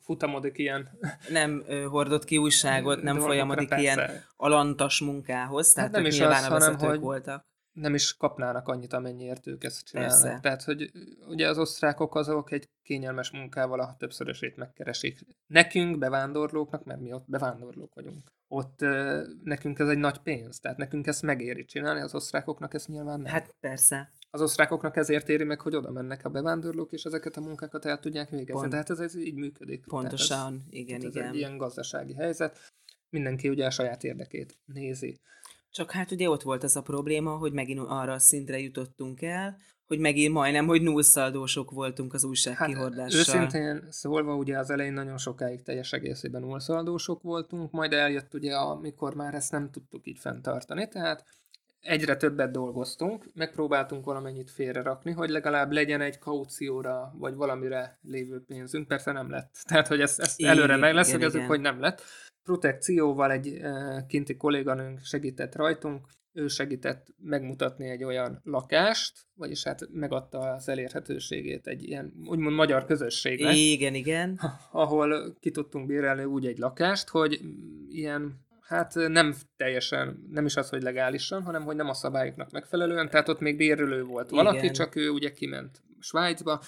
futamodik 0.03 0.57
ilyen... 0.57 0.89
Nem 1.29 1.63
ö, 1.67 1.83
hordott 1.83 2.23
ki 2.23 2.37
újságot, 2.37 3.01
nem 3.01 3.19
folyamodik 3.19 3.67
persze. 3.67 3.83
ilyen 3.83 4.23
alantas 4.35 4.99
munkához, 4.99 5.71
tehát 5.71 5.89
hát 5.89 5.99
nem 5.99 6.09
is 6.09 6.19
nyilván 6.19 6.43
az, 6.43 6.49
a 6.49 6.49
vezetők 6.49 6.79
hanem, 6.79 6.91
hogy 6.91 6.99
voltak 6.99 7.45
nem 7.79 7.93
is 7.93 8.17
kapnának 8.17 8.67
annyit, 8.67 8.93
amennyiért 8.93 9.47
ők 9.47 9.63
ezt 9.63 9.85
csinálnak. 9.85 10.21
Persze. 10.21 10.39
Tehát, 10.41 10.63
hogy 10.63 10.91
ugye 11.27 11.49
az 11.49 11.57
osztrákok 11.57 12.15
azok 12.15 12.51
egy 12.51 12.69
kényelmes 12.83 13.31
munkával 13.31 13.79
a 13.79 13.95
többszörösét 13.99 14.55
megkeresik. 14.55 15.19
Nekünk, 15.47 15.97
bevándorlóknak, 15.97 16.83
mert 16.83 16.99
mi 16.99 17.13
ott 17.13 17.25
bevándorlók 17.27 17.93
vagyunk, 17.93 18.31
ott 18.47 18.79
nekünk 19.43 19.79
ez 19.79 19.87
egy 19.87 19.97
nagy 19.97 20.17
pénz, 20.17 20.59
tehát 20.59 20.77
nekünk 20.77 21.07
ezt 21.07 21.21
megéri 21.21 21.65
csinálni, 21.65 22.01
az 22.01 22.15
osztrákoknak 22.15 22.73
ezt 22.73 22.87
nyilván 22.87 23.19
nem. 23.19 23.31
Hát 23.31 23.55
persze. 23.59 24.11
Az 24.29 24.41
osztrákoknak 24.41 24.95
ezért 24.95 25.29
éri 25.29 25.43
meg, 25.43 25.61
hogy 25.61 25.75
oda 25.75 25.91
mennek 25.91 26.25
a 26.25 26.29
bevándorlók, 26.29 26.91
és 26.91 27.03
ezeket 27.03 27.37
a 27.37 27.41
munkákat 27.41 27.85
el 27.85 27.99
tudják 27.99 28.29
végezni. 28.29 28.53
Pont. 28.53 28.69
Tehát 28.69 28.89
ez, 28.89 28.99
ez 28.99 29.15
így 29.15 29.35
működik. 29.35 29.85
Pontosan, 29.85 30.53
ez, 30.53 30.61
igen, 30.69 31.05
ez 31.05 31.15
igen. 31.15 31.27
egy 31.27 31.35
ilyen 31.35 31.57
gazdasági 31.57 32.13
helyzet. 32.13 32.59
Mindenki 33.09 33.49
ugye 33.49 33.65
a 33.65 33.69
saját 33.69 34.03
érdekét 34.03 34.57
nézi. 34.65 35.19
Csak 35.71 35.91
hát 35.91 36.11
ugye 36.11 36.29
ott 36.29 36.41
volt 36.41 36.63
az 36.63 36.75
a 36.75 36.81
probléma, 36.81 37.37
hogy 37.37 37.51
megint 37.53 37.79
arra 37.79 38.13
a 38.13 38.19
szintre 38.19 38.59
jutottunk 38.59 39.21
el, 39.21 39.57
hogy 39.87 39.99
megint 39.99 40.33
majdnem, 40.33 40.67
hogy 40.67 40.81
nullszaldósok 40.81 41.71
voltunk 41.71 42.13
az 42.13 42.23
újság 42.23 42.55
hát, 42.55 42.67
kihordással. 42.67 43.19
Őszintén 43.19 43.87
szólva, 43.89 44.35
ugye 44.35 44.57
az 44.57 44.69
elején 44.69 44.93
nagyon 44.93 45.17
sokáig 45.17 45.61
teljes 45.61 45.93
egészében 45.93 46.41
nullszaldósok 46.41 47.21
voltunk, 47.21 47.71
majd 47.71 47.93
eljött 47.93 48.33
ugye, 48.33 48.55
amikor 48.55 49.15
már 49.15 49.33
ezt 49.33 49.51
nem 49.51 49.71
tudtuk 49.71 50.07
így 50.07 50.19
fenntartani, 50.19 50.87
tehát 50.87 51.23
egyre 51.81 52.15
többet 52.15 52.51
dolgoztunk, 52.51 53.25
megpróbáltunk 53.33 54.05
valamennyit 54.05 54.51
félrerakni, 54.51 55.11
hogy 55.11 55.29
legalább 55.29 55.71
legyen 55.71 56.01
egy 56.01 56.19
kaucióra, 56.19 57.13
vagy 57.17 57.35
valamire 57.35 57.99
lévő 58.01 58.43
pénzünk. 58.47 58.87
Persze 58.87 59.11
nem 59.11 59.29
lett. 59.29 59.55
Tehát, 59.69 59.87
hogy 59.87 60.01
ezt, 60.01 60.19
ezt 60.19 60.41
előre 60.41 60.75
megleszögezzük, 60.75 61.41
hogy 61.41 61.61
nem 61.61 61.79
lett. 61.79 62.01
Protekcióval 62.43 63.31
egy 63.31 63.47
e, 63.47 64.05
kinti 64.07 64.37
kolléganőnk 64.37 64.99
segített 64.99 65.55
rajtunk, 65.55 66.07
ő 66.37 66.47
segített 66.47 67.07
megmutatni 67.17 67.89
egy 67.89 68.03
olyan 68.03 68.41
lakást, 68.43 69.13
vagyis 69.33 69.63
hát 69.63 69.87
megadta 69.91 70.39
az 70.39 70.69
elérhetőségét 70.69 71.67
egy 71.67 71.83
ilyen 71.83 72.13
úgymond 72.25 72.55
magyar 72.55 72.85
közösségnek. 72.85 73.55
Igen, 73.55 73.93
igen. 73.93 74.39
Ahol 74.71 75.35
ki 75.39 75.51
tudtunk 75.51 75.87
bérelni 75.87 76.23
úgy 76.23 76.45
egy 76.45 76.57
lakást, 76.57 77.09
hogy 77.09 77.41
ilyen 77.89 78.45
Hát 78.67 78.93
nem 78.95 79.35
teljesen, 79.57 80.27
nem 80.31 80.45
is 80.45 80.55
az, 80.55 80.69
hogy 80.69 80.81
legálisan, 80.81 81.43
hanem 81.43 81.63
hogy 81.63 81.75
nem 81.75 81.89
a 81.89 81.93
szabályoknak 81.93 82.51
megfelelően, 82.51 83.09
tehát 83.09 83.29
ott 83.29 83.39
még 83.39 83.57
bérülő 83.57 84.03
volt 84.03 84.29
valaki, 84.29 84.57
Igen. 84.57 84.73
csak 84.73 84.95
ő 84.95 85.09
ugye 85.09 85.31
kiment 85.31 85.81
Svájcba, 85.99 86.61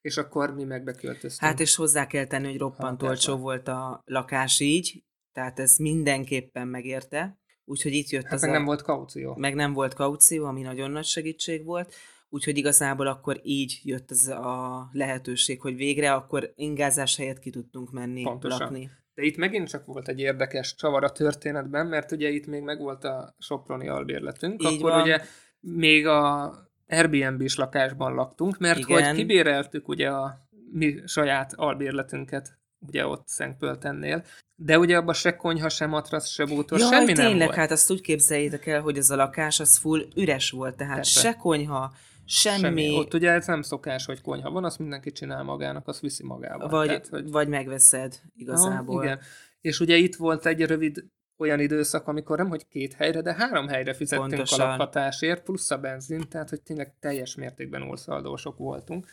és 0.00 0.16
akkor 0.16 0.54
mi 0.54 0.64
megbeköltöztünk. 0.64 1.50
Hát 1.50 1.60
és 1.60 1.74
hozzá 1.74 2.06
kell 2.06 2.26
tenni, 2.26 2.46
hogy 2.46 2.58
roppant 2.58 3.00
hát, 3.00 3.10
olcsó 3.10 3.36
volt 3.36 3.68
a 3.68 4.02
lakás 4.04 4.60
így, 4.60 5.04
tehát 5.32 5.58
ez 5.58 5.76
mindenképpen 5.76 6.68
megérte. 6.68 7.38
Úgyhogy 7.64 7.92
itt 7.92 8.08
jött 8.08 8.24
hát 8.24 8.32
az 8.32 8.40
meg 8.40 8.50
a... 8.50 8.52
nem 8.52 8.64
volt 8.64 8.82
kaució. 8.82 9.34
Meg 9.36 9.54
nem 9.54 9.72
volt 9.72 9.94
kaució, 9.94 10.44
ami 10.44 10.62
nagyon 10.62 10.90
nagy 10.90 11.04
segítség 11.04 11.64
volt. 11.64 11.94
Úgyhogy 12.28 12.56
igazából 12.56 13.06
akkor 13.06 13.40
így 13.42 13.80
jött 13.82 14.10
ez 14.10 14.26
a 14.28 14.88
lehetőség, 14.92 15.60
hogy 15.60 15.76
végre 15.76 16.12
akkor 16.12 16.52
ingázás 16.54 17.16
helyett 17.16 17.38
ki 17.38 17.50
tudtunk 17.50 17.92
menni, 17.92 18.22
Pontosan. 18.22 18.58
lakni. 18.58 18.90
De 19.16 19.22
itt 19.22 19.36
megint 19.36 19.68
csak 19.68 19.86
volt 19.86 20.08
egy 20.08 20.20
érdekes 20.20 20.74
csavar 20.74 21.04
a 21.04 21.10
történetben, 21.10 21.86
mert 21.86 22.12
ugye 22.12 22.28
itt 22.28 22.46
még 22.46 22.62
megvolt 22.62 23.04
a 23.04 23.34
Soproni 23.38 23.88
albérletünk, 23.88 24.62
Így 24.62 24.74
akkor 24.74 24.90
van. 24.90 25.02
ugye 25.02 25.20
még 25.60 26.06
a 26.06 26.52
Airbnb-s 26.88 27.56
lakásban 27.56 28.14
laktunk, 28.14 28.58
mert 28.58 28.78
Igen. 28.78 29.04
hogy 29.04 29.14
kibéreltük 29.16 29.88
ugye 29.88 30.08
a 30.10 30.48
mi 30.72 31.02
saját 31.04 31.52
albérletünket 31.54 32.58
ugye 32.86 33.06
ott 33.06 33.26
Szentpöltennél, 33.26 34.24
de 34.54 34.78
ugye 34.78 34.96
abban 34.96 35.14
se 35.14 35.36
konyha, 35.36 35.68
se 35.68 35.86
matrasz, 35.86 36.28
se 36.28 36.44
bútor, 36.44 36.78
Jaj, 36.78 36.88
semmi 36.90 37.12
tényleg, 37.12 37.36
nem 37.36 37.46
volt. 37.46 37.58
hát 37.58 37.70
azt 37.70 37.90
úgy 37.90 38.00
képzeljétek 38.00 38.66
el, 38.66 38.80
hogy 38.80 38.96
ez 38.96 39.10
a 39.10 39.16
lakás 39.16 39.60
az 39.60 39.76
full 39.76 40.06
üres 40.16 40.50
volt, 40.50 40.76
tehát 40.76 40.94
Persze. 40.94 41.20
se 41.20 41.36
konyha, 41.36 41.94
Semmi. 42.26 42.58
Semmi. 42.58 42.92
Ott 42.92 43.14
ugye 43.14 43.30
ez 43.30 43.46
nem 43.46 43.62
szokás, 43.62 44.06
hogy 44.06 44.20
konyha 44.20 44.50
van, 44.50 44.64
azt 44.64 44.78
mindenki 44.78 45.12
csinál 45.12 45.42
magának, 45.42 45.88
azt 45.88 46.00
viszi 46.00 46.24
magával. 46.24 46.68
Vagy, 46.68 46.86
Tehát, 46.86 47.08
hogy... 47.08 47.30
vagy 47.30 47.48
megveszed 47.48 48.20
igazából. 48.36 48.96
Aha, 48.96 49.04
igen. 49.04 49.20
És 49.60 49.80
ugye 49.80 49.96
itt 49.96 50.14
volt 50.14 50.46
egy 50.46 50.60
rövid 50.60 51.04
olyan 51.36 51.60
időszak, 51.60 52.08
amikor 52.08 52.36
nem, 52.38 52.48
hogy 52.48 52.66
két 52.68 52.92
helyre, 52.92 53.20
de 53.20 53.34
három 53.34 53.68
helyre 53.68 53.94
fizettünk 53.94 54.28
Pontosan. 54.28 54.60
a 54.60 54.68
lakhatásért, 54.68 55.42
plusz 55.42 55.70
a 55.70 55.78
benzin, 55.78 56.28
tehát 56.28 56.48
hogy 56.48 56.60
tényleg 56.60 56.94
teljes 57.00 57.34
mértékben 57.34 57.82
orszaldósok 57.82 58.58
voltunk. 58.58 59.06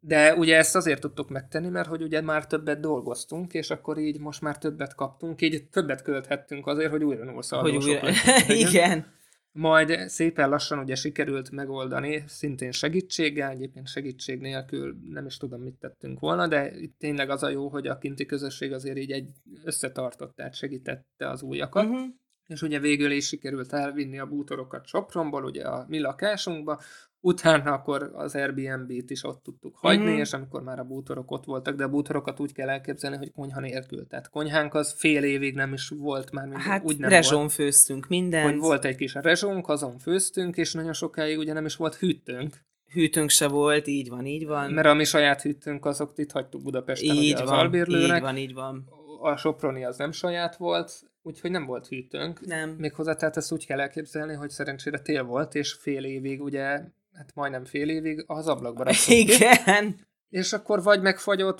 De 0.00 0.34
ugye 0.34 0.56
ezt 0.56 0.76
azért 0.76 1.00
tudtuk 1.00 1.28
megtenni, 1.28 1.68
mert 1.68 1.88
hogy 1.88 2.02
ugye 2.02 2.20
már 2.20 2.46
többet 2.46 2.80
dolgoztunk, 2.80 3.54
és 3.54 3.70
akkor 3.70 3.98
így 3.98 4.20
most 4.20 4.40
már 4.40 4.58
többet 4.58 4.94
kaptunk, 4.94 5.42
így 5.42 5.68
többet 5.68 6.02
költhettünk 6.02 6.66
azért, 6.66 6.90
hogy 6.90 7.04
újra 7.04 7.32
orszaldósok 7.32 7.82
hogy 7.82 7.90
újra... 7.90 8.08
Igen. 8.68 9.20
Majd 9.52 10.08
szépen 10.08 10.48
lassan 10.48 10.78
ugye 10.78 10.94
sikerült 10.94 11.50
megoldani, 11.50 12.24
szintén 12.26 12.72
segítséggel, 12.72 13.50
egyébként 13.50 13.88
segítség 13.88 14.40
nélkül 14.40 14.96
nem 15.08 15.26
is 15.26 15.36
tudom, 15.36 15.62
mit 15.62 15.74
tettünk 15.74 16.20
volna, 16.20 16.46
de 16.46 16.80
itt 16.80 16.98
tényleg 16.98 17.30
az 17.30 17.42
a 17.42 17.48
jó, 17.48 17.68
hogy 17.68 17.86
a 17.86 17.98
kinti 17.98 18.26
közösség 18.26 18.72
azért 18.72 18.96
így 18.96 19.10
egy 19.10 19.28
összetartott, 19.64 20.34
tehát 20.34 20.54
segítette 20.54 21.28
az 21.28 21.42
újakat. 21.42 21.84
Uh-huh. 21.84 22.06
És 22.46 22.62
ugye 22.62 22.78
végül 22.78 23.10
is 23.10 23.26
sikerült 23.26 23.72
elvinni 23.72 24.18
a 24.18 24.26
bútorokat 24.26 24.86
Sopronból, 24.86 25.44
ugye 25.44 25.64
a 25.64 25.84
mi 25.88 25.98
lakásunkba, 26.00 26.80
Utána 27.24 27.72
akkor 27.72 28.10
az 28.14 28.34
Airbnb-t 28.34 29.10
is 29.10 29.24
ott 29.24 29.42
tudtuk 29.42 29.76
hagyni, 29.76 30.04
mm-hmm. 30.04 30.18
és 30.18 30.32
amikor 30.32 30.62
már 30.62 30.78
a 30.78 30.84
bútorok 30.84 31.30
ott 31.30 31.44
voltak, 31.44 31.74
de 31.74 31.84
a 31.84 31.88
bútorokat 31.88 32.40
úgy 32.40 32.52
kell 32.52 32.68
elképzelni, 32.68 33.16
hogy 33.16 33.32
konyha 33.32 33.60
nélkül. 33.60 34.06
Tehát 34.06 34.28
konyhánk 34.28 34.74
az 34.74 34.94
fél 34.98 35.24
évig 35.24 35.54
nem 35.54 35.72
is 35.72 35.88
volt 35.88 36.30
már. 36.30 36.46
Mind, 36.46 36.60
hát 36.60 36.84
úgy 36.84 36.98
nem 36.98 37.10
rezsón 37.10 37.38
volt. 37.38 37.52
főztünk 37.52 38.08
mindent. 38.08 38.50
Hogy 38.50 38.58
volt 38.58 38.84
egy 38.84 38.96
kis 38.96 39.14
rezsónk, 39.14 39.68
azon 39.68 39.98
főztünk, 39.98 40.56
és 40.56 40.72
nagyon 40.72 40.92
sokáig 40.92 41.38
ugye 41.38 41.52
nem 41.52 41.64
is 41.64 41.76
volt 41.76 41.94
hűtőnk. 41.94 42.64
Hűtőnk 42.92 43.30
se 43.30 43.48
volt, 43.48 43.86
így 43.86 44.08
van, 44.08 44.26
így 44.26 44.46
van. 44.46 44.70
Mert 44.70 44.86
a 44.86 44.94
mi 44.94 45.04
saját 45.04 45.42
hűtőnk 45.42 45.84
azok 45.84 46.12
itt 46.14 46.32
hagytuk 46.32 46.62
Budapesten 46.62 47.16
így 47.16 47.32
van, 47.32 47.42
az 47.42 47.50
albérlőnek. 47.50 48.16
Így 48.16 48.22
van, 48.22 48.36
így 48.36 48.54
van. 48.54 48.88
A 49.20 49.36
Soproni 49.36 49.84
az 49.84 49.96
nem 49.96 50.12
saját 50.12 50.56
volt, 50.56 50.92
úgyhogy 51.22 51.50
nem 51.50 51.66
volt 51.66 51.86
hűtőnk. 51.86 52.46
Nem. 52.46 52.70
Méghozzá, 52.70 53.14
tehát 53.14 53.36
ezt 53.36 53.52
úgy 53.52 53.66
kell 53.66 53.80
elképzelni, 53.80 54.34
hogy 54.34 54.50
szerencsére 54.50 54.98
tél 54.98 55.24
volt, 55.24 55.54
és 55.54 55.72
fél 55.72 56.04
évig 56.04 56.42
ugye 56.42 56.80
hát 57.14 57.30
majdnem 57.34 57.64
fél 57.64 57.88
évig 57.88 58.24
az 58.26 58.48
ablakba 58.48 58.84
raktuk 58.84 59.14
Igen. 59.14 60.10
És 60.28 60.52
akkor 60.52 60.82
vagy 60.82 61.00
megfagyott, 61.00 61.58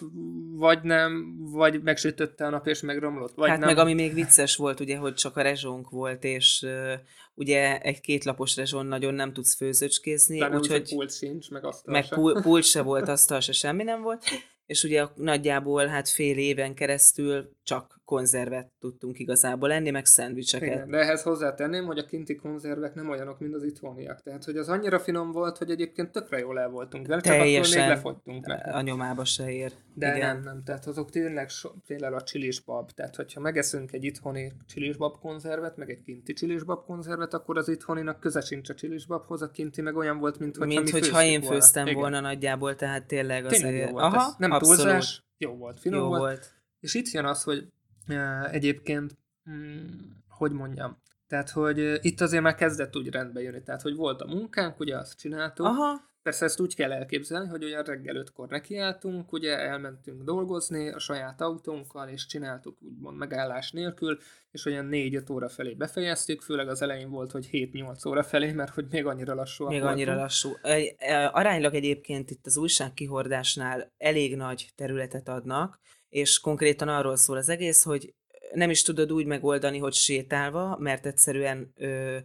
vagy 0.52 0.82
nem, 0.82 1.36
vagy 1.38 1.82
megsütötte 1.82 2.46
a 2.46 2.50
nap 2.50 2.66
és 2.66 2.80
megromlott, 2.80 3.34
vagy 3.34 3.48
hát 3.48 3.58
nem. 3.58 3.68
meg 3.68 3.78
ami 3.78 3.94
még 3.94 4.14
vicces 4.14 4.56
volt, 4.56 4.80
ugye, 4.80 4.96
hogy 4.96 5.14
csak 5.14 5.36
a 5.36 5.42
rezsónk 5.42 5.90
volt, 5.90 6.24
és 6.24 6.62
uh, 6.66 6.92
ugye 7.34 7.80
egy 7.80 8.00
kétlapos 8.00 8.56
rezsón 8.56 8.86
nagyon 8.86 9.14
nem 9.14 9.32
tudsz 9.32 9.54
főzőcskézni. 9.54 10.42
Úgyhogy 10.42 10.94
pult 10.94 11.16
sincs, 11.16 11.50
meg 11.50 11.64
asztal 11.64 11.92
Meg 11.92 12.04
se. 12.04 12.16
pult 12.42 12.64
se 12.64 12.82
volt, 12.82 13.08
asztal 13.08 13.40
se, 13.40 13.52
semmi 13.52 13.82
nem 13.82 14.02
volt 14.02 14.24
és 14.72 14.84
ugye 14.84 15.06
nagyjából 15.14 15.86
hát 15.86 16.08
fél 16.08 16.38
éven 16.38 16.74
keresztül 16.74 17.56
csak 17.62 18.00
konzervet 18.12 18.72
tudtunk 18.80 19.18
igazából 19.18 19.72
enni, 19.72 19.90
meg 19.90 20.04
szendvicseket. 20.04 20.74
Igen, 20.74 20.90
de 20.90 20.98
ehhez 20.98 21.22
hozzátenném, 21.22 21.84
hogy 21.84 21.98
a 21.98 22.04
kinti 22.04 22.34
konzervek 22.34 22.94
nem 22.94 23.08
olyanok, 23.10 23.38
mint 23.38 23.54
az 23.54 23.62
itthoniak. 23.64 24.22
Tehát, 24.22 24.44
hogy 24.44 24.56
az 24.56 24.68
annyira 24.68 24.98
finom 24.98 25.30
volt, 25.30 25.58
hogy 25.58 25.70
egyébként 25.70 26.12
tökre 26.12 26.38
jól 26.38 26.60
el 26.60 26.68
voltunk 26.68 27.06
vele, 27.06 27.20
csak 27.20 27.34
akkor 27.34 27.46
még 27.46 27.74
lefogytunk 27.74 28.46
meg. 28.46 28.68
A 28.72 28.80
nyomába 28.80 29.24
se 29.24 29.50
ér. 29.50 29.72
De 29.94 30.16
Igen. 30.16 30.34
nem, 30.34 30.44
nem, 30.44 30.62
tehát 30.64 30.86
azok 30.86 31.10
tényleg 31.10 31.48
so, 31.48 31.70
például 31.86 32.14
a 32.14 32.22
csilisbab. 32.22 32.90
Tehát, 32.90 33.16
hogyha 33.16 33.40
megeszünk 33.40 33.92
egy 33.92 34.04
itthoni 34.04 34.52
csilisbab 34.66 35.18
konzervet, 35.18 35.76
meg 35.76 35.90
egy 35.90 36.02
kinti 36.02 36.32
csilisbab 36.32 36.84
konzervet, 36.84 37.34
akkor 37.34 37.58
az 37.58 37.68
itthoninak 37.68 38.20
köze 38.20 38.40
sincs 38.40 38.68
a 38.68 38.74
csilisbabhoz, 38.74 39.42
a 39.42 39.50
kinti 39.50 39.80
meg 39.82 39.96
olyan 39.96 40.18
volt, 40.18 40.38
mint 40.38 40.56
hogyha 40.56 40.74
Mint 40.80 40.90
hogyha 40.90 41.22
én 41.22 41.42
főztem 41.42 41.84
volna. 41.84 42.00
volna 42.00 42.20
nagyjából, 42.20 42.76
tehát 42.76 43.06
tényleg 43.06 43.44
azért... 43.44 43.62
Tényleg 43.62 43.80
jó 43.86 43.92
volt 43.92 44.04
Aha, 44.04 44.34
nem 44.38 44.50
Abszolút. 44.50 44.80
túlzás, 44.80 45.24
jó 45.38 45.56
volt, 45.56 45.80
finom 45.80 46.00
jó 46.00 46.06
volt. 46.06 46.20
volt. 46.20 46.60
És 46.82 46.94
itt 46.94 47.10
jön 47.10 47.24
az, 47.24 47.42
hogy 47.42 47.68
egyébként, 48.50 49.18
hmm, 49.44 50.24
hogy 50.28 50.52
mondjam, 50.52 51.00
tehát, 51.26 51.50
hogy 51.50 51.98
itt 52.00 52.20
azért 52.20 52.42
már 52.42 52.54
kezdett 52.54 52.96
úgy 52.96 53.08
rendbe 53.08 53.40
jönni, 53.40 53.62
tehát, 53.62 53.82
hogy 53.82 53.94
volt 53.94 54.20
a 54.20 54.26
munkánk, 54.26 54.80
ugye 54.80 54.96
azt 54.96 55.18
csináltuk, 55.18 55.66
Aha. 55.66 56.10
Persze 56.22 56.44
ezt 56.44 56.60
úgy 56.60 56.74
kell 56.74 56.92
elképzelni, 56.92 57.48
hogy 57.48 57.64
olyan 57.64 57.82
reggel 57.82 58.16
ötkor 58.16 58.48
nekiálltunk, 58.48 59.32
ugye 59.32 59.58
elmentünk 59.58 60.22
dolgozni 60.22 60.88
a 60.88 60.98
saját 60.98 61.40
autónkkal, 61.40 62.08
és 62.08 62.26
csináltuk 62.26 62.78
úgymond 62.82 63.16
megállás 63.16 63.70
nélkül, 63.70 64.18
és 64.50 64.66
olyan 64.66 64.88
4-5 64.90 65.32
óra 65.32 65.48
felé 65.48 65.74
befejeztük, 65.74 66.42
főleg 66.42 66.68
az 66.68 66.82
elején 66.82 67.10
volt, 67.10 67.30
hogy 67.30 67.48
7-8 67.52 68.08
óra 68.08 68.22
felé, 68.22 68.52
mert 68.52 68.74
hogy 68.74 68.86
még 68.90 69.06
annyira 69.06 69.34
lassú. 69.34 69.66
Még 69.66 69.80
voltunk. 69.80 69.98
annyira 69.98 70.14
lassú. 70.14 70.50
Aránylag 71.32 71.74
egyébként 71.74 72.30
itt 72.30 72.46
az 72.46 72.56
újságkihordásnál 72.56 73.92
elég 73.98 74.36
nagy 74.36 74.70
területet 74.74 75.28
adnak, 75.28 75.80
és 76.12 76.38
konkrétan 76.38 76.88
arról 76.88 77.16
szól 77.16 77.36
az 77.36 77.48
egész, 77.48 77.82
hogy 77.82 78.14
nem 78.52 78.70
is 78.70 78.82
tudod 78.82 79.12
úgy 79.12 79.26
megoldani, 79.26 79.78
hogy 79.78 79.92
sétálva, 79.92 80.76
mert 80.78 81.06
egyszerűen 81.06 81.72
ö, 81.76 82.16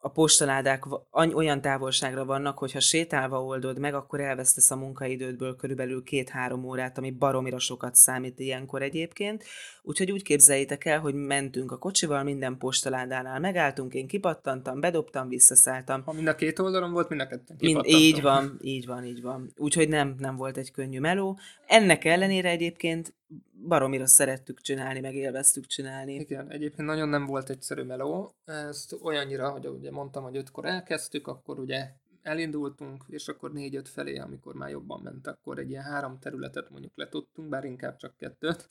a 0.00 0.08
postaládák 0.08 0.84
olyan 1.10 1.60
távolságra 1.60 2.24
vannak, 2.24 2.58
hogy 2.58 2.72
ha 2.72 2.80
sétálva 2.80 3.44
oldod 3.44 3.78
meg, 3.78 3.94
akkor 3.94 4.20
elvesztesz 4.20 4.70
a 4.70 4.76
munkaidődből 4.76 5.56
körülbelül 5.56 6.02
két-három 6.02 6.64
órát, 6.64 6.98
ami 6.98 7.10
baromira 7.10 7.58
sokat 7.58 7.94
számít 7.94 8.38
ilyenkor 8.38 8.82
egyébként. 8.82 9.44
Úgyhogy 9.82 10.10
úgy 10.10 10.22
képzeljétek 10.22 10.84
el, 10.84 11.00
hogy 11.00 11.14
mentünk 11.14 11.72
a 11.72 11.78
kocsival, 11.78 12.22
minden 12.22 12.58
postaládánál 12.58 13.40
megálltunk, 13.40 13.94
én 13.94 14.06
kipattantam, 14.06 14.80
bedobtam, 14.80 15.28
visszaszálltam. 15.28 16.02
Ha 16.02 16.12
mind 16.12 16.26
a 16.26 16.34
két 16.34 16.58
oldalon 16.58 16.92
volt, 16.92 17.08
mind 17.08 17.20
a 17.20 17.26
ketten 17.26 17.56
mind, 17.60 17.80
Így 17.84 18.22
van, 18.22 18.58
így 18.60 18.86
van, 18.86 19.04
így 19.04 19.22
van. 19.22 19.52
Úgyhogy 19.56 19.88
nem, 19.88 20.14
nem 20.18 20.36
volt 20.36 20.56
egy 20.56 20.70
könnyű 20.70 21.00
meló. 21.00 21.38
Ennek 21.68 22.04
ellenére 22.04 22.48
egyébként 22.48 23.14
baromira 23.66 24.06
szerettük 24.06 24.60
csinálni, 24.60 25.00
meg 25.00 25.14
élveztük 25.14 25.66
csinálni. 25.66 26.14
Igen, 26.14 26.50
egyébként 26.50 26.88
nagyon 26.88 27.08
nem 27.08 27.26
volt 27.26 27.50
egyszerű 27.50 27.82
meló. 27.82 28.34
Ezt 28.44 28.96
olyannyira, 29.02 29.50
hogy 29.50 29.66
ugye 29.66 29.90
mondtam, 29.90 30.22
hogy 30.22 30.36
ötkor 30.36 30.64
elkezdtük, 30.64 31.26
akkor 31.26 31.58
ugye 31.58 31.90
elindultunk, 32.22 33.04
és 33.08 33.28
akkor 33.28 33.52
négy-öt 33.52 33.88
felé, 33.88 34.18
amikor 34.18 34.54
már 34.54 34.70
jobban 34.70 35.00
ment, 35.02 35.26
akkor 35.26 35.58
egy 35.58 35.70
ilyen 35.70 35.82
három 35.82 36.18
területet 36.18 36.70
mondjuk 36.70 36.92
letudtunk, 36.96 37.48
bár 37.48 37.64
inkább 37.64 37.96
csak 37.96 38.16
kettőt 38.16 38.68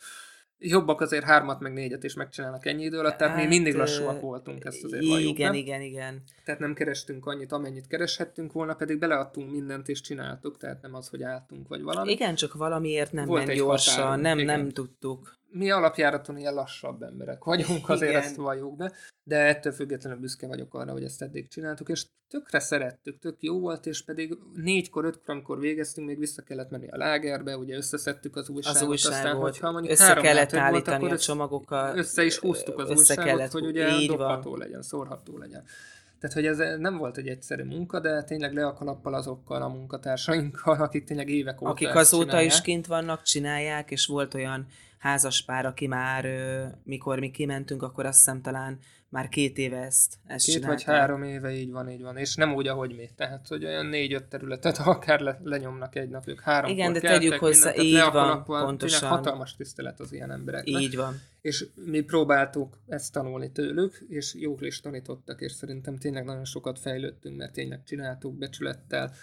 jobbak 0.60 1.02
azért 1.02 1.24
hármat 1.24 1.60
meg 1.60 1.74
négyet 1.74 2.04
is 2.04 2.14
megcsinálnak 2.14 2.66
ennyi 2.66 2.84
idő 2.84 3.00
alatt, 3.00 3.18
tehát 3.18 3.34
hát, 3.34 3.42
mi 3.42 3.48
mindig 3.48 3.76
lassúak 3.76 4.22
voltunk, 4.22 4.66
ezt 4.66 4.84
azért 4.84 5.02
Igen, 5.02 5.14
valljuk, 5.14 5.38
igen, 5.38 5.54
igen, 5.54 5.82
igen. 5.82 6.24
Tehát 6.46 6.60
nem 6.60 6.74
kerestünk 6.74 7.26
annyit, 7.26 7.52
amennyit 7.52 7.88
kereshettünk 7.88 8.52
volna, 8.52 8.74
pedig 8.74 9.00
beleadtunk 9.00 9.52
mindent 9.52 9.88
és 9.88 10.02
csináltuk, 10.02 10.58
tehát 10.58 10.82
nem 10.82 10.94
az, 10.96 11.10
hogy 11.10 11.24
álltunk 11.24 11.68
vagy 11.68 11.82
valami. 11.82 12.12
Igen, 12.12 12.36
csak 12.36 12.54
valamiért 12.54 13.12
nem 13.12 13.26
Volt 13.26 13.46
ment 13.46 13.58
gyorsan, 13.58 13.96
határunk, 13.96 14.22
nem, 14.22 14.40
igen. 14.40 14.60
nem 14.60 14.70
tudtuk. 14.70 15.36
Mi 15.50 15.72
alapjáraton 15.72 16.38
ilyen 16.38 16.54
lassabb 16.54 17.02
emberek 17.02 17.44
vagyunk, 17.44 17.90
azért 17.90 18.12
Igen. 18.12 18.24
ezt 18.24 18.36
valljuk 18.36 18.76
be, 18.76 18.92
de 19.24 19.38
ettől 19.38 19.74
függetlenül 19.74 20.20
büszke 20.20 20.48
vagyok 20.48 20.74
arra, 20.74 20.92
hogy 20.92 21.04
ezt 21.04 21.22
eddig 21.22 21.48
csináltuk, 21.48 21.90
és 21.90 22.06
tökre 22.30 22.60
szerettük, 22.60 23.20
tök 23.20 23.36
jó 23.40 23.60
volt, 23.60 23.86
és 23.86 24.04
pedig 24.04 24.38
négykor, 24.54 25.06
ötkor, 25.06 25.34
amikor 25.34 25.60
végeztünk, 25.60 26.08
még 26.08 26.20
vissza 26.20 26.42
kellett 26.42 26.70
menni 26.70 26.88
a 26.88 26.98
lágerbe, 26.98 27.58
ugye 27.58 27.76
összeszedtük 27.76 28.36
az 28.36 28.50
újságot, 28.50 28.82
az 28.82 28.88
újságot 28.88 29.18
aztán, 29.18 29.36
hogyha 29.36 29.72
mondjuk 29.72 29.94
össze 29.94 30.14
kellett 30.14 30.54
állítani 30.54 31.00
volt, 31.00 31.12
a 31.12 31.18
csomagokat, 31.18 31.98
össze 31.98 32.24
is 32.24 32.38
húztuk 32.38 32.80
az 32.80 32.90
újságot, 32.90 33.26
kellett, 33.26 33.52
hogy 33.52 33.66
ugye 33.66 34.06
dobható 34.08 34.50
van. 34.50 34.60
legyen, 34.60 34.82
szórható 34.82 35.38
legyen. 35.38 35.64
Tehát, 36.20 36.36
hogy 36.36 36.46
ez 36.46 36.80
nem 36.80 36.98
volt 36.98 37.18
egy 37.18 37.28
egyszerű 37.28 37.64
munka, 37.64 38.00
de 38.00 38.24
tényleg 38.24 38.54
le 38.54 38.66
a 38.66 38.74
kalappal 38.74 39.14
azokkal 39.14 39.62
a 39.62 39.68
munkatársainkkal, 39.68 40.82
akik 40.82 41.04
tényleg 41.04 41.30
évek 41.30 41.62
óta 41.62 41.72
Akik 41.72 41.96
azóta 41.96 42.26
csinálják. 42.26 42.52
is 42.52 42.62
kint 42.62 42.86
vannak, 42.88 43.22
csinálják, 43.22 43.92
és 43.92 44.06
volt 44.06 44.34
olyan 44.34 44.68
házaspár, 44.98 45.66
aki 45.66 45.88
már, 45.88 46.26
mikor 46.84 47.20
mi 47.20 47.32
kimentünk, 47.32 47.84
akkor 47.84 48.06
azt 48.06 48.18
hiszem 48.18 48.42
talán 48.42 48.80
már 49.10 49.30
két 49.30 49.58
éve 49.58 49.78
ezt, 49.78 50.14
ezt 50.26 50.46
Két 50.46 50.54
csinálták. 50.56 50.86
vagy 50.86 50.96
három 50.96 51.24
éve 51.24 51.52
így 51.52 51.72
van, 51.72 51.90
így 51.90 52.02
van. 52.02 52.18
És 52.18 52.36
nem 52.36 52.54
úgy, 52.54 52.68
ahogy 52.68 52.96
mi. 52.96 53.10
Tehát, 53.16 53.48
hogy 53.48 53.66
olyan 53.66 53.86
négy-öt 53.86 54.24
területet 54.24 54.78
akár 54.86 55.20
le, 55.20 55.40
lenyomnak 55.44 55.96
egy 55.96 56.10
nap, 56.10 56.28
ők 56.28 56.40
három 56.42 56.72
Igen, 56.72 56.94
de 56.94 57.00
tegyük 57.00 57.34
hozzá, 57.34 57.72
mindent, 57.76 58.08
így 58.08 58.12
van, 58.12 58.44
pontosan. 58.44 59.10
hatalmas 59.10 59.56
tisztelet 59.56 60.00
az 60.00 60.14
ilyen 60.14 60.32
embereknek. 60.32 60.82
Így 60.82 60.96
van. 60.96 61.16
És 61.42 61.66
mi 61.76 62.02
próbáltuk 62.02 62.80
ezt 62.88 63.14
tanulni 63.14 63.52
tőlük, 63.52 64.06
és 64.08 64.34
jók 64.34 64.62
is 64.62 64.80
tanítottak, 64.80 65.42
és 65.42 65.52
szerintem 65.52 65.98
tényleg 65.98 66.26
nagyon 66.26 66.46
sokat 66.46 66.80
fejlődtünk, 66.80 67.38
mert 67.38 67.54
tényleg 67.54 67.84
csináltuk 67.84 68.38
becsülettel, 68.38 69.14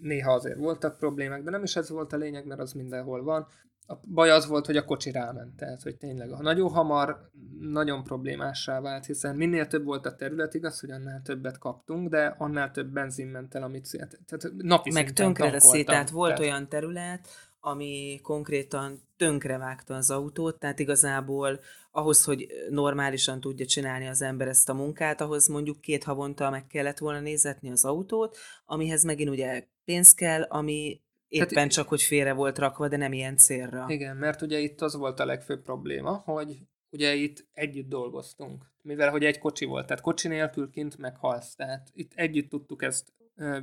néha 0.00 0.32
azért 0.32 0.58
voltak 0.58 0.98
problémák, 0.98 1.42
de 1.42 1.50
nem 1.50 1.62
is 1.62 1.76
ez 1.76 1.90
volt 1.90 2.12
a 2.12 2.16
lényeg, 2.16 2.46
mert 2.46 2.60
az 2.60 2.72
mindenhol 2.72 3.22
van 3.22 3.46
a 3.86 3.94
baj 4.04 4.30
az 4.30 4.46
volt, 4.46 4.66
hogy 4.66 4.76
a 4.76 4.84
kocsi 4.84 5.10
ráment, 5.10 5.56
tehát 5.56 5.82
hogy 5.82 5.96
tényleg 5.96 6.28
nagyon 6.28 6.70
hamar 6.70 7.30
nagyon 7.60 8.02
problémássá 8.02 8.80
vált, 8.80 9.06
hiszen 9.06 9.36
minél 9.36 9.66
több 9.66 9.84
volt 9.84 10.06
a 10.06 10.14
terület, 10.14 10.54
igaz, 10.54 10.80
hogy 10.80 10.90
annál 10.90 11.22
többet 11.22 11.58
kaptunk, 11.58 12.08
de 12.08 12.34
annál 12.38 12.70
több 12.70 12.92
benzin 12.92 13.26
ment 13.26 13.54
el, 13.54 13.62
amit 13.62 13.90
tehát 14.26 14.52
napi 14.56 14.92
Meg 14.92 15.12
tönkre 15.12 15.50
teszi, 15.50 15.84
tehát 15.84 16.10
volt 16.10 16.34
tehát... 16.34 16.42
olyan 16.50 16.68
terület, 16.68 17.28
ami 17.60 18.20
konkrétan 18.22 19.00
tönkrevágta 19.16 19.94
az 19.94 20.10
autót, 20.10 20.58
tehát 20.58 20.78
igazából 20.78 21.60
ahhoz, 21.90 22.24
hogy 22.24 22.46
normálisan 22.70 23.40
tudja 23.40 23.66
csinálni 23.66 24.06
az 24.06 24.22
ember 24.22 24.48
ezt 24.48 24.68
a 24.68 24.74
munkát, 24.74 25.20
ahhoz 25.20 25.48
mondjuk 25.48 25.80
két 25.80 26.04
havonta 26.04 26.50
meg 26.50 26.66
kellett 26.66 26.98
volna 26.98 27.20
nézetni 27.20 27.70
az 27.70 27.84
autót, 27.84 28.36
amihez 28.64 29.04
megint 29.04 29.30
ugye 29.30 29.66
pénz 29.84 30.14
kell, 30.14 30.42
ami 30.42 31.00
Éppen 31.32 31.48
Tehát, 31.48 31.70
csak, 31.70 31.88
hogy 31.88 32.02
félre 32.02 32.32
volt 32.32 32.58
rakva, 32.58 32.88
de 32.88 32.96
nem 32.96 33.12
ilyen 33.12 33.36
célra. 33.36 33.84
Igen, 33.88 34.16
mert 34.16 34.42
ugye 34.42 34.58
itt 34.58 34.80
az 34.80 34.96
volt 34.96 35.20
a 35.20 35.24
legfőbb 35.24 35.62
probléma, 35.62 36.22
hogy 36.24 36.58
ugye 36.90 37.14
itt 37.14 37.46
együtt 37.52 37.88
dolgoztunk, 37.88 38.72
mivel 38.82 39.10
hogy 39.10 39.24
egy 39.24 39.38
kocsi 39.38 39.64
volt, 39.64 39.86
tehát 39.86 40.02
kocsi 40.02 40.28
nélkül 40.28 40.70
kint 40.70 40.98
meghalsz, 40.98 41.54
tehát 41.54 41.90
itt 41.92 42.12
együtt 42.14 42.48
tudtuk 42.48 42.82
ezt 42.82 43.12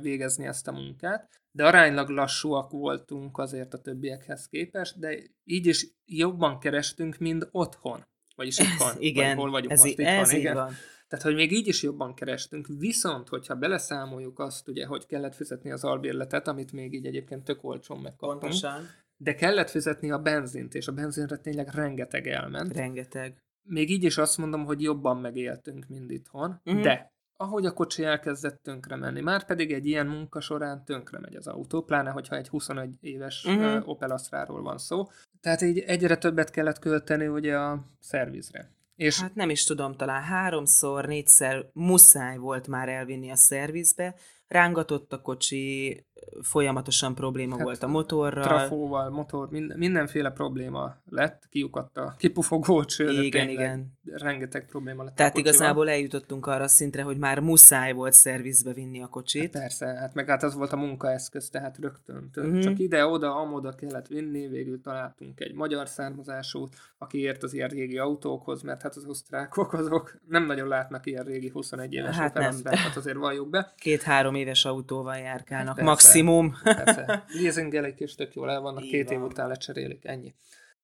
végezni 0.00 0.46
ezt 0.46 0.68
a 0.68 0.72
munkát, 0.72 1.40
de 1.50 1.66
aránylag 1.66 2.08
lassúak 2.08 2.70
voltunk 2.70 3.38
azért 3.38 3.74
a 3.74 3.80
többiekhez 3.80 4.46
képest, 4.46 4.98
de 4.98 5.18
így 5.44 5.66
is 5.66 5.86
jobban 6.04 6.58
kerestünk, 6.58 7.18
mint 7.18 7.48
otthon. 7.50 8.06
Vagyis 8.36 8.58
itthon. 8.58 8.92
igen, 8.98 9.26
vagy 9.26 9.36
hol 9.36 9.50
vagyunk 9.50 9.72
ez 9.72 9.80
most, 9.80 9.92
í- 9.92 9.98
itthon, 9.98 10.14
ez 10.14 10.32
igen. 10.32 10.54
Van. 10.54 10.72
Tehát, 11.10 11.24
hogy 11.24 11.34
még 11.34 11.52
így 11.52 11.66
is 11.66 11.82
jobban 11.82 12.14
kerestünk, 12.14 12.66
viszont, 12.78 13.28
hogyha 13.28 13.54
beleszámoljuk 13.54 14.38
azt, 14.38 14.68
ugye, 14.68 14.86
hogy 14.86 15.06
kellett 15.06 15.34
fizetni 15.34 15.70
az 15.70 15.84
albérletet, 15.84 16.48
amit 16.48 16.72
még 16.72 16.94
így 16.94 17.06
egyébként 17.06 17.44
tök 17.44 17.64
olcsón 17.64 17.98
megkaptunk. 17.98 18.40
Pontosan. 18.40 18.82
De 19.16 19.34
kellett 19.34 19.70
fizetni 19.70 20.10
a 20.10 20.18
benzint, 20.18 20.74
és 20.74 20.88
a 20.88 20.92
benzinre 20.92 21.36
tényleg 21.36 21.68
rengeteg 21.74 22.26
elment. 22.26 22.72
Rengeteg. 22.72 23.42
Még 23.62 23.90
így 23.90 24.04
is 24.04 24.18
azt 24.18 24.38
mondom, 24.38 24.64
hogy 24.64 24.82
jobban 24.82 25.16
megéltünk, 25.16 25.86
mint 25.88 26.10
itthon, 26.10 26.60
uh-huh. 26.64 26.82
de 26.82 27.12
ahogy 27.36 27.66
a 27.66 27.72
kocsi 27.72 28.04
elkezdett 28.04 28.62
tönkre 28.62 28.96
menni, 28.96 29.20
már 29.20 29.44
pedig 29.44 29.72
egy 29.72 29.86
ilyen 29.86 30.06
munka 30.06 30.40
során 30.40 30.84
tönkre 30.84 31.18
megy 31.18 31.34
az 31.34 31.46
autó, 31.46 31.82
pláne 31.82 32.10
hogyha 32.10 32.36
egy 32.36 32.48
21 32.48 32.94
éves 33.00 33.44
uh-huh. 33.44 33.88
Opel 33.88 34.10
Astra-ról 34.10 34.62
van 34.62 34.78
szó. 34.78 35.06
Tehát 35.40 35.60
így 35.62 35.78
egyre 35.78 36.16
többet 36.16 36.50
kellett 36.50 36.78
költeni 36.78 37.26
ugye 37.26 37.56
a 37.58 37.84
szervizre. 37.98 38.70
És 39.00 39.20
hát 39.20 39.34
nem 39.34 39.50
is 39.50 39.64
tudom, 39.64 39.94
talán 39.94 40.22
háromszor, 40.22 41.06
négyszer 41.06 41.70
muszáj 41.72 42.36
volt 42.36 42.66
már 42.66 42.88
elvinni 42.88 43.30
a 43.30 43.36
szervizbe, 43.36 44.14
rángatott 44.46 45.12
a 45.12 45.20
kocsi, 45.20 46.06
folyamatosan 46.42 47.14
probléma 47.14 47.54
hát, 47.54 47.64
volt 47.64 47.82
a 47.82 47.86
motorral. 47.86 48.42
Trafóval, 48.42 49.10
motor, 49.10 49.50
minden, 49.50 49.78
mindenféle 49.78 50.30
probléma 50.30 50.96
lett, 51.04 51.46
kiukadt 51.50 51.96
a 51.96 52.14
kipufogó 52.18 52.84
cső. 52.84 53.22
Igen, 53.22 53.48
igen. 53.48 53.98
Rengeteg 54.12 54.66
probléma 54.66 55.04
lett 55.04 55.14
Tehát 55.14 55.36
igazából 55.36 55.88
eljutottunk 55.88 56.46
arra 56.46 56.68
szintre, 56.68 57.02
hogy 57.02 57.18
már 57.18 57.40
muszáj 57.40 57.92
volt 57.92 58.12
szervizbe 58.12 58.72
vinni 58.72 59.02
a 59.02 59.06
kocsit. 59.06 59.42
Hát 59.42 59.62
persze, 59.62 59.86
hát 59.86 60.14
meg 60.14 60.28
hát 60.28 60.42
az 60.42 60.54
volt 60.54 60.72
a 60.72 60.76
munkaeszköz, 60.76 61.48
tehát 61.48 61.78
rögtön. 61.78 62.30
Mm-hmm. 62.40 62.60
Csak 62.60 62.78
ide-oda, 62.78 63.34
amoda 63.34 63.74
kellett 63.74 64.06
vinni, 64.06 64.48
végül 64.48 64.80
találtunk 64.80 65.40
egy 65.40 65.54
magyar 65.54 65.88
származású, 65.88 66.68
aki 66.98 67.18
ért 67.18 67.42
az 67.42 67.54
ilyen 67.54 67.68
régi 67.68 67.98
autókhoz, 67.98 68.62
mert 68.62 68.82
hát 68.82 68.96
az 68.96 69.04
osztrákok 69.04 69.72
azok 69.72 70.20
nem 70.28 70.46
nagyon 70.46 70.68
látnak 70.68 71.06
ilyen 71.06 71.24
régi 71.24 71.48
21 71.48 71.92
éves 71.92 72.16
hát 72.16 72.34
nem. 72.34 72.60
hát 72.64 72.96
azért 72.96 73.16
valljuk 73.16 73.50
be. 73.50 73.72
Két-három 73.76 74.34
éves 74.34 74.64
autóval 74.64 75.16
járkálnak, 75.16 75.76
hát 75.76 75.84
maximum. 75.86 76.54
Persze. 76.62 77.24
Leasingelik 77.40 78.00
és 78.00 78.14
tök 78.14 78.34
jól 78.34 78.50
el 78.50 78.60
vannak, 78.60 78.84
így 78.84 78.90
két 78.90 79.08
van. 79.08 79.18
év 79.18 79.22
után 79.22 79.48
lecserélik, 79.48 80.04
ennyi. 80.04 80.34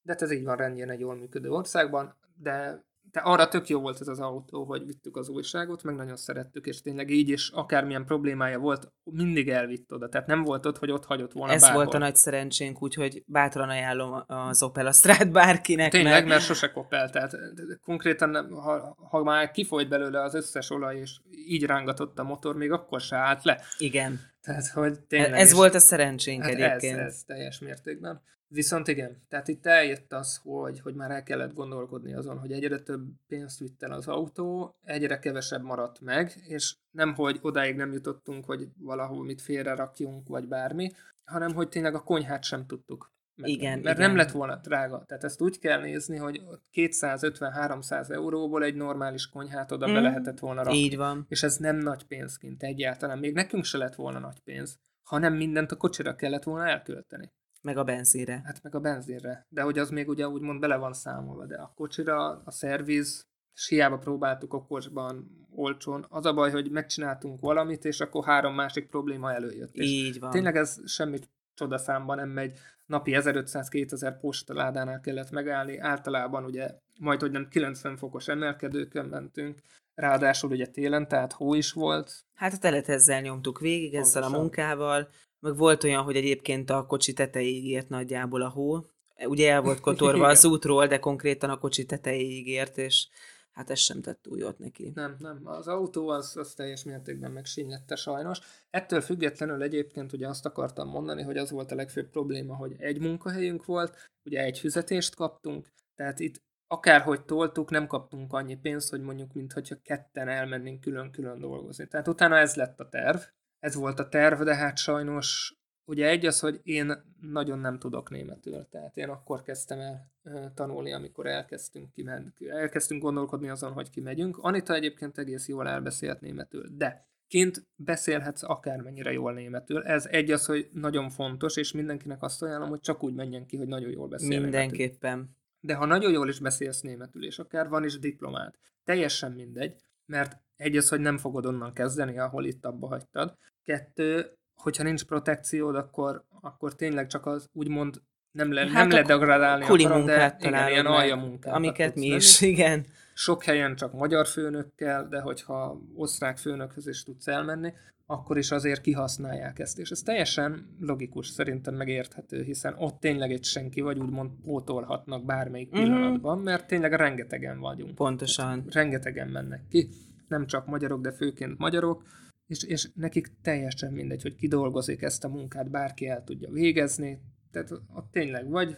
De 0.03 0.13
hát 0.13 0.23
ez 0.23 0.33
így 0.33 0.45
van 0.45 0.57
rendjén 0.57 0.91
egy 0.91 1.01
jól 1.01 1.15
működő 1.15 1.51
országban, 1.51 2.15
de 2.37 2.85
de 3.11 3.21
arra 3.21 3.49
tök 3.49 3.69
jó 3.69 3.81
volt 3.81 4.01
ez 4.01 4.09
az 4.09 4.21
autó, 4.21 4.65
hogy 4.65 4.87
vittük 4.87 5.17
az 5.17 5.29
újságot, 5.29 5.83
meg 5.83 5.95
nagyon 5.95 6.17
szerettük, 6.17 6.67
és 6.67 6.81
tényleg 6.81 7.11
így 7.11 7.29
is 7.29 7.51
akármilyen 7.51 8.05
problémája 8.05 8.59
volt, 8.59 8.93
mindig 9.05 9.49
elvitt 9.49 9.93
oda. 9.93 10.09
Tehát 10.09 10.27
nem 10.27 10.43
volt 10.43 10.67
ott, 10.67 10.79
hogy 10.79 10.91
ott 10.91 11.05
hagyott 11.05 11.33
volna 11.33 11.53
Ez 11.53 11.61
bárhol. 11.61 11.83
volt 11.83 11.95
a 11.95 11.99
nagy 11.99 12.17
szerencsénk, 12.17 12.83
úgyhogy 12.83 13.23
bátran 13.27 13.69
ajánlom 13.69 14.25
az 14.27 14.63
Opel 14.63 14.87
Astrát 14.87 15.31
bárkinek. 15.31 15.91
Tényleg, 15.91 16.13
mert, 16.13 16.27
mert 16.27 16.43
sose 16.43 16.71
Opel. 16.75 17.11
Tehát 17.11 17.37
konkrétan, 17.85 18.53
ha, 18.53 18.97
ha 19.09 19.23
már 19.23 19.51
kifolyt 19.51 19.89
belőle 19.89 20.23
az 20.23 20.35
összes 20.35 20.71
olaj, 20.71 20.97
és 20.97 21.17
így 21.31 21.65
rángatott 21.65 22.19
a 22.19 22.23
motor, 22.23 22.57
még 22.57 22.73
akkor 22.73 23.01
se 23.01 23.17
állt 23.17 23.45
le. 23.45 23.61
Igen. 23.79 24.21
Tehát, 24.43 24.67
hogy 24.69 25.01
tényleg 25.01 25.33
ez 25.33 25.51
is, 25.51 25.57
volt 25.57 25.75
a 25.75 25.79
szerencsénk 25.79 26.43
hát 26.43 26.53
egyébként. 26.53 26.99
Ez, 26.99 27.07
ez 27.07 27.23
teljes 27.27 27.59
mértékben. 27.59 28.23
Viszont 28.49 28.89
igen, 28.89 29.23
tehát 29.29 29.49
itt 29.49 29.67
eljött 29.67 30.13
az, 30.13 30.37
hogy, 30.43 30.81
hogy 30.81 30.95
már 30.95 31.11
el 31.11 31.23
kellett 31.23 31.55
gondolkodni 31.55 32.15
azon, 32.15 32.39
hogy 32.39 32.53
egyre 32.53 32.79
több 32.79 33.07
pénzt 33.27 33.59
vitt 33.59 33.83
el 33.83 33.93
az 33.93 34.09
autó, 34.09 34.79
egyre 34.83 35.19
kevesebb 35.19 35.63
maradt 35.63 36.01
meg, 36.01 36.33
és 36.47 36.77
nem, 36.91 37.15
hogy 37.15 37.39
odáig 37.43 37.77
nem 37.77 37.93
jutottunk, 37.93 38.45
hogy 38.45 38.69
valahol 38.79 39.25
mit 39.25 39.43
félre 39.43 39.75
rakjunk, 39.75 40.29
vagy 40.29 40.49
bármi, 40.49 40.91
hanem, 41.25 41.55
hogy 41.55 41.69
tényleg 41.69 41.95
a 41.95 42.03
konyhát 42.03 42.43
sem 42.43 42.67
tudtuk 42.67 43.15
meg, 43.37 43.51
igen, 43.51 43.79
mert 43.79 43.97
igen. 43.97 44.09
nem 44.09 44.17
lett 44.17 44.31
volna 44.31 44.57
drága. 44.57 45.05
Tehát 45.07 45.25
ezt 45.25 45.43
úgy 45.43 45.59
kell 45.59 45.81
nézni, 45.81 46.17
hogy 46.17 46.43
250-300 46.73 48.11
euróból 48.11 48.63
egy 48.63 48.75
normális 48.75 49.29
konyhát 49.29 49.73
oda 49.73 49.89
mm, 49.89 49.95
be 49.95 50.01
lehetett 50.01 50.39
volna 50.39 50.63
rakni. 50.63 50.79
Így 50.79 50.97
van. 50.97 51.27
És 51.29 51.43
ez 51.43 51.57
nem 51.57 51.77
nagy 51.77 52.05
pénzként 52.05 52.63
egyáltalán. 52.63 53.19
Még 53.19 53.35
nekünk 53.35 53.65
se 53.65 53.79
lett 53.79 53.95
volna 53.95 54.19
nagy 54.19 54.41
pénz, 54.41 54.79
hanem 55.09 55.35
mindent 55.35 55.73
a 55.73 55.77
kocsira 55.77 56.15
kellett 56.15 56.43
volna 56.43 56.69
elkölteni. 56.69 57.33
Meg 57.67 57.77
a 57.77 57.85
benzinre. 57.85 58.43
Hát 58.45 58.63
meg 58.63 58.75
a 58.75 58.81
benzinre. 58.81 59.47
De 59.49 59.63
hogy 59.63 59.79
az 59.79 59.91
még 59.91 60.09
ugye 60.09 60.29
úgymond 60.29 60.61
bele 60.61 60.77
van 60.77 60.93
számolva, 60.93 61.47
de 61.47 61.57
a 61.57 61.73
kocsira, 61.75 62.43
a 62.45 62.51
szerviz, 62.51 63.27
és 63.55 63.69
hiába 63.69 63.99
próbáltuk 63.99 64.55
okosban, 64.55 65.47
olcsón. 65.55 66.07
Az 66.09 66.25
a 66.25 66.35
baj, 66.35 66.51
hogy 66.51 66.71
megcsináltunk 66.71 67.41
valamit, 67.41 67.85
és 67.85 68.01
akkor 68.01 68.25
három 68.25 68.55
másik 68.55 68.89
probléma 68.89 69.33
előjött. 69.33 69.71
Így 69.73 70.19
van. 70.19 70.31
Tényleg 70.31 70.57
ez 70.57 70.77
semmit 70.85 71.31
csodaszámban 71.55 72.17
nem 72.17 72.29
megy. 72.29 72.59
Napi 72.87 73.13
1500-2000 73.15 74.17
postaládánál 74.21 75.01
kellett 75.01 75.31
megállni. 75.31 75.79
Általában 75.79 76.45
ugye 76.45 76.71
majd, 76.99 77.21
hogy 77.21 77.31
nem 77.31 77.49
90 77.49 77.97
fokos 77.97 78.29
emelkedőkön 78.29 79.07
mentünk, 79.07 79.61
ráadásul 79.95 80.51
ugye 80.51 80.67
télen, 80.67 81.09
tehát 81.09 81.33
hó 81.33 81.55
is 81.55 81.73
volt. 81.73 82.25
Hát 82.35 82.53
a 82.53 82.59
telet 82.59 82.89
ezzel 82.89 83.21
nyomtuk 83.21 83.59
végig, 83.59 83.93
Pontosan. 83.93 84.23
ezzel 84.23 84.35
a 84.35 84.39
munkával, 84.39 85.09
meg 85.41 85.57
volt 85.57 85.85
olyan, 85.85 86.03
hogy 86.03 86.17
egyébként 86.17 86.71
a 86.71 86.87
kocsi 86.87 87.13
tetejéig 87.13 87.67
ért 87.67 87.89
nagyjából 87.89 88.43
a 88.43 88.49
hó. 88.49 88.87
Ugye 89.27 89.51
el 89.51 89.63
volt 89.63 89.81
kotorva 89.89 90.27
az 90.27 90.45
útról, 90.45 90.87
de 90.87 90.99
konkrétan 90.99 91.51
a 91.51 91.59
kocsi 91.59 91.85
tetejéig 91.85 92.49
ért, 92.49 92.79
és 92.79 93.09
hát 93.53 93.71
ez 93.71 93.79
sem 93.79 94.01
tett 94.01 94.23
túl 94.23 94.39
jót 94.39 94.59
neki. 94.59 94.93
Nem, 94.95 95.17
nem. 95.19 95.41
Az 95.45 95.69
autó 95.69 96.09
az, 96.09 96.37
az 96.37 96.55
teljes 96.55 96.85
mértékben 96.85 97.31
megsínlette 97.31 97.97
sajnos. 97.97 98.39
Ettől 98.71 99.01
függetlenül 99.01 99.63
egyébként 99.63 100.13
ugye 100.13 100.29
azt 100.29 100.47
akartam 100.47 100.89
mondani, 100.89 101.23
hogy 101.23 101.37
az 101.37 101.51
volt 101.51 101.73
a 101.73 101.75
legfőbb 101.75 102.11
probléma, 102.11 102.57
hogy 102.57 102.75
egy 102.79 103.01
munkahelyünk 103.01 103.65
volt, 103.65 104.11
ugye 104.25 104.43
egy 104.43 104.59
fizetést 104.59 105.15
kaptunk, 105.15 105.73
tehát 105.95 106.21
itt 106.21 106.43
akárhogy 106.67 107.25
toltuk, 107.25 107.71
nem 107.71 107.87
kaptunk 107.87 108.33
annyi 108.33 108.57
pénzt, 108.57 108.91
hogy 108.91 109.01
mondjuk, 109.01 109.33
mintha 109.33 109.61
ketten 109.83 110.29
elmennénk 110.29 110.81
külön-külön 110.81 111.39
dolgozni. 111.39 111.87
Tehát 111.87 112.09
utána 112.09 112.37
ez 112.37 112.55
lett 112.55 112.81
a 112.81 112.89
terv, 112.89 113.19
ez 113.59 113.75
volt 113.75 113.99
a 113.99 114.09
terv, 114.09 114.43
de 114.43 114.55
hát 114.55 114.79
sajnos 114.79 115.57
ugye 115.85 116.09
egy 116.09 116.27
az, 116.27 116.41
hogy 116.41 116.61
én 116.63 116.93
nagyon 117.21 117.59
nem 117.59 117.79
tudok 117.79 118.11
németül, 118.11 118.67
tehát 118.71 118.97
én 118.97 119.09
akkor 119.09 119.43
kezdtem 119.43 119.81
el 119.81 120.11
tanulni, 120.55 120.93
amikor 120.93 121.27
elkezdtünk, 121.27 121.93
kimen, 121.93 122.35
elkezdtünk 122.49 123.03
gondolkodni 123.03 123.49
azon, 123.49 123.73
hogy 123.73 123.91
kimegyünk. 123.91 124.39
Anita 124.39 124.75
egyébként 124.75 125.19
egész 125.19 125.49
jól 125.49 125.69
elbeszélt 125.69 126.21
németül, 126.21 126.69
de 126.77 127.07
kint 127.29 127.67
beszélhetsz 127.75 128.43
akármennyire 128.43 129.13
jól 129.13 129.33
németül. 129.33 129.83
Ez 129.83 130.07
egy 130.07 130.31
az, 130.31 130.47
hogy 130.47 130.69
nagyon 130.73 131.11
fontos, 131.11 131.57
és 131.57 131.73
mindenkinek 131.73 132.23
azt 132.23 132.43
ajánlom, 132.43 132.69
hogy 132.69 132.81
csak 132.81 133.03
úgy 133.03 133.15
menjen 133.15 133.47
ki, 133.47 133.57
hogy 133.57 133.69
nagyon 133.69 133.91
jól 133.91 134.09
beszél 134.09 134.41
Mindenképpen. 134.41 135.13
Németül. 135.13 135.35
De 135.61 135.75
ha 135.75 135.85
nagyon 135.85 136.13
jól 136.13 136.29
is 136.29 136.39
beszélsz 136.39 136.81
németül, 136.81 137.25
és 137.25 137.39
akár 137.39 137.69
van 137.69 137.85
is 137.85 137.99
diplomát, 137.99 138.59
teljesen 138.85 139.33
mindegy, 139.33 139.77
mert 140.07 140.39
egy 140.57 140.77
az, 140.77 140.89
hogy 140.89 141.01
nem 141.01 141.19
fogod 141.19 141.47
onnan 141.47 141.73
kezdeni, 141.73 142.19
ahol 142.19 142.45
itt 142.45 142.65
abba 142.65 142.87
hagytad. 142.87 143.37
Kettő, 143.65 144.27
hogyha 144.55 144.83
nincs 144.83 145.05
protekciód, 145.05 145.77
akkor, 145.77 146.25
akkor 146.41 146.75
tényleg 146.75 147.07
csak 147.07 147.27
az 147.27 147.49
úgymond 147.53 148.03
nem, 148.31 148.53
le, 148.53 148.61
hát 148.61 148.73
nem 148.73 148.91
ledegradálni 148.91 149.65
akarom, 149.65 150.05
de 150.05 150.37
igen, 150.39 150.69
ilyen 150.69 150.87
alja 150.87 151.17
munkát. 151.17 151.55
Amiket 151.55 151.95
mi 151.95 152.07
is, 152.07 152.41
lenni. 152.41 152.53
igen. 152.53 152.87
Sok 153.15 153.45
helyen 153.45 153.77
csak 153.77 153.93
magyar 153.93 154.27
főnökkel, 154.27 155.09
de 155.09 155.21
hogyha 155.21 155.81
osztrák 155.95 156.39
főnökhöz 156.39 156.87
is 156.87 157.03
tudsz 157.03 157.27
elmenni, 157.27 157.73
akkor 158.07 158.39
is 158.39 158.51
azért 158.51 158.81
kihasználják 158.81 159.59
ezt. 159.59 159.79
És 159.79 159.91
ez 159.91 160.01
teljesen 160.01 160.77
logikus, 160.81 161.29
szerintem 161.29 161.75
megérthető, 161.75 162.43
hiszen 162.43 162.75
ott 162.79 163.01
tényleg 163.01 163.33
egy 163.33 163.45
senki, 163.45 163.81
vagy 163.81 163.99
úgymond 163.99 164.31
pótolhatnak 164.43 165.25
bármelyik 165.25 165.77
mm-hmm. 165.77 165.85
pillanatban, 165.85 166.39
mert 166.39 166.67
tényleg 166.67 166.93
rengetegen 166.93 167.59
vagyunk. 167.59 167.95
Pontosan. 167.95 168.59
Tehát 168.59 168.75
rengetegen 168.75 169.29
mennek 169.29 169.63
ki, 169.69 169.89
nem 170.29 170.47
csak 170.47 170.67
magyarok, 170.67 171.01
de 171.01 171.13
főként 171.13 171.59
magyarok, 171.59 172.03
és, 172.47 172.63
és 172.63 172.89
nekik 172.95 173.33
teljesen 173.43 173.93
mindegy, 173.93 174.23
hogy 174.23 174.37
kidolgozik 174.37 175.03
ezt 175.03 175.25
a 175.25 175.29
munkát, 175.29 175.71
bárki 175.71 176.09
el 176.09 176.25
tudja 176.25 176.51
végezni, 176.51 177.21
tehát 177.51 177.71
ott 177.71 178.11
tényleg 178.11 178.49
vagy, 178.49 178.77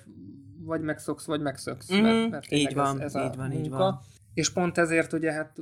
vagy 0.64 0.80
megszoksz, 0.80 1.26
vagy 1.26 1.40
megszoksz, 1.40 1.92
mm, 1.92 2.00
mert, 2.00 2.30
mert 2.30 2.52
így 2.52 2.74
van, 2.74 3.00
ez, 3.00 3.14
ez 3.14 3.22
így 3.24 3.30
a 3.30 3.36
van, 3.36 3.48
munka. 3.48 3.64
így 3.64 3.70
van. 3.70 3.98
És 4.34 4.52
pont 4.52 4.78
ezért 4.78 5.12
ugye 5.12 5.32
hát 5.32 5.56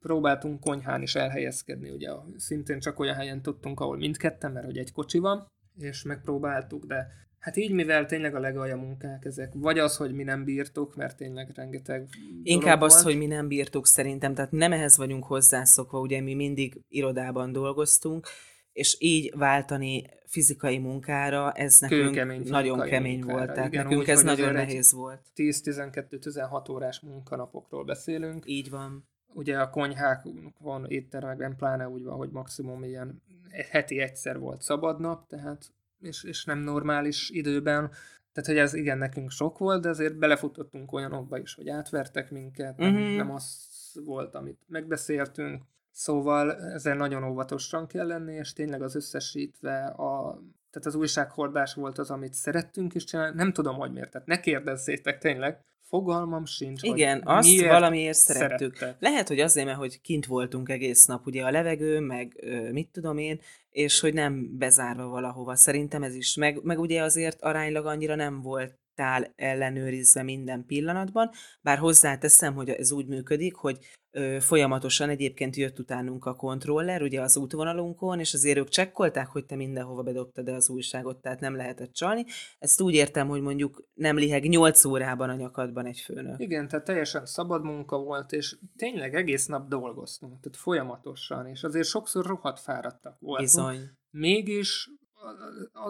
próbáltunk 0.00 0.60
konyhán 0.60 1.02
is 1.02 1.14
elhelyezkedni, 1.14 1.90
ugye 1.90 2.10
szintén 2.36 2.80
csak 2.80 2.98
olyan 2.98 3.14
helyen 3.14 3.42
tudtunk, 3.42 3.80
ahol 3.80 3.96
mindketten, 3.96 4.52
mert 4.52 4.66
hogy 4.66 4.78
egy 4.78 4.92
kocsi 4.92 5.18
van, 5.18 5.46
és 5.78 6.02
megpróbáltuk, 6.02 6.84
de 6.84 7.08
Hát 7.42 7.56
így, 7.56 7.72
mivel 7.72 8.06
tényleg 8.06 8.34
a 8.34 8.38
legalja 8.38 8.76
munkák 8.76 9.24
ezek, 9.24 9.52
vagy 9.54 9.78
az, 9.78 9.96
hogy 9.96 10.12
mi 10.14 10.22
nem 10.22 10.44
bírtuk, 10.44 10.96
mert 10.96 11.16
tényleg 11.16 11.50
rengeteg 11.54 12.08
Inkább 12.42 12.80
az, 12.80 12.92
volt. 12.92 13.04
hogy 13.04 13.16
mi 13.16 13.26
nem 13.26 13.48
bírtuk 13.48 13.86
szerintem, 13.86 14.34
tehát 14.34 14.50
nem 14.50 14.72
ehhez 14.72 14.96
vagyunk 14.96 15.24
hozzászokva, 15.24 16.00
ugye 16.00 16.20
mi 16.20 16.34
mindig 16.34 16.80
irodában 16.88 17.52
dolgoztunk, 17.52 18.26
és 18.72 18.96
így 18.98 19.32
váltani 19.36 20.04
fizikai 20.26 20.78
munkára, 20.78 21.52
ez 21.52 21.78
nekünk 21.78 22.04
Kőkemény 22.04 22.42
nagyon 22.44 22.80
kemény 22.80 23.18
munkára. 23.18 23.38
volt, 23.38 23.52
tehát 23.52 23.68
Igen, 23.68 23.82
nekünk 23.82 24.02
úgy, 24.02 24.08
ez 24.08 24.22
nagyon 24.22 24.52
nehéz 24.52 24.92
volt. 24.92 25.20
10-12-16 25.36 26.70
órás 26.70 27.00
munkanapokról 27.00 27.84
beszélünk. 27.84 28.42
Így 28.46 28.70
van. 28.70 29.08
Ugye 29.34 29.58
a 29.58 29.70
konyhákon, 29.70 30.84
éttermekben 30.88 31.56
pláne 31.56 31.88
úgy 31.88 32.02
van, 32.02 32.16
hogy 32.16 32.30
maximum 32.30 32.84
ilyen 32.84 33.22
heti 33.70 33.98
egyszer 33.98 34.38
volt 34.38 34.62
szabadnap, 34.62 35.28
tehát 35.28 35.72
és, 36.02 36.24
és 36.24 36.44
nem 36.44 36.58
normális 36.58 37.30
időben. 37.30 37.90
Tehát, 38.32 38.48
hogy 38.48 38.58
ez 38.58 38.74
igen, 38.74 38.98
nekünk 38.98 39.30
sok 39.30 39.58
volt, 39.58 39.82
de 39.82 39.88
azért 39.88 40.16
belefutottunk 40.16 40.92
olyanokba 40.92 41.38
is, 41.38 41.54
hogy 41.54 41.68
átvertek 41.68 42.30
minket, 42.30 42.76
nem, 42.76 42.94
uh-huh. 42.94 43.16
nem 43.16 43.30
az 43.30 43.70
volt, 44.04 44.34
amit 44.34 44.58
megbeszéltünk. 44.66 45.62
Szóval 45.90 46.52
ezzel 46.52 46.96
nagyon 46.96 47.24
óvatosan 47.24 47.86
kell 47.86 48.06
lenni, 48.06 48.34
és 48.34 48.52
tényleg 48.52 48.82
az 48.82 48.94
összesítve 48.94 49.84
a, 49.84 50.42
tehát 50.70 50.86
az 50.86 50.94
újsághordás 50.94 51.74
volt 51.74 51.98
az, 51.98 52.10
amit 52.10 52.34
szerettünk 52.34 52.94
is 52.94 53.04
csinálni. 53.04 53.36
Nem 53.36 53.52
tudom, 53.52 53.76
hogy 53.76 53.92
miért. 53.92 54.10
Tehát 54.10 54.26
ne 54.26 54.40
kérdezzétek 54.40 55.18
tényleg, 55.18 55.60
fogalmam 55.92 56.44
sincs, 56.44 56.82
Igen, 56.82 57.22
hogy 57.22 57.36
azt 57.36 57.48
miért 57.48 57.70
valamiért 57.70 58.18
szerettük. 58.18 58.76
Szerette. 58.76 58.96
Lehet, 59.00 59.28
hogy 59.28 59.40
azért, 59.40 59.66
mert 59.66 59.78
hogy 59.78 60.00
kint 60.00 60.26
voltunk 60.26 60.68
egész 60.68 61.04
nap, 61.04 61.26
ugye 61.26 61.44
a 61.44 61.50
levegő, 61.50 62.00
meg 62.00 62.44
mit 62.72 62.88
tudom 62.92 63.18
én, 63.18 63.40
és 63.70 64.00
hogy 64.00 64.14
nem 64.14 64.56
bezárva 64.58 65.06
valahova. 65.08 65.56
Szerintem 65.56 66.02
ez 66.02 66.14
is. 66.14 66.34
Meg, 66.34 66.62
meg 66.62 66.78
ugye 66.78 67.02
azért 67.02 67.42
aránylag 67.42 67.86
annyira 67.86 68.14
nem 68.14 68.42
volt 68.42 68.78
tál 68.94 69.32
ellenőrizve 69.36 70.22
minden 70.22 70.64
pillanatban, 70.66 71.30
bár 71.60 71.78
hozzáteszem, 71.78 72.54
hogy 72.54 72.68
ez 72.68 72.92
úgy 72.92 73.06
működik, 73.06 73.54
hogy 73.54 73.78
ö, 74.10 74.36
folyamatosan 74.40 75.08
egyébként 75.08 75.56
jött 75.56 75.78
utánunk 75.78 76.24
a 76.24 76.34
kontroller, 76.34 77.02
ugye 77.02 77.20
az 77.20 77.36
útvonalunkon, 77.36 78.18
és 78.18 78.34
azért 78.34 78.58
ők 78.58 78.68
csekkolták, 78.68 79.26
hogy 79.26 79.46
te 79.46 79.56
mindenhova 79.56 80.02
bedobtad 80.02 80.48
el 80.48 80.54
az 80.54 80.70
újságot, 80.70 81.16
tehát 81.16 81.40
nem 81.40 81.56
lehetett 81.56 81.92
csalni. 81.92 82.24
Ezt 82.58 82.80
úgy 82.80 82.94
értem, 82.94 83.28
hogy 83.28 83.40
mondjuk 83.40 83.88
nem 83.94 84.16
liheg 84.16 84.48
8 84.48 84.84
órában 84.84 85.28
a 85.28 85.34
nyakadban 85.34 85.86
egy 85.86 86.00
főnök. 86.00 86.40
Igen, 86.40 86.68
tehát 86.68 86.84
teljesen 86.84 87.26
szabad 87.26 87.64
munka 87.64 87.98
volt, 87.98 88.32
és 88.32 88.56
tényleg 88.76 89.14
egész 89.14 89.46
nap 89.46 89.68
dolgoztunk, 89.68 90.40
tehát 90.40 90.58
folyamatosan, 90.58 91.46
és 91.46 91.62
azért 91.62 91.86
sokszor 91.86 92.26
rohadt 92.26 92.60
fáradtak 92.60 93.16
voltunk. 93.20 93.48
Bizony. 93.48 93.90
Mégis 94.10 94.90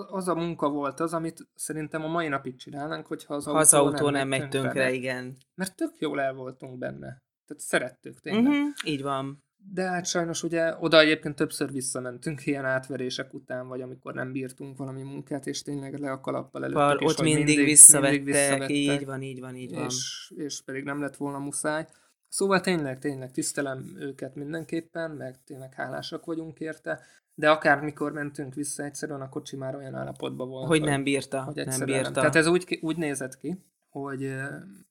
az 0.08 0.28
a 0.28 0.34
munka 0.34 0.68
volt 0.68 1.00
az, 1.00 1.14
amit 1.14 1.48
szerintem 1.54 2.04
a 2.04 2.08
mai 2.08 2.28
napig 2.28 2.56
csinálnánk, 2.56 3.06
hogyha 3.06 3.34
az, 3.34 3.44
ha 3.44 3.52
az 3.52 3.74
autó, 3.74 3.86
autó 3.86 4.04
nem, 4.04 4.12
nem 4.12 4.28
megy 4.28 4.40
tönkre, 4.40 4.60
tönkre, 4.60 4.92
igen. 4.92 5.36
Mert 5.54 5.76
tök 5.76 5.98
jól 5.98 6.20
el 6.20 6.32
voltunk 6.34 6.78
benne. 6.78 7.22
Tehát 7.46 7.62
szerettük 7.62 8.20
tényleg. 8.20 8.46
Uh-huh, 8.46 8.68
így 8.84 9.02
van. 9.02 9.44
De 9.72 9.82
hát 9.82 10.06
sajnos 10.06 10.42
ugye 10.42 10.76
oda 10.80 11.00
egyébként 11.00 11.36
többször 11.36 11.70
visszamentünk 11.72 12.46
ilyen 12.46 12.64
átverések 12.64 13.34
után, 13.34 13.68
vagy 13.68 13.80
amikor 13.80 14.14
nem 14.14 14.32
bírtunk 14.32 14.76
valami 14.76 15.02
munkát, 15.02 15.46
és 15.46 15.62
tényleg 15.62 15.98
le 15.98 16.10
a 16.10 16.20
kalappal 16.20 16.64
előttük. 16.64 16.82
Par, 16.82 17.02
ott 17.02 17.22
mindig, 17.22 17.44
mindig, 17.44 17.64
visszavettek, 17.64 18.16
mindig 18.16 18.34
visszavettek, 18.34 18.70
így 18.70 19.06
van, 19.06 19.22
így 19.22 19.40
van, 19.40 19.56
így 19.56 19.74
van. 19.74 19.84
És, 19.84 20.32
és 20.36 20.62
pedig 20.62 20.84
nem 20.84 21.00
lett 21.00 21.16
volna 21.16 21.38
muszáj. 21.38 21.86
Szóval 22.28 22.60
tényleg, 22.60 22.98
tényleg 22.98 23.30
tisztelem 23.30 23.96
őket 23.96 24.34
mindenképpen, 24.34 25.10
meg 25.10 25.44
tényleg 25.44 25.74
hálásak 25.74 26.24
vagyunk 26.24 26.60
érte, 26.60 27.00
de 27.34 27.50
akármikor 27.50 28.12
mentünk 28.12 28.54
vissza, 28.54 28.82
egyszerűen 28.82 29.20
a 29.20 29.28
kocsi 29.28 29.56
már 29.56 29.76
olyan 29.76 29.94
állapotban 29.94 30.48
volt. 30.48 30.66
Hogy 30.66 30.82
nem 30.82 31.02
bírta, 31.02 31.42
hogy 31.42 31.54
nem 31.54 31.84
bírta. 31.84 32.02
Nem. 32.02 32.12
Tehát 32.12 32.36
ez 32.36 32.46
úgy, 32.46 32.78
úgy 32.80 32.96
nézett 32.96 33.36
ki, 33.36 33.58
hogy 33.88 34.34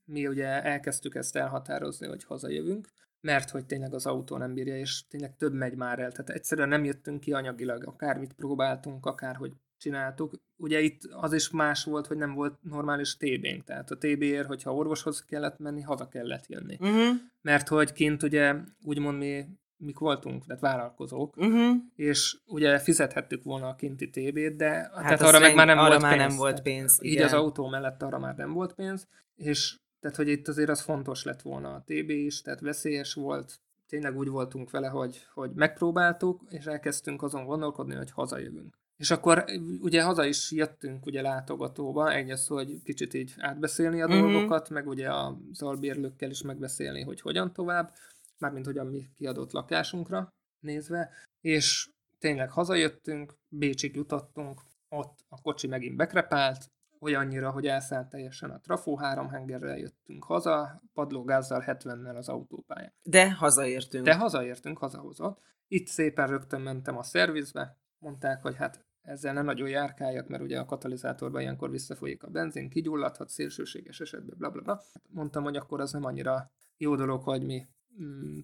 mi 0.06 0.28
ugye 0.28 0.64
elkezdtük 0.64 1.16
ezt 1.16 1.36
elhatározni, 1.36 2.08
hogy 2.08 2.24
hazajövünk, 2.24 2.88
mert 3.22 3.50
hogy 3.50 3.66
tényleg 3.66 3.94
az 3.94 4.06
autó 4.06 4.38
nem 4.38 4.54
bírja, 4.54 4.78
és 4.78 5.08
tényleg 5.08 5.36
több 5.36 5.54
megy 5.54 5.76
már 5.76 6.00
el. 6.00 6.12
Tehát 6.12 6.30
egyszerűen 6.30 6.70
nem 6.70 6.84
jöttünk 6.84 7.20
ki 7.20 7.34
anyagilag, 7.34 7.88
akármit 7.88 8.34
próbáltunk, 8.34 9.06
akárhogy 9.06 9.52
csináltuk. 9.78 10.34
Ugye 10.58 10.80
itt 10.80 11.02
az 11.12 11.34
is 11.34 11.50
más 11.50 11.84
volt, 11.84 12.08
hogy 12.08 12.18
nem 12.18 12.34
volt 12.34 12.64
normális 12.64 13.18
TB-nk, 13.18 13.64
tehát 13.64 13.92
a 13.92 13.98
TB-ért, 13.98 14.48
hogyha 14.48 14.74
orvoshoz 14.74 15.24
kellett 15.24 15.60
menni, 15.60 15.82
haza 15.82 16.08
kellett 16.08 16.48
jönni. 16.48 16.78
Uh-huh. 16.80 17.16
Mert 17.42 17.68
hogy 17.68 17.94
kint 17.94 18.24
ugye 18.24 18.56
úgymond 18.84 19.18
mi 19.18 19.46
mik 19.82 20.00
voltunk, 20.00 20.46
tehát 20.46 20.62
vállalkozók, 20.62 21.38
uh-huh. 21.38 21.76
és 21.96 22.38
ugye 22.46 22.80
fizethettük 22.80 23.44
volna 23.44 23.68
a 23.68 23.76
kinti 23.76 24.10
TB-t, 24.10 24.56
de 24.56 24.70
hát 24.70 24.92
tehát 24.92 25.22
arra 25.22 25.40
meg 25.40 25.56
már 25.56 25.66
nem, 25.66 25.78
arra 25.78 25.90
volt, 25.90 26.02
már 26.02 26.18
pénz, 26.18 26.28
nem 26.28 26.38
volt 26.38 26.62
pénz. 26.62 27.00
Így 27.02 27.12
igen. 27.12 27.26
az 27.26 27.34
autó 27.34 27.68
mellett 27.68 28.02
arra 28.02 28.20
már 28.20 28.36
nem 28.36 28.54
volt 28.54 28.74
pénz, 28.74 29.08
és 29.36 29.80
tehát, 30.00 30.18
hogy 30.18 30.28
itt 30.28 30.48
azért 30.48 30.70
az 30.70 30.82
fontos 30.82 31.24
lett 31.24 31.42
volna 31.42 31.74
a 31.74 31.84
TB 31.86 32.10
is, 32.10 32.42
tehát 32.42 32.60
veszélyes 32.60 33.14
volt, 33.14 33.60
tényleg 33.88 34.18
úgy 34.18 34.28
voltunk 34.28 34.70
vele, 34.70 34.88
hogy, 34.88 35.28
hogy 35.34 35.52
megpróbáltuk, 35.54 36.42
és 36.50 36.66
elkezdtünk 36.66 37.24
azon 37.24 37.46
gondolkodni, 37.46 37.96
hogy 37.96 38.12
hazajövünk. 38.12 38.80
És 38.98 39.12
akkor 39.12 39.46
ugye 39.82 40.04
haza 40.04 40.26
is 40.26 40.52
jöttünk 40.52 41.06
ugye 41.06 41.22
látogatóba, 41.22 42.14
egy 42.14 42.30
az, 42.30 42.48
hogy 42.48 42.82
kicsit 42.84 43.14
így 43.14 43.34
átbeszélni 43.38 44.02
a 44.02 44.06
uh-huh. 44.06 44.22
dolgokat, 44.22 44.70
meg 44.70 44.88
ugye 44.88 45.14
az 45.14 45.62
albérlőkkel 45.62 46.30
is 46.30 46.42
megbeszélni, 46.42 47.02
hogy 47.02 47.22
hogyan 47.22 47.54
tovább 47.54 47.94
mármint 48.42 48.66
hogy 48.66 48.78
a 48.78 48.84
mi 48.84 49.10
kiadott 49.16 49.52
lakásunkra 49.52 50.30
nézve, 50.60 51.10
és 51.42 51.90
tényleg 52.20 52.52
hazajöttünk, 52.52 53.34
Bécsig 53.48 53.96
jutottunk, 53.96 54.62
ott 54.90 55.26
a 55.30 55.42
kocsi 55.42 55.68
megint 55.68 55.96
bekrepált, 55.96 56.72
olyannyira, 57.00 57.52
hogy 57.52 57.68
elszállt 57.68 58.10
teljesen 58.10 58.50
a 58.50 58.60
trafó, 58.60 58.98
három 58.98 59.30
hengerrel 59.30 59.78
jöttünk 59.78 60.24
haza, 60.24 60.82
padlógázzal 60.94 61.64
70-nel 61.68 62.16
az 62.16 62.30
autópályán. 62.30 62.94
De 63.04 63.34
hazaértünk. 63.34 64.06
De 64.06 64.16
hazaértünk, 64.16 64.78
hazahozott. 64.78 65.42
Itt 65.68 65.88
szépen 65.88 66.28
rögtön 66.28 66.62
mentem 66.62 66.98
a 66.98 67.04
szervizbe, 67.04 67.78
mondták, 67.98 68.42
hogy 68.42 68.56
hát 68.56 68.86
ezzel 69.02 69.34
nem 69.34 69.46
nagyon 69.46 69.70
járkáljak, 69.70 70.28
mert 70.28 70.44
ugye 70.44 70.60
a 70.60 70.66
katalizátorban 70.66 71.42
ilyenkor 71.42 71.70
visszafolyik 71.70 72.24
a 72.24 72.30
benzin, 72.30 72.70
kigyulladhat 72.70 73.30
szélsőséges 73.30 74.00
esetben, 74.00 74.38
bla 74.38 74.50
bla 74.50 74.62
bla. 74.62 74.82
Mondtam, 75.10 75.44
hogy 75.44 75.56
akkor 75.56 75.82
az 75.82 75.92
nem 75.92 76.04
annyira 76.04 76.52
jó 76.78 76.96
dolog, 76.96 77.24
hogy 77.24 77.46
mi 77.46 77.68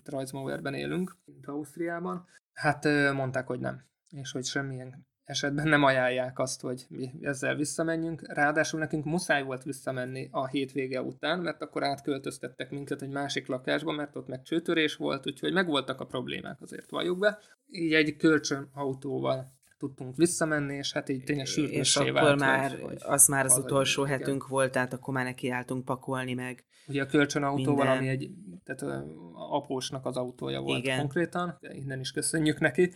Trajzmauerben 0.04 0.74
élünk, 0.74 1.16
mint 1.26 1.48
Ausztriában. 1.48 2.28
Hát 2.54 2.84
mondták, 3.14 3.48
hogy 3.48 3.60
nem, 3.60 3.84
és 4.10 4.32
hogy 4.32 4.46
semmilyen 4.46 5.06
esetben 5.28 5.68
nem 5.68 5.84
ajánlják 5.84 6.40
azt, 6.40 6.62
hogy 6.62 6.86
mi 6.90 7.12
ezzel 7.22 7.56
visszamenjünk. 7.56 8.22
Ráadásul 8.34 8.80
nekünk 8.80 9.06
muszáj 9.06 9.44
volt 9.44 9.64
visszamenni 9.64 10.28
a 10.32 10.48
hétvége 10.48 11.02
után, 11.02 11.40
mert 11.40 11.62
akkor 11.62 11.84
átköltöztettek 11.84 12.70
minket 12.70 13.02
egy 13.02 13.10
másik 13.10 13.48
lakásba, 13.48 13.92
mert 13.92 14.16
ott 14.16 14.28
meg 14.28 14.42
csőtörés 14.42 14.96
volt, 14.96 15.28
úgyhogy 15.28 15.54
megvoltak 15.54 16.02
a 16.02 16.06
problémák 16.06 16.62
azért, 16.62 16.90
valljuk 16.90 17.20
be. 17.20 17.40
Így 17.70 17.94
egy 17.94 18.16
kölcsön 18.16 18.70
autóval 18.74 19.56
tudtunk 19.78 20.16
visszamenni, 20.16 20.76
és 20.76 20.94
hát 20.94 21.10
így 21.10 21.24
tényleg 21.24 21.46
sürgőssé 21.46 21.80
És 21.80 21.96
akkor 21.96 22.38
már, 22.38 22.80
hogy, 22.80 22.98
az 23.00 23.28
már 23.28 23.46
az 23.46 23.58
utolsó 23.58 24.06
igen. 24.06 24.18
hetünk 24.18 24.48
volt, 24.48 24.72
tehát 24.72 24.94
akkor 24.94 25.14
már 25.14 25.26
nekiálltunk 25.26 25.86
pakolni 25.86 26.34
meg. 26.34 26.66
Ugye 26.88 27.02
a 27.02 27.06
kölcsönautó 27.06 27.80
ami 27.80 28.08
egy, 28.08 28.32
tehát 28.64 29.04
apósnak 29.34 30.06
az 30.06 30.18
autója 30.18 30.62
volt 30.62 30.80
igen. 30.80 31.00
konkrétan, 31.00 31.58
innen 31.62 32.00
is 32.00 32.12
köszönjük 32.12 32.60
neki. 32.60 32.94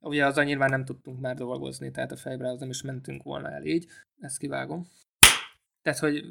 Ugye 0.00 0.26
az 0.26 0.36
nyilván 0.36 0.70
nem 0.70 0.84
tudtunk 0.84 1.20
már 1.20 1.36
dolgozni, 1.36 1.90
tehát 1.90 2.12
a 2.12 2.16
fejbre 2.16 2.48
az 2.48 2.60
nem 2.60 2.70
is 2.70 2.82
mentünk 2.82 3.22
volna 3.22 3.50
el 3.50 3.64
így, 3.64 3.86
ezt 4.20 4.38
kivágom. 4.38 4.86
Tehát, 5.82 5.98
hogy 5.98 6.24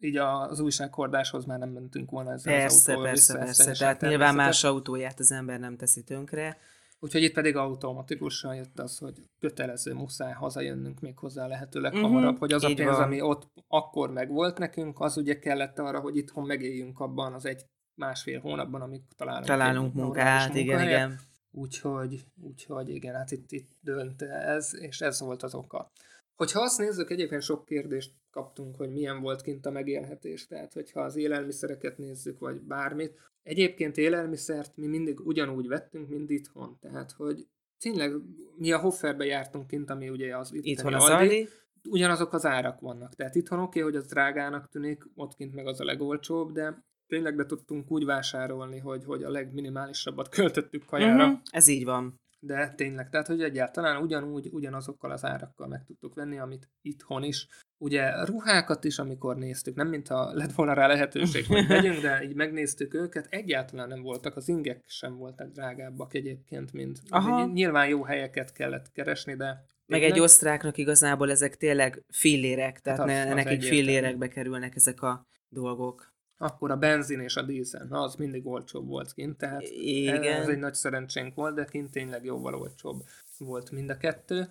így 0.00 0.16
az 0.16 0.60
újságkordáshoz 0.60 1.44
már 1.44 1.58
nem 1.58 1.68
mentünk 1.68 2.10
volna 2.10 2.32
ezzel 2.32 2.52
persze, 2.52 2.76
az 2.76 2.88
autóval 2.88 3.08
Persze, 3.08 3.38
persze, 3.38 3.64
persze. 3.64 3.84
Tehát 3.84 4.00
nyilván 4.00 4.34
más 4.34 4.64
autóját 4.64 5.18
az 5.20 5.32
ember 5.32 5.60
nem 5.60 5.76
teszi 5.76 6.02
tönkre. 6.02 6.58
Úgyhogy 6.98 7.22
itt 7.22 7.34
pedig 7.34 7.56
automatikusan 7.56 8.54
jött 8.54 8.78
az, 8.78 8.98
hogy 8.98 9.22
kötelező 9.38 9.94
muszáj 9.94 10.32
hazajönnünk 10.32 11.00
még 11.00 11.18
hozzá 11.18 11.46
lehetőleg 11.46 11.92
uh-huh. 11.92 12.08
hamarabb, 12.08 12.38
hogy 12.38 12.52
az 12.52 12.64
a 12.64 12.74
pénz, 12.74 12.96
van. 12.96 13.02
ami 13.02 13.20
ott 13.20 13.46
akkor 13.68 14.10
megvolt 14.10 14.58
nekünk, 14.58 15.00
az 15.00 15.16
ugye 15.16 15.38
kellett 15.38 15.78
arra, 15.78 16.00
hogy 16.00 16.16
itthon 16.16 16.46
megéljünk 16.46 17.00
abban 17.00 17.32
az 17.32 17.46
egy 17.46 17.62
másfél 17.94 18.40
hónapban, 18.40 18.80
amíg 18.80 19.02
találunk, 19.16 19.46
találunk 19.46 19.94
munkát, 19.94 20.54
igen, 20.54 20.82
igen. 20.82 21.20
Úgyhogy, 21.50 22.24
úgyhogy 22.42 22.88
igen, 22.88 23.14
hát 23.14 23.30
itt, 23.30 23.52
itt 23.52 23.68
dönt 23.80 24.22
ez, 24.22 24.74
és 24.74 25.00
ez 25.00 25.20
volt 25.20 25.42
az 25.42 25.54
oka. 25.54 25.90
Hogyha 26.34 26.60
azt 26.60 26.78
nézzük, 26.78 27.10
egyébként 27.10 27.42
sok 27.42 27.64
kérdést 27.64 28.12
kaptunk, 28.30 28.76
hogy 28.76 28.92
milyen 28.92 29.20
volt 29.20 29.42
kint 29.42 29.66
a 29.66 29.70
megélhetés, 29.70 30.46
tehát 30.46 30.72
hogyha 30.72 31.00
az 31.00 31.16
élelmiszereket 31.16 31.98
nézzük, 31.98 32.38
vagy 32.38 32.60
bármit. 32.60 33.30
Egyébként 33.46 33.96
élelmiszert 33.96 34.76
mi 34.76 34.86
mindig 34.86 35.20
ugyanúgy 35.20 35.68
vettünk, 35.68 36.08
mint 36.08 36.30
itthon, 36.30 36.78
tehát 36.80 37.12
hogy 37.12 37.46
tényleg 37.78 38.12
mi 38.56 38.72
a 38.72 38.78
Hofferbe 38.78 39.24
jártunk 39.24 39.66
kint, 39.66 39.90
ami 39.90 40.08
ugye 40.08 40.36
az 40.36 40.50
itthon 40.52 40.94
az 40.94 41.08
Aldi, 41.08 41.48
ugyanazok 41.88 42.32
az 42.32 42.46
árak 42.46 42.80
vannak. 42.80 43.14
Tehát 43.14 43.34
itthon 43.34 43.58
oké, 43.58 43.80
okay, 43.80 43.92
hogy 43.92 44.00
az 44.00 44.06
drágának 44.06 44.68
tűnik, 44.68 45.04
ott 45.14 45.34
kint 45.34 45.54
meg 45.54 45.66
az 45.66 45.80
a 45.80 45.84
legolcsóbb, 45.84 46.52
de 46.52 46.84
tényleg 47.06 47.36
be 47.36 47.46
tudtunk 47.46 47.90
úgy 47.90 48.04
vásárolni, 48.04 48.78
hogy, 48.78 49.04
hogy 49.04 49.22
a 49.22 49.30
legminimálisabbat 49.30 50.28
költöttük 50.36 50.84
kajára. 50.84 51.24
Uh-huh, 51.24 51.40
ez 51.50 51.68
így 51.68 51.84
van 51.84 52.20
de 52.46 52.74
tényleg, 52.76 53.08
tehát 53.10 53.26
hogy 53.26 53.42
egyáltalán 53.42 54.02
ugyanúgy, 54.02 54.48
ugyanazokkal 54.52 55.10
az 55.10 55.24
árakkal 55.24 55.66
meg 55.66 55.84
tudtuk 55.84 56.14
venni, 56.14 56.38
amit 56.38 56.68
itthon 56.82 57.22
is. 57.22 57.48
Ugye 57.78 58.24
ruhákat 58.24 58.84
is, 58.84 58.98
amikor 58.98 59.36
néztük, 59.36 59.74
nem 59.74 59.88
mintha 59.88 60.32
lett 60.32 60.52
volna 60.52 60.72
rá 60.72 60.86
lehetőség, 60.86 61.46
hogy 61.46 61.66
vegyünk, 61.76 62.00
de 62.00 62.22
így 62.22 62.34
megnéztük 62.34 62.94
őket, 62.94 63.26
egyáltalán 63.30 63.88
nem 63.88 64.02
voltak, 64.02 64.36
az 64.36 64.48
ingek 64.48 64.84
sem 64.86 65.16
voltak 65.16 65.52
drágábbak 65.52 66.14
egyébként, 66.14 66.72
mint 66.72 67.00
Aha. 67.08 67.46
nyilván 67.46 67.88
jó 67.88 68.02
helyeket 68.02 68.52
kellett 68.52 68.92
keresni, 68.92 69.34
de 69.34 69.64
meg 69.86 70.02
egy 70.02 70.20
osztráknak 70.20 70.78
igazából 70.78 71.30
ezek 71.30 71.56
tényleg 71.56 72.04
fillérek, 72.08 72.80
tehát 72.80 72.98
hát 72.98 73.08
az, 73.08 73.14
ne, 73.14 73.28
az 73.28 73.34
nekik 73.34 73.62
fillérekbe 73.62 74.28
kerülnek 74.28 74.76
ezek 74.76 75.02
a 75.02 75.26
dolgok 75.48 76.14
akkor 76.38 76.70
a 76.70 76.76
benzin 76.76 77.20
és 77.20 77.36
a 77.36 77.42
dízel, 77.42 77.86
na 77.88 78.02
az 78.02 78.14
mindig 78.14 78.46
olcsóbb 78.46 78.86
volt 78.86 79.12
kint, 79.12 79.36
tehát 79.36 79.62
Igen. 79.80 80.22
ez 80.22 80.48
egy 80.48 80.58
nagy 80.58 80.74
szerencsénk 80.74 81.34
volt, 81.34 81.54
de 81.54 81.64
kint 81.64 81.90
tényleg 81.90 82.24
jóval 82.24 82.54
olcsóbb 82.54 83.04
volt 83.38 83.70
mind 83.70 83.90
a 83.90 83.96
kettő. 83.96 84.48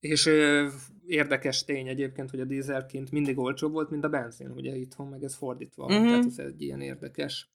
És 0.00 0.26
ö, 0.26 0.68
érdekes 1.06 1.64
tény 1.64 1.88
egyébként, 1.88 2.30
hogy 2.30 2.40
a 2.40 2.44
dízel 2.44 2.86
kint 2.86 3.10
mindig 3.10 3.38
olcsóbb 3.38 3.72
volt, 3.72 3.90
mint 3.90 4.04
a 4.04 4.08
benzin, 4.08 4.50
ugye 4.50 4.76
itthon 4.76 5.08
meg 5.08 5.22
ez 5.22 5.34
fordítva 5.34 5.86
van, 5.86 5.92
uh-huh. 5.92 6.08
tehát 6.08 6.24
ez 6.24 6.38
egy 6.38 6.62
ilyen 6.62 6.80
érdekes 6.80 7.50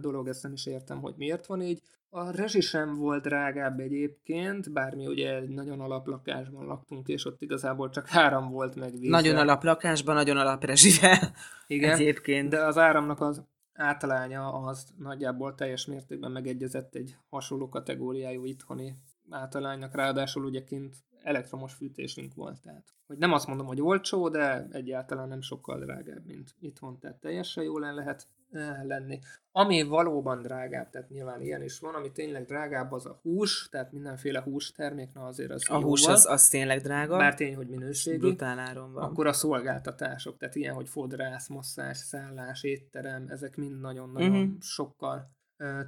dolog, 0.00 0.28
ezt 0.28 0.42
nem 0.42 0.52
is 0.52 0.66
értem, 0.66 1.00
hogy 1.00 1.14
miért 1.16 1.46
van 1.46 1.62
így. 1.62 1.82
A 2.12 2.30
rezsi 2.30 2.60
sem 2.60 2.94
volt 2.94 3.22
drágább 3.22 3.80
egyébként, 3.80 4.72
bármi 4.72 5.06
ugye 5.06 5.34
egy 5.34 5.48
nagyon 5.48 5.80
alaplakásban 5.80 6.66
laktunk, 6.66 7.08
és 7.08 7.24
ott 7.24 7.42
igazából 7.42 7.88
csak 7.90 8.06
három 8.06 8.50
volt 8.50 8.74
meg 8.74 8.90
vízzel. 8.90 9.20
Nagyon 9.20 9.36
alaplakásban, 9.36 10.14
nagyon 10.14 10.36
alaprezsivel. 10.36 11.18
Igen, 11.66 11.92
egyébként. 11.92 12.48
de 12.48 12.64
az 12.64 12.78
áramnak 12.78 13.20
az 13.20 13.42
általánya 13.72 14.52
az 14.52 14.86
nagyjából 14.98 15.54
teljes 15.54 15.86
mértékben 15.86 16.30
megegyezett 16.30 16.94
egy 16.94 17.16
hasonló 17.28 17.68
kategóriájú 17.68 18.44
itthoni 18.44 18.94
általánynak, 19.30 19.94
ráadásul 19.94 20.44
ugye 20.44 20.64
kint 20.64 20.96
elektromos 21.22 21.74
fűtésünk 21.74 22.34
volt, 22.34 22.60
tehát 22.60 22.94
hogy 23.06 23.18
nem 23.18 23.32
azt 23.32 23.46
mondom, 23.46 23.66
hogy 23.66 23.80
olcsó, 23.80 24.28
de 24.28 24.68
egyáltalán 24.70 25.28
nem 25.28 25.40
sokkal 25.40 25.78
drágább, 25.78 26.24
mint 26.26 26.54
itthon, 26.60 26.98
tehát 26.98 27.20
teljesen 27.20 27.64
jól 27.64 27.84
el 27.84 27.94
lehet 27.94 28.28
Eh, 28.52 28.84
lenni. 28.84 29.18
Ami 29.52 29.82
valóban 29.82 30.42
drágább, 30.42 30.90
tehát 30.90 31.08
nyilván 31.08 31.40
ilyen 31.40 31.62
is 31.62 31.78
van, 31.78 31.94
ami 31.94 32.12
tényleg 32.12 32.44
drágább, 32.44 32.92
az 32.92 33.06
a 33.06 33.18
hús, 33.22 33.68
tehát 33.70 33.92
mindenféle 33.92 34.40
hústermék, 34.40 35.12
na 35.12 35.26
azért 35.26 35.50
az 35.50 35.70
A 35.70 35.80
hús 35.80 36.06
az, 36.06 36.26
az 36.26 36.48
tényleg 36.48 36.80
drága. 36.80 37.16
Bár 37.16 37.34
tény, 37.34 37.54
hogy 37.54 37.68
minőségi. 37.68 38.18
Brutál 38.18 38.58
áron 38.58 38.92
van. 38.92 39.02
Akkor 39.02 39.26
a 39.26 39.32
szolgáltatások, 39.32 40.36
tehát 40.36 40.54
ilyen, 40.54 40.74
hogy 40.74 40.88
fodrász, 40.88 41.48
masszás, 41.48 41.96
szállás, 41.96 42.62
étterem, 42.62 43.26
ezek 43.28 43.56
mind 43.56 43.80
nagyon-nagyon 43.80 44.30
uh-huh. 44.30 44.60
sokkal 44.60 45.30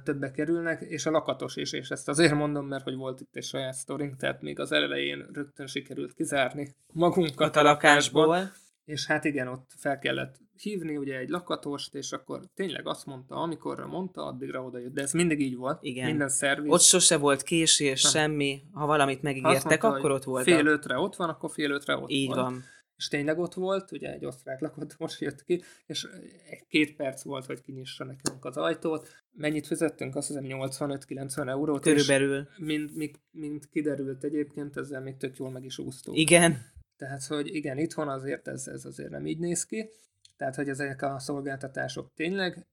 többe 0.03 0.31
kerülnek, 0.31 0.81
és 0.81 1.05
a 1.05 1.11
lakatos 1.11 1.55
is, 1.55 1.71
és 1.71 1.89
ezt 1.89 2.09
azért 2.09 2.33
mondom, 2.33 2.67
mert 2.67 2.83
hogy 2.83 2.95
volt 2.95 3.19
itt 3.19 3.35
egy 3.35 3.43
saját 3.43 3.73
sztorink, 3.73 4.15
tehát 4.15 4.41
még 4.41 4.59
az 4.59 4.71
elején 4.71 5.25
rögtön 5.33 5.67
sikerült 5.67 6.13
kizárni 6.13 6.75
magunkat 6.93 7.55
a, 7.55 7.59
a 7.59 7.63
lakásból. 7.63 8.27
lakásból 8.27 8.61
és 8.85 9.05
hát 9.05 9.23
igen, 9.23 9.47
ott 9.47 9.71
fel 9.77 9.99
kellett 9.99 10.35
hívni 10.55 10.97
ugye 10.97 11.17
egy 11.17 11.29
lakatost, 11.29 11.95
és 11.95 12.11
akkor 12.11 12.39
tényleg 12.53 12.87
azt 12.87 13.05
mondta, 13.05 13.35
amikorra 13.35 13.87
mondta, 13.87 14.25
addigra 14.25 14.63
oda 14.63 14.79
jött. 14.79 14.93
De 14.93 15.01
ez 15.01 15.11
mindig 15.11 15.41
így 15.41 15.55
volt. 15.55 15.77
Igen. 15.81 16.05
Minden 16.05 16.29
szerviz. 16.29 16.71
Ott 16.71 16.81
sose 16.81 17.17
volt 17.17 17.41
késés, 17.41 18.03
nem. 18.03 18.11
semmi. 18.11 18.63
Ha 18.71 18.85
valamit 18.85 19.21
megígértek, 19.21 19.81
mondta, 19.81 19.87
akkor 19.87 20.11
ott 20.11 20.23
volt. 20.23 20.43
Fél 20.43 20.65
ötre 20.65 20.97
ott 20.97 21.15
van, 21.15 21.29
akkor 21.29 21.51
fél 21.51 21.71
ötre 21.71 21.97
ott 21.97 22.09
így 22.09 22.29
van. 22.29 22.43
van. 22.43 22.63
És 22.97 23.07
tényleg 23.07 23.39
ott 23.39 23.53
volt, 23.53 23.91
ugye 23.91 24.13
egy 24.13 24.25
osztrák 24.25 24.59
lakott 24.59 24.97
most 24.99 25.21
jött 25.21 25.43
ki, 25.43 25.63
és 25.85 26.07
két 26.67 26.95
perc 26.95 27.23
volt, 27.23 27.45
hogy 27.45 27.61
kinyissa 27.61 28.03
nekünk 28.03 28.45
az 28.45 28.57
ajtót. 28.57 29.07
Mennyit 29.31 29.67
fizettünk? 29.67 30.15
Azt 30.15 30.27
hiszem 30.27 30.43
85-90 30.47 31.49
eurót. 31.49 31.81
Körülbelül. 31.81 32.47
mint, 32.57 32.95
mint, 32.95 33.19
mint 33.31 33.69
kiderült 33.69 34.23
egyébként, 34.23 34.77
ezzel 34.77 35.01
még 35.01 35.17
tök 35.17 35.37
jól 35.37 35.51
meg 35.51 35.65
is 35.65 35.77
úsztunk. 35.77 36.17
Igen. 36.17 36.71
Tehát, 36.97 37.25
hogy 37.25 37.55
igen, 37.55 37.77
itthon 37.77 38.09
azért 38.09 38.47
ez, 38.47 38.67
ez 38.67 38.85
azért 38.85 39.09
nem 39.09 39.25
így 39.25 39.39
néz 39.39 39.65
ki. 39.65 39.89
Tehát, 40.43 40.57
hogy 40.57 40.69
ezek 40.69 41.01
a 41.01 41.19
szolgáltatások 41.19 42.11
tényleg 42.15 42.65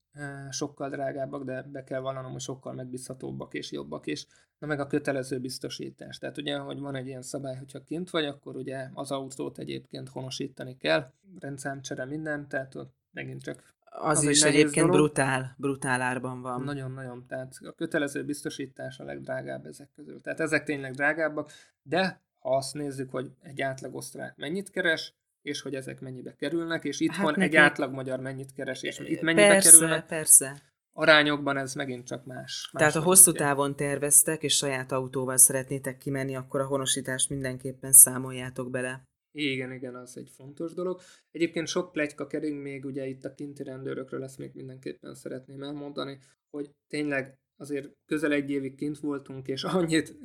sokkal 0.51 0.91
drágábbak, 0.91 1.45
de 1.45 1.63
be 1.63 1.85
kell 1.85 2.01
vallanom, 2.01 2.33
hogy 2.33 2.41
sokkal 2.41 2.73
megbízhatóbbak 2.73 3.55
és 3.55 3.73
jobbak 3.73 4.07
is. 4.07 4.27
Na 4.59 4.67
meg 4.67 4.81
a 4.81 4.87
kötelező 4.87 5.39
biztosítás. 5.39 6.19
Tehát 6.19 6.39
ugye, 6.39 6.59
hogy 6.59 6.79
van 6.79 6.95
egy 6.95 7.07
ilyen 7.07 7.23
szabály, 7.23 7.57
hogyha 7.57 7.85
kint 7.85 8.11
vagy, 8.11 8.25
akkor 8.25 8.57
ugye 8.57 8.89
az 8.95 9.11
autót 9.11 9.59
egyébként 9.59 10.09
honosítani 10.09 10.77
kell, 10.77 11.13
rendszámcsere 11.39 12.05
minden, 12.05 12.49
tehát 12.49 12.75
ott 12.75 12.95
megint 13.11 13.43
csak 13.43 13.75
az, 13.85 14.19
az 14.19 14.25
is 14.25 14.43
egyébként 14.43 14.87
dolog. 14.87 15.01
brutál, 15.01 15.55
brutál 15.59 16.01
árban 16.01 16.41
van. 16.41 16.63
Nagyon-nagyon, 16.63 17.27
tehát 17.27 17.55
a 17.65 17.73
kötelező 17.73 18.25
biztosítás 18.25 18.99
a 18.99 19.05
legdrágább 19.05 19.67
ezek 19.67 19.91
közül. 19.95 20.21
Tehát 20.21 20.41
ezek 20.41 20.65
tényleg 20.65 20.93
drágábbak, 20.93 21.51
de 21.83 22.23
ha 22.39 22.57
azt 22.57 22.75
nézzük, 22.75 23.11
hogy 23.11 23.31
egy 23.43 23.61
átlag 23.61 23.95
osztrák 23.95 24.37
mennyit 24.37 24.71
keres, 24.71 25.15
és 25.43 25.61
hogy 25.61 25.75
ezek 25.75 26.01
mennyibe 26.01 26.35
kerülnek, 26.35 26.85
és 26.85 27.01
itt 27.01 27.11
hát 27.11 27.27
neki... 27.27 27.41
egy 27.41 27.57
átlag 27.57 27.93
magyar 27.93 28.21
mennyit 28.21 28.53
keres, 28.53 28.83
és 28.83 28.99
itt 28.99 29.21
mennyibe 29.21 29.49
persze, 29.49 29.71
kerülnek. 29.71 30.07
Persze, 30.07 30.63
Arányokban 30.93 31.57
ez 31.57 31.75
megint 31.75 32.07
csak 32.07 32.25
más. 32.25 32.71
más 32.73 32.83
Tehát 32.83 32.93
ha 32.93 33.03
hosszú 33.03 33.33
távon 33.33 33.77
terveztek, 33.77 34.43
és 34.43 34.57
saját 34.57 34.93
autóval 34.93 35.37
szeretnétek 35.37 35.99
kimenni, 35.99 36.37
akkor 36.37 36.61
a 36.61 36.67
honosítást 36.67 37.29
mindenképpen 37.29 37.93
számoljátok 37.93 38.71
bele. 38.71 39.03
Igen, 39.33 39.73
igen, 39.73 39.95
az 39.95 40.17
egy 40.17 40.31
fontos 40.31 40.75
dolog. 40.75 41.01
Egyébként 41.31 41.67
sok 41.67 41.93
plegyka 41.93 42.27
kering 42.27 42.63
még 42.63 42.85
ugye 42.85 43.07
itt 43.07 43.25
a 43.25 43.35
kinti 43.35 43.63
rendőrökről, 43.63 44.23
ezt 44.23 44.39
még 44.39 44.51
mindenképpen 44.55 45.15
szeretném 45.15 45.63
elmondani, 45.63 46.19
hogy 46.51 46.71
tényleg 46.87 47.39
azért 47.57 47.89
közel 48.07 48.33
egy 48.33 48.51
évig 48.51 48.77
kint 48.77 48.99
voltunk, 48.99 49.49
és 49.49 49.65
annyit 49.79 50.17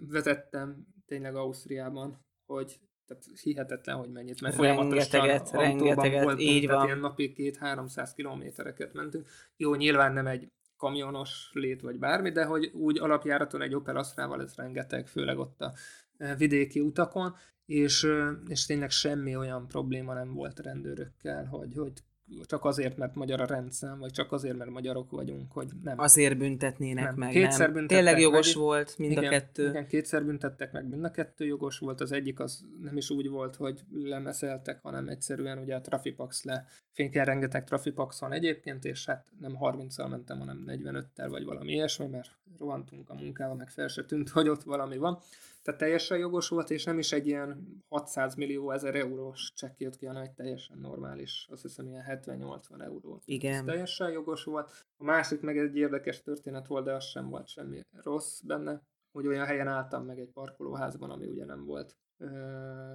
vezettem 0.00 0.86
tényleg 1.06 1.34
Ausztriában, 1.34 2.20
hogy 2.46 2.80
tehát 3.06 3.24
hihetetlen, 3.42 3.96
hogy 3.96 4.10
mennyit, 4.10 4.40
mert 4.40 4.56
rengeteget, 4.56 5.50
rengeteget, 5.50 6.22
voltunk, 6.22 6.48
így 6.48 6.66
van. 6.66 6.86
ilyen 6.86 6.98
napi 6.98 7.32
két-háromszáz 7.32 8.12
kilométereket 8.12 8.92
mentünk. 8.92 9.28
Jó, 9.56 9.74
nyilván 9.74 10.12
nem 10.12 10.26
egy 10.26 10.48
kamionos 10.76 11.50
lét 11.52 11.80
vagy 11.80 11.98
bármi, 11.98 12.30
de 12.30 12.44
hogy 12.44 12.70
úgy 12.72 12.98
alapjáraton 12.98 13.62
egy 13.62 13.74
Opel 13.74 13.96
Astra-val 13.96 14.42
ez 14.42 14.54
rengeteg, 14.54 15.06
főleg 15.06 15.38
ott 15.38 15.60
a 15.60 15.74
e, 16.16 16.34
vidéki 16.34 16.80
utakon, 16.80 17.34
és, 17.66 18.06
és 18.48 18.66
tényleg 18.66 18.90
semmi 18.90 19.36
olyan 19.36 19.68
probléma 19.68 20.14
nem 20.14 20.34
volt 20.34 20.58
a 20.58 20.62
rendőrökkel, 20.62 21.44
hogy, 21.44 21.74
hogy 21.74 21.92
csak 22.46 22.64
azért, 22.64 22.96
mert 22.96 23.14
magyar 23.14 23.40
a 23.40 23.46
rendszám, 23.46 23.98
vagy 23.98 24.10
csak 24.10 24.32
azért, 24.32 24.56
mert 24.56 24.70
magyarok 24.70 25.10
vagyunk, 25.10 25.52
hogy 25.52 25.68
nem. 25.82 25.98
Azért 25.98 26.38
büntetnének 26.38 27.04
nem. 27.04 27.14
meg, 27.14 27.30
kétszer 27.30 27.72
nem. 27.72 27.86
Tényleg 27.86 28.20
jogos 28.20 28.54
meg, 28.54 28.64
volt 28.64 28.98
mind 28.98 29.12
igen, 29.12 29.24
a 29.24 29.28
kettő. 29.28 29.68
Igen, 29.68 29.86
kétszer 29.86 30.24
büntettek 30.24 30.72
meg, 30.72 30.88
mind 30.88 31.04
a 31.04 31.10
kettő 31.10 31.44
jogos 31.44 31.78
volt. 31.78 32.00
Az 32.00 32.12
egyik 32.12 32.40
az 32.40 32.64
nem 32.82 32.96
is 32.96 33.10
úgy 33.10 33.28
volt, 33.28 33.56
hogy 33.56 33.80
lemeszeltek, 33.92 34.82
hanem 34.82 35.08
egyszerűen 35.08 35.58
ugye 35.58 35.74
a 35.74 35.80
Trafipax 35.80 36.44
le. 36.44 36.66
Fénykel 36.90 37.24
rengeteg 37.24 37.64
Trafipax 37.64 38.20
van 38.20 38.32
egyébként, 38.32 38.84
és 38.84 39.06
hát 39.06 39.26
nem 39.40 39.56
30-al 39.60 40.10
mentem, 40.10 40.38
hanem 40.38 40.64
45-tel 40.66 41.26
vagy 41.28 41.44
valami 41.44 41.72
ilyesmi, 41.72 42.06
mert 42.06 42.30
rohantunk 42.58 43.10
a 43.10 43.14
munkába, 43.14 43.54
meg 43.54 43.70
fel 43.70 43.88
se 43.88 44.04
tűnt, 44.04 44.28
hogy 44.36 44.48
ott 44.48 44.62
valami 44.62 44.96
van. 44.96 45.18
Tehát 45.64 45.80
teljesen 45.80 46.18
jogos 46.18 46.48
volt, 46.48 46.70
és 46.70 46.84
nem 46.84 46.98
is 46.98 47.12
egy 47.12 47.26
ilyen 47.26 47.82
600 47.88 48.34
millió 48.34 48.70
ezer 48.70 48.94
eurós 48.94 49.52
csekk 49.54 49.78
jött 49.78 49.96
ki, 49.96 50.06
hanem 50.06 50.22
egy 50.22 50.32
teljesen 50.32 50.78
normális, 50.78 51.46
azt 51.50 51.62
hiszem 51.62 51.86
ilyen 51.86 52.04
70-80 52.08 52.82
euró. 52.82 53.22
Igen. 53.24 53.54
Ez 53.54 53.64
teljesen 53.64 54.10
jogos 54.10 54.44
volt. 54.44 54.86
A 54.96 55.04
másik 55.04 55.40
meg 55.40 55.58
egy 55.58 55.76
érdekes 55.76 56.22
történet 56.22 56.66
volt, 56.66 56.84
de 56.84 56.92
az 56.92 57.04
sem 57.04 57.28
volt 57.28 57.48
semmi 57.48 57.80
rossz 58.02 58.40
benne, 58.40 58.82
hogy 59.12 59.26
olyan 59.26 59.46
helyen 59.46 59.68
álltam 59.68 60.04
meg 60.04 60.18
egy 60.18 60.30
parkolóházban, 60.30 61.10
ami 61.10 61.26
ugye 61.26 61.44
nem 61.44 61.64
volt 61.64 61.96
ö, 62.18 62.28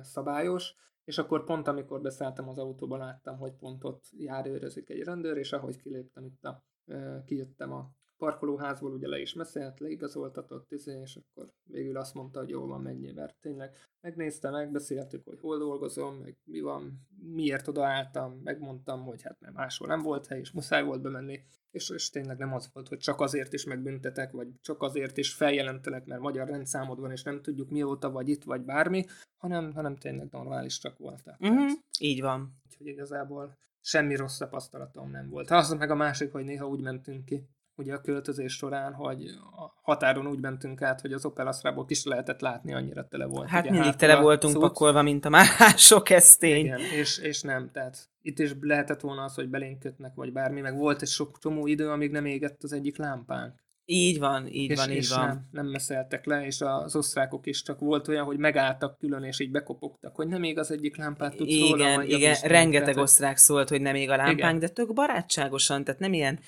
szabályos, 0.02 0.76
és 1.04 1.18
akkor 1.18 1.44
pont 1.44 1.68
amikor 1.68 2.02
beszálltam 2.02 2.50
az 2.50 2.58
autóba, 2.58 2.98
láttam, 2.98 3.38
hogy 3.38 3.54
pont 3.54 3.84
ott 3.84 4.04
járőrözik 4.18 4.90
egy 4.90 5.04
rendőr, 5.04 5.38
és 5.38 5.52
ahogy 5.52 5.78
kiléptem 5.78 6.26
itt 6.26 6.46
a, 6.46 6.64
ö, 6.86 7.18
kijöttem 7.26 7.72
a 7.72 7.92
parkolóházból, 8.20 8.92
ugye 8.92 9.08
le 9.08 9.20
is 9.20 9.34
beszélt, 9.34 9.80
leigazoltatott, 9.80 10.72
izé, 10.72 11.00
és 11.00 11.16
akkor 11.16 11.50
végül 11.64 11.98
azt 11.98 12.14
mondta, 12.14 12.40
hogy 12.40 12.50
jó 12.50 12.66
van, 12.66 12.82
mennyi, 12.82 13.12
mert 13.12 13.36
tényleg 13.42 13.76
megnézte, 14.02 14.50
megbeszéltük, 14.50 15.26
hogy 15.26 15.40
hol 15.40 15.58
dolgozom, 15.58 16.16
meg 16.16 16.38
mi 16.44 16.60
van, 16.60 17.08
miért 17.22 17.68
odaálltam, 17.68 18.40
megmondtam, 18.44 19.04
hogy 19.04 19.22
hát 19.22 19.40
mert 19.40 19.54
máshol 19.54 19.88
nem 19.88 20.02
volt 20.02 20.28
hely, 20.28 20.40
és 20.40 20.52
muszáj 20.52 20.84
volt 20.84 21.02
bemenni, 21.02 21.44
és, 21.72 21.90
és 21.90 22.10
tényleg 22.10 22.38
nem 22.38 22.54
az 22.54 22.70
volt, 22.74 22.88
hogy 22.88 22.98
csak 22.98 23.22
azért 23.22 23.54
is 23.54 23.64
megbüntetek, 23.64 24.32
vagy 24.32 24.48
csak 24.62 24.82
azért 24.82 25.18
is 25.18 25.34
feljelentelek, 25.34 26.06
mert 26.06 26.22
magyar 26.22 26.48
rendszámod 26.48 27.00
van, 27.00 27.12
és 27.12 27.24
nem 27.24 27.42
tudjuk 27.42 27.70
mióta 27.70 28.12
vagy 28.12 28.30
itt, 28.30 28.44
vagy 28.44 28.62
bármi, 28.62 29.06
hanem, 29.38 29.74
hanem 29.74 29.96
tényleg 29.96 30.28
normális 30.32 30.80
csak 30.80 30.98
voltak. 30.98 31.40
Uh-huh. 31.40 31.72
Így 32.00 32.22
van. 32.22 32.62
Úgyhogy 32.66 32.88
igazából 32.88 33.58
semmi 33.82 34.16
rossz 34.16 34.38
tapasztalatom 34.38 35.10
nem 35.10 35.30
volt. 35.30 35.52
Az 35.52 35.74
meg 35.74 35.90
a 35.90 35.96
másik, 35.96 36.32
hogy 36.32 36.44
néha 36.44 36.68
úgy 36.68 36.82
mentünk 36.82 37.26
ki, 37.26 37.48
ugye 37.80 37.94
a 37.94 38.02
költözés 38.02 38.54
során, 38.54 38.94
hogy 38.94 39.26
a 39.56 39.80
határon 39.82 40.28
úgy 40.28 40.40
mentünk 40.40 40.82
át, 40.82 41.02
hogy 41.02 41.14
az 41.14 41.26
Opel 41.26 41.48
Astra-ból 41.48 41.86
is 41.88 42.04
lehetett 42.04 42.40
látni, 42.40 42.74
annyira 42.74 43.08
tele 43.08 43.26
volt. 43.26 43.50
Hát 43.50 43.64
ugye, 43.64 43.72
mindig 43.72 43.96
tele 43.96 44.22
voltunk 44.22 44.54
cucc. 44.54 44.62
pakolva, 44.62 45.02
mint 45.02 45.26
a 45.26 45.30
mások, 45.30 46.10
ez 46.10 46.36
tény. 46.36 46.66
Igen, 46.66 46.80
és, 46.80 47.18
és 47.18 47.42
nem, 47.42 47.70
tehát 47.72 48.10
itt 48.22 48.40
is 48.40 48.56
lehetett 48.62 49.02
volna 49.02 49.24
az, 49.24 49.36
hogy 49.36 49.50
belénk 49.50 49.80
kötnek, 49.80 50.16
vagy 50.16 50.32
bármi, 50.32 50.62
meg 50.62 50.78
volt 50.78 51.02
egy 51.02 51.08
sok 51.08 51.40
csomó 51.40 51.68
idő, 51.68 51.90
amíg 51.90 52.12
nem 52.12 52.26
égett 52.26 52.64
az 52.64 52.74
egyik 52.74 52.98
lámpánk. 52.98 53.54
Így 53.92 54.20
van, 54.20 54.48
így 54.48 54.70
és, 54.70 54.78
van, 54.78 54.90
így 54.90 54.96
és 54.96 55.10
van. 55.10 55.28
Nem, 55.28 55.48
nem 55.52 55.66
meszeltek 55.66 56.26
le, 56.26 56.46
és 56.46 56.62
az 56.62 56.96
osztrákok 56.96 57.46
is 57.46 57.62
csak 57.62 57.80
volt 57.80 58.08
olyan, 58.08 58.26
hogy 58.26 58.38
megálltak 58.38 58.98
külön, 58.98 59.24
és 59.24 59.40
így 59.40 59.52
bekopogtak, 59.52 60.16
hogy 60.16 60.28
nem 60.28 60.44
ég 60.44 60.58
az 60.58 60.72
egyik 60.72 60.98
lámpát, 60.98 61.36
tudsz 61.36 61.60
róla, 61.60 61.76
Igen, 61.76 61.96
vagy 61.96 62.10
igen, 62.10 62.36
meg. 62.42 62.52
rengeteg 62.52 62.98
osztrák 62.98 63.38
szólt, 63.38 63.70
hogy 63.70 63.82
nem 63.82 63.96
ég 63.96 64.10
a 64.10 64.16
lámpánk, 64.16 64.38
Igen. 64.38 64.60
de 64.60 64.68
tök 64.68 64.94
barátságosan, 64.94 65.84
tehát 65.84 66.00
nem 66.00 66.14
ilyen 66.14 66.40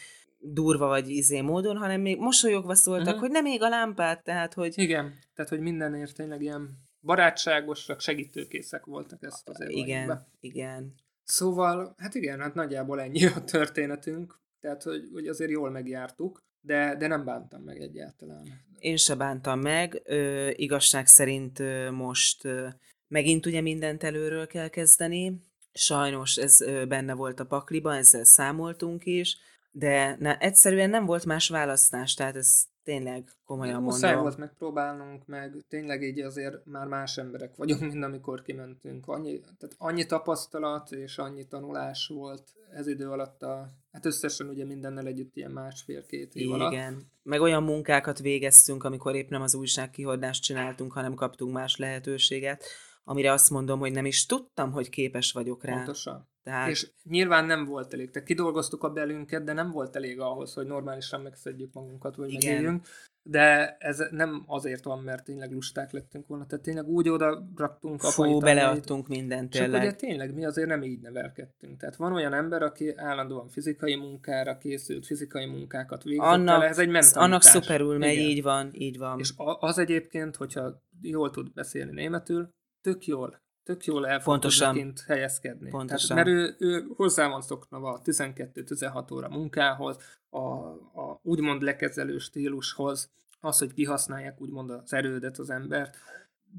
durva 0.44 0.88
vagy 0.88 1.10
izé 1.10 1.42
módon, 1.42 1.78
hanem 1.78 2.02
még 2.02 2.20
mosolyogva 2.20 2.76
szóltak, 2.76 3.12
Mhm. 3.14 3.20
hogy 3.20 3.32
nem 3.32 3.46
ég 3.46 3.62
a 3.62 3.70
lámpát, 3.70 4.24
tehát 4.24 4.54
hogy 4.54 4.74
Igen, 4.78 5.14
tehát 5.36 5.52
hogy 5.52 5.60
mindenért 5.60 6.16
tényleg 6.16 6.42
ilyen 6.42 6.70
barátságosak, 7.02 8.00
segítőkészek 8.00 8.86
voltak 8.86 9.24
ezt 9.24 9.50
azért 9.50 9.70
valljuk 9.72 9.88
igen, 9.88 10.08
be. 10.08 10.28
igen. 10.40 10.94
Szóval, 11.24 11.96
hát 11.98 12.16
igen, 12.16 12.40
hát 12.40 12.54
nagyjából 12.54 13.02
ennyi 13.02 13.26
a 13.26 13.44
történetünk, 13.44 14.40
tehát 14.60 14.84
hogy, 14.84 15.10
hogy 15.14 15.28
azért 15.28 15.52
jól 15.52 15.70
megjártuk, 15.70 16.44
de, 16.62 16.96
de 16.98 17.08
nem 17.08 17.26
bántam 17.26 17.62
meg 17.62 17.82
egyáltalán. 17.82 18.48
Én 18.80 18.98
se 18.98 19.16
bántam 19.16 19.60
meg, 19.60 20.02
ö, 20.06 20.50
igazság 20.56 21.08
szerint 21.08 21.60
ö, 21.60 21.92
most 21.92 22.46
ö, 22.46 22.68
megint 23.08 23.46
ugye 23.46 23.62
mindent 23.62 24.04
előről 24.04 24.48
kell 24.48 24.68
kezdeni, 24.68 25.44
sajnos 25.74 26.36
ez 26.38 26.62
ö, 26.62 26.86
benne 26.86 27.14
volt 27.14 27.40
a 27.40 27.46
pakliba, 27.46 27.96
ezzel 27.96 28.24
számoltunk 28.24 29.06
is, 29.06 29.38
de 29.72 30.16
ne, 30.20 30.38
egyszerűen 30.38 30.90
nem 30.90 31.06
volt 31.06 31.26
más 31.26 31.50
választás, 31.50 32.14
tehát 32.14 32.36
ez 32.36 32.70
tényleg 32.84 33.32
komolyan 33.46 33.82
Muszáj 33.82 34.02
mondom. 34.02 34.22
volt 34.22 34.38
megpróbálnunk, 34.38 35.26
meg 35.26 35.56
tényleg 35.68 36.04
így 36.04 36.20
azért 36.20 36.66
már 36.66 36.88
más 36.88 37.18
emberek 37.18 37.56
vagyunk, 37.56 37.82
mint 37.82 38.04
amikor 38.04 38.42
kimentünk. 38.42 39.08
Annyi, 39.08 39.40
tehát 39.40 39.76
annyi 39.78 40.06
tapasztalat 40.06 40.92
és 40.92 41.18
annyi 41.18 41.48
tanulás 41.48 42.08
volt 42.08 42.44
ez 42.72 42.88
idő 42.88 43.10
alatt, 43.10 43.42
a, 43.44 43.70
hát 43.92 44.06
összesen 44.06 44.48
ugye 44.48 44.66
mindennel 44.66 45.08
együtt 45.08 45.36
ilyen 45.36 45.52
másfél-két 45.52 46.36
év 46.36 46.52
alatt. 46.52 46.72
Igen. 46.72 47.12
Meg 47.24 47.42
olyan 47.42 47.64
munkákat 47.64 48.20
végeztünk, 48.20 48.84
amikor 48.84 49.16
épp 49.16 49.30
nem 49.30 49.42
az 49.42 49.56
újságkihadást 49.56 50.44
csináltunk, 50.44 50.92
hanem 50.92 51.14
kaptunk 51.14 51.54
más 51.54 51.78
lehetőséget, 51.78 52.64
amire 53.04 53.32
azt 53.32 53.50
mondom, 53.50 53.80
hogy 53.80 53.92
nem 53.92 54.06
is 54.06 54.26
tudtam, 54.26 54.72
hogy 54.72 54.90
képes 54.90 55.32
vagyok 55.32 55.64
rá. 55.64 55.74
Pontosan. 55.74 56.30
Tehát 56.44 56.70
És 56.70 56.92
nyilván 57.04 57.46
nem 57.46 57.66
volt 57.66 57.94
elég. 57.94 58.12
Tehát 58.12 58.28
kidolgoztuk 58.28 58.84
a 58.84 58.90
belünket, 58.90 59.44
de 59.44 59.54
nem 59.54 59.72
volt 59.72 59.96
elég 59.96 60.20
ahhoz, 60.20 60.54
hogy 60.54 60.66
normálisan 60.66 61.22
megszedjük 61.22 61.74
magunkat, 61.74 62.16
vagy 62.16 62.32
Igen. 62.32 62.52
megéljünk. 62.54 62.86
De 63.24 63.76
ez 63.80 64.04
nem 64.12 64.44
azért 64.48 64.84
van, 64.84 65.00
mert 65.04 65.24
tényleg 65.24 65.52
lusták 65.52 65.92
lettünk 65.92 66.28
volna. 66.28 66.46
Tehát 66.46 66.64
tényleg 66.64 66.88
úgy 66.88 67.10
oda 67.10 67.48
raktunk 67.56 68.02
fú, 68.02 68.22
apait, 68.24 68.40
beleadtunk 68.42 69.08
mindent 69.08 69.52
Csak 69.52 69.68
ugye 69.68 69.72
tényleg. 69.78 69.96
tényleg 69.96 70.34
mi 70.34 70.46
azért 70.46 70.68
nem 70.68 70.84
így 70.84 71.00
nevelkedtünk. 71.00 71.80
Tehát 71.80 71.96
van 71.96 72.14
olyan 72.14 72.34
ember, 72.34 72.62
aki 72.62 72.94
állandóan 72.98 73.48
fizikai 73.50 73.96
munkára 73.96 74.58
készült, 74.58 75.06
fizikai 75.06 75.46
munkákat 75.46 76.04
végzett 76.04 76.26
Annak, 76.28 76.62
el, 76.64 76.68
ez 76.68 76.80
egy 76.80 76.90
mentalitás. 76.90 77.24
annak 77.24 77.42
szuperül 77.42 77.98
megy, 77.98 78.14
Igen. 78.14 78.26
így 78.30 78.42
van, 78.42 78.70
így 78.74 78.98
van. 78.98 79.20
És 79.20 79.34
a- 79.38 79.58
az 79.60 79.78
egyébként, 79.78 80.36
hogyha 80.36 80.82
jól 81.02 81.30
tud 81.30 81.54
beszélni 81.54 81.92
németül, 81.92 82.50
tök 82.82 83.06
jól, 83.06 83.42
tök 83.64 83.86
jól 83.86 84.08
el 84.08 84.22
Pontosan. 84.22 84.94
helyezkedni. 85.08 85.70
Pontosan. 85.70 86.18
Tehát, 86.18 86.32
mert 86.32 86.38
ő, 86.38 86.68
ő 86.68 86.88
hozzá 86.96 87.28
van 87.28 87.42
szoknava 87.42 87.92
a 87.94 88.02
12-16 88.02 89.14
óra 89.14 89.30
munkához, 89.30 89.98
a, 90.30 90.40
a 90.40 91.20
úgymond 91.22 91.62
lekezelő 91.62 92.18
stílushoz, 92.18 93.10
az, 93.40 93.58
hogy 93.58 93.74
kihasználják 93.74 94.42
úgymond 94.42 94.70
az 94.70 94.94
erődet, 94.94 95.38
az 95.38 95.50
embert, 95.50 95.98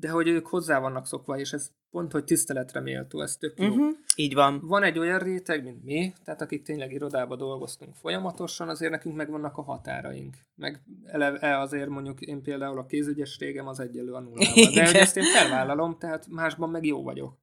de 0.00 0.10
hogy 0.10 0.28
ők 0.28 0.46
hozzá 0.46 0.78
vannak 0.78 1.06
szokva, 1.06 1.38
és 1.38 1.52
ez 1.52 1.70
pont, 1.90 2.12
hogy 2.12 2.24
tiszteletre 2.24 2.80
méltó, 2.80 3.20
ez 3.20 3.36
tök 3.36 3.58
jó. 3.58 3.68
Uh-huh. 3.68 3.90
Így 4.16 4.34
van. 4.34 4.60
Van 4.62 4.82
egy 4.82 4.98
olyan 4.98 5.18
réteg, 5.18 5.64
mint 5.64 5.84
mi, 5.84 6.12
tehát 6.24 6.40
akik 6.40 6.62
tényleg 6.62 6.92
irodába 6.92 7.36
dolgoztunk 7.36 7.94
folyamatosan, 7.94 8.68
azért 8.68 8.90
nekünk 8.90 9.16
megvannak 9.16 9.56
a 9.56 9.62
határaink. 9.62 10.36
Meg 10.54 10.82
eleve 11.04 11.58
azért 11.58 11.88
mondjuk 11.88 12.20
én 12.20 12.42
például 12.42 12.78
a 12.78 12.86
kézügyességem 12.86 13.66
az 13.66 13.80
egyelő 13.80 14.12
a 14.12 14.20
nullával. 14.20 14.72
De 14.74 15.00
ezt 15.00 15.16
én 15.16 15.24
felvállalom, 15.24 15.98
tehát 15.98 16.26
másban 16.28 16.70
meg 16.70 16.84
jó 16.84 17.02
vagyok. 17.02 17.40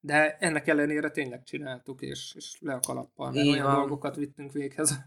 De 0.00 0.36
ennek 0.36 0.66
ellenére 0.66 1.10
tényleg 1.10 1.42
csináltuk, 1.42 2.00
és, 2.00 2.32
és 2.36 2.56
le 2.60 2.74
a 2.74 2.80
kalappal, 2.80 3.32
mert 3.32 3.46
olyan 3.46 3.74
dolgokat 3.74 4.16
vittünk 4.16 4.52
véghez, 4.52 4.98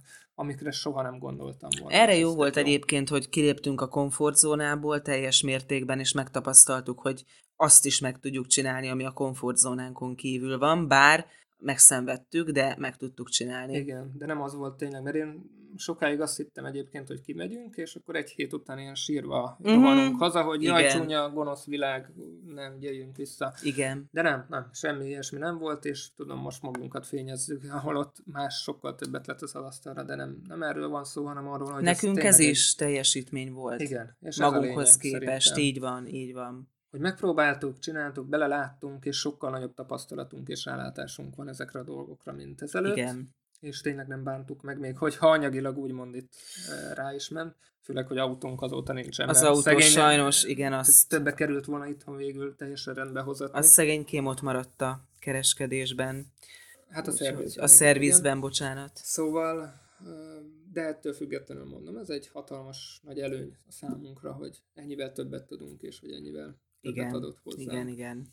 amikre 0.41 0.71
soha 0.71 1.01
nem 1.01 1.19
gondoltam 1.19 1.69
volna. 1.79 1.95
Erre 1.95 2.15
jó 2.15 2.35
volt 2.35 2.57
egyébként, 2.57 3.09
hogy 3.09 3.29
kiléptünk 3.29 3.81
a 3.81 3.87
komfortzónából 3.87 5.01
teljes 5.01 5.41
mértékben, 5.41 5.99
és 5.99 6.11
megtapasztaltuk, 6.11 6.99
hogy 6.99 7.25
azt 7.55 7.85
is 7.85 7.99
meg 7.99 8.19
tudjuk 8.19 8.47
csinálni, 8.47 8.89
ami 8.89 9.05
a 9.05 9.11
komfortzónánkon 9.11 10.15
kívül 10.15 10.57
van, 10.57 10.87
bár 10.87 11.25
megszenvedtük, 11.57 12.49
de 12.49 12.75
meg 12.77 12.97
tudtuk 12.97 13.29
csinálni. 13.29 13.77
Igen, 13.77 14.11
de 14.17 14.25
nem 14.25 14.41
az 14.41 14.55
volt 14.55 14.77
tényleg, 14.77 15.01
mert 15.01 15.15
én 15.15 15.59
sokáig 15.75 16.21
azt 16.21 16.37
hittem 16.37 16.65
egyébként, 16.65 17.07
hogy 17.07 17.21
kimegyünk, 17.21 17.75
és 17.75 17.95
akkor 17.95 18.15
egy 18.15 18.29
hét 18.29 18.53
után 18.53 18.79
ilyen 18.79 18.95
sírva 18.95 19.57
Mhm. 19.59 19.73
rohanunk 19.73 20.17
haza, 20.19 20.43
hogy 20.43 20.63
jaj, 20.63 20.81
Igen. 20.81 20.97
csúnya, 20.97 21.29
gonosz 21.29 21.65
világ, 21.65 22.11
nem, 22.47 22.77
jöjjünk 22.79 23.15
vissza. 23.15 23.53
Igen. 23.63 24.07
De 24.11 24.21
nem, 24.21 24.45
nem, 24.49 24.69
semmi 24.73 25.05
ilyesmi 25.05 25.37
nem 25.39 25.57
volt, 25.57 25.85
és 25.85 26.13
tudom, 26.13 26.39
most 26.39 26.61
magunkat 26.61 27.07
fényezzük, 27.07 27.63
ahol 27.71 27.95
ott 27.97 28.15
más 28.25 28.55
sokkal 28.61 28.95
többet 28.95 29.27
lett 29.27 29.41
az 29.41 29.55
asztalra, 29.55 30.03
de 30.03 30.15
nem, 30.15 30.41
nem 30.47 30.63
erről 30.63 30.89
van 30.89 31.03
szó, 31.03 31.25
hanem 31.25 31.47
arról, 31.47 31.71
hogy 31.71 31.83
Nekünk 31.83 32.23
ez, 32.23 32.35
tényleg 32.35 32.53
is 32.53 32.75
teljesítmény 32.75 33.51
volt. 33.51 33.81
Egy... 33.81 33.89
Igen, 33.89 34.15
és 34.21 34.37
ez 34.37 34.39
a 34.39 34.51
Magunkhoz 34.51 35.01
lényeg, 35.01 35.19
képest, 35.19 35.47
szerintem. 35.47 35.73
így 35.73 35.79
van, 35.79 36.07
így 36.07 36.33
van. 36.33 36.69
Hogy 36.89 36.99
megpróbáltuk, 36.99 37.79
csináltuk, 37.79 38.27
beleláttunk, 38.27 39.05
és 39.05 39.17
sokkal 39.17 39.49
nagyobb 39.49 39.73
tapasztalatunk 39.73 40.47
és 40.47 40.65
rálátásunk 40.65 41.35
van 41.35 41.47
ezekre 41.47 41.79
a 41.79 41.83
dolgokra, 41.83 42.33
mint 42.33 42.61
ezelőtt. 42.61 42.95
Igen. 42.95 43.35
És 43.61 43.81
tényleg 43.81 44.07
nem 44.07 44.23
bántuk 44.23 44.61
meg, 44.61 44.79
még 44.79 44.97
hogyha 44.97 45.29
anyagilag 45.29 45.77
úgymond 45.77 46.15
itt 46.15 46.33
rá 46.93 47.13
is 47.13 47.29
ment, 47.29 47.55
főleg, 47.81 48.07
hogy 48.07 48.17
autónk 48.17 48.61
azóta 48.61 48.93
nincsen. 48.93 49.29
Az 49.29 49.43
autó 49.43 49.59
szegény- 49.61 49.81
sajnos, 49.89 50.43
igen, 50.43 50.73
az, 50.73 51.03
többe 51.03 51.33
került 51.33 51.65
volna 51.65 51.87
itthon 51.87 52.15
végül 52.15 52.55
teljesen 52.55 52.93
rendbe 52.93 53.21
hozott. 53.21 53.53
az 53.53 53.67
szegénykém 53.67 54.25
ott 54.25 54.41
maradt 54.41 54.81
a 54.81 55.03
kereskedésben. 55.19 56.25
hát 56.89 57.07
a 57.07 57.11
szervizben. 57.11 57.63
A 57.63 57.67
szervizben, 57.67 58.39
bocsánat. 58.39 58.91
Szóval, 58.95 59.73
de 60.73 60.81
ettől 60.81 61.13
függetlenül 61.13 61.65
mondom, 61.65 61.97
ez 61.97 62.09
egy 62.09 62.27
hatalmas 62.27 62.99
nagy 63.03 63.19
előny 63.19 63.57
a 63.67 63.71
számunkra, 63.71 64.31
hogy 64.33 64.57
ennyivel 64.73 65.11
többet 65.11 65.45
tudunk, 65.45 65.81
és 65.81 65.99
hogy 65.99 66.11
ennyivel 66.11 66.45
többet 66.45 66.97
Igen, 66.97 67.13
adott 67.13 67.37
hozzá. 67.43 67.61
igen, 67.61 67.87
igen. 67.87 68.27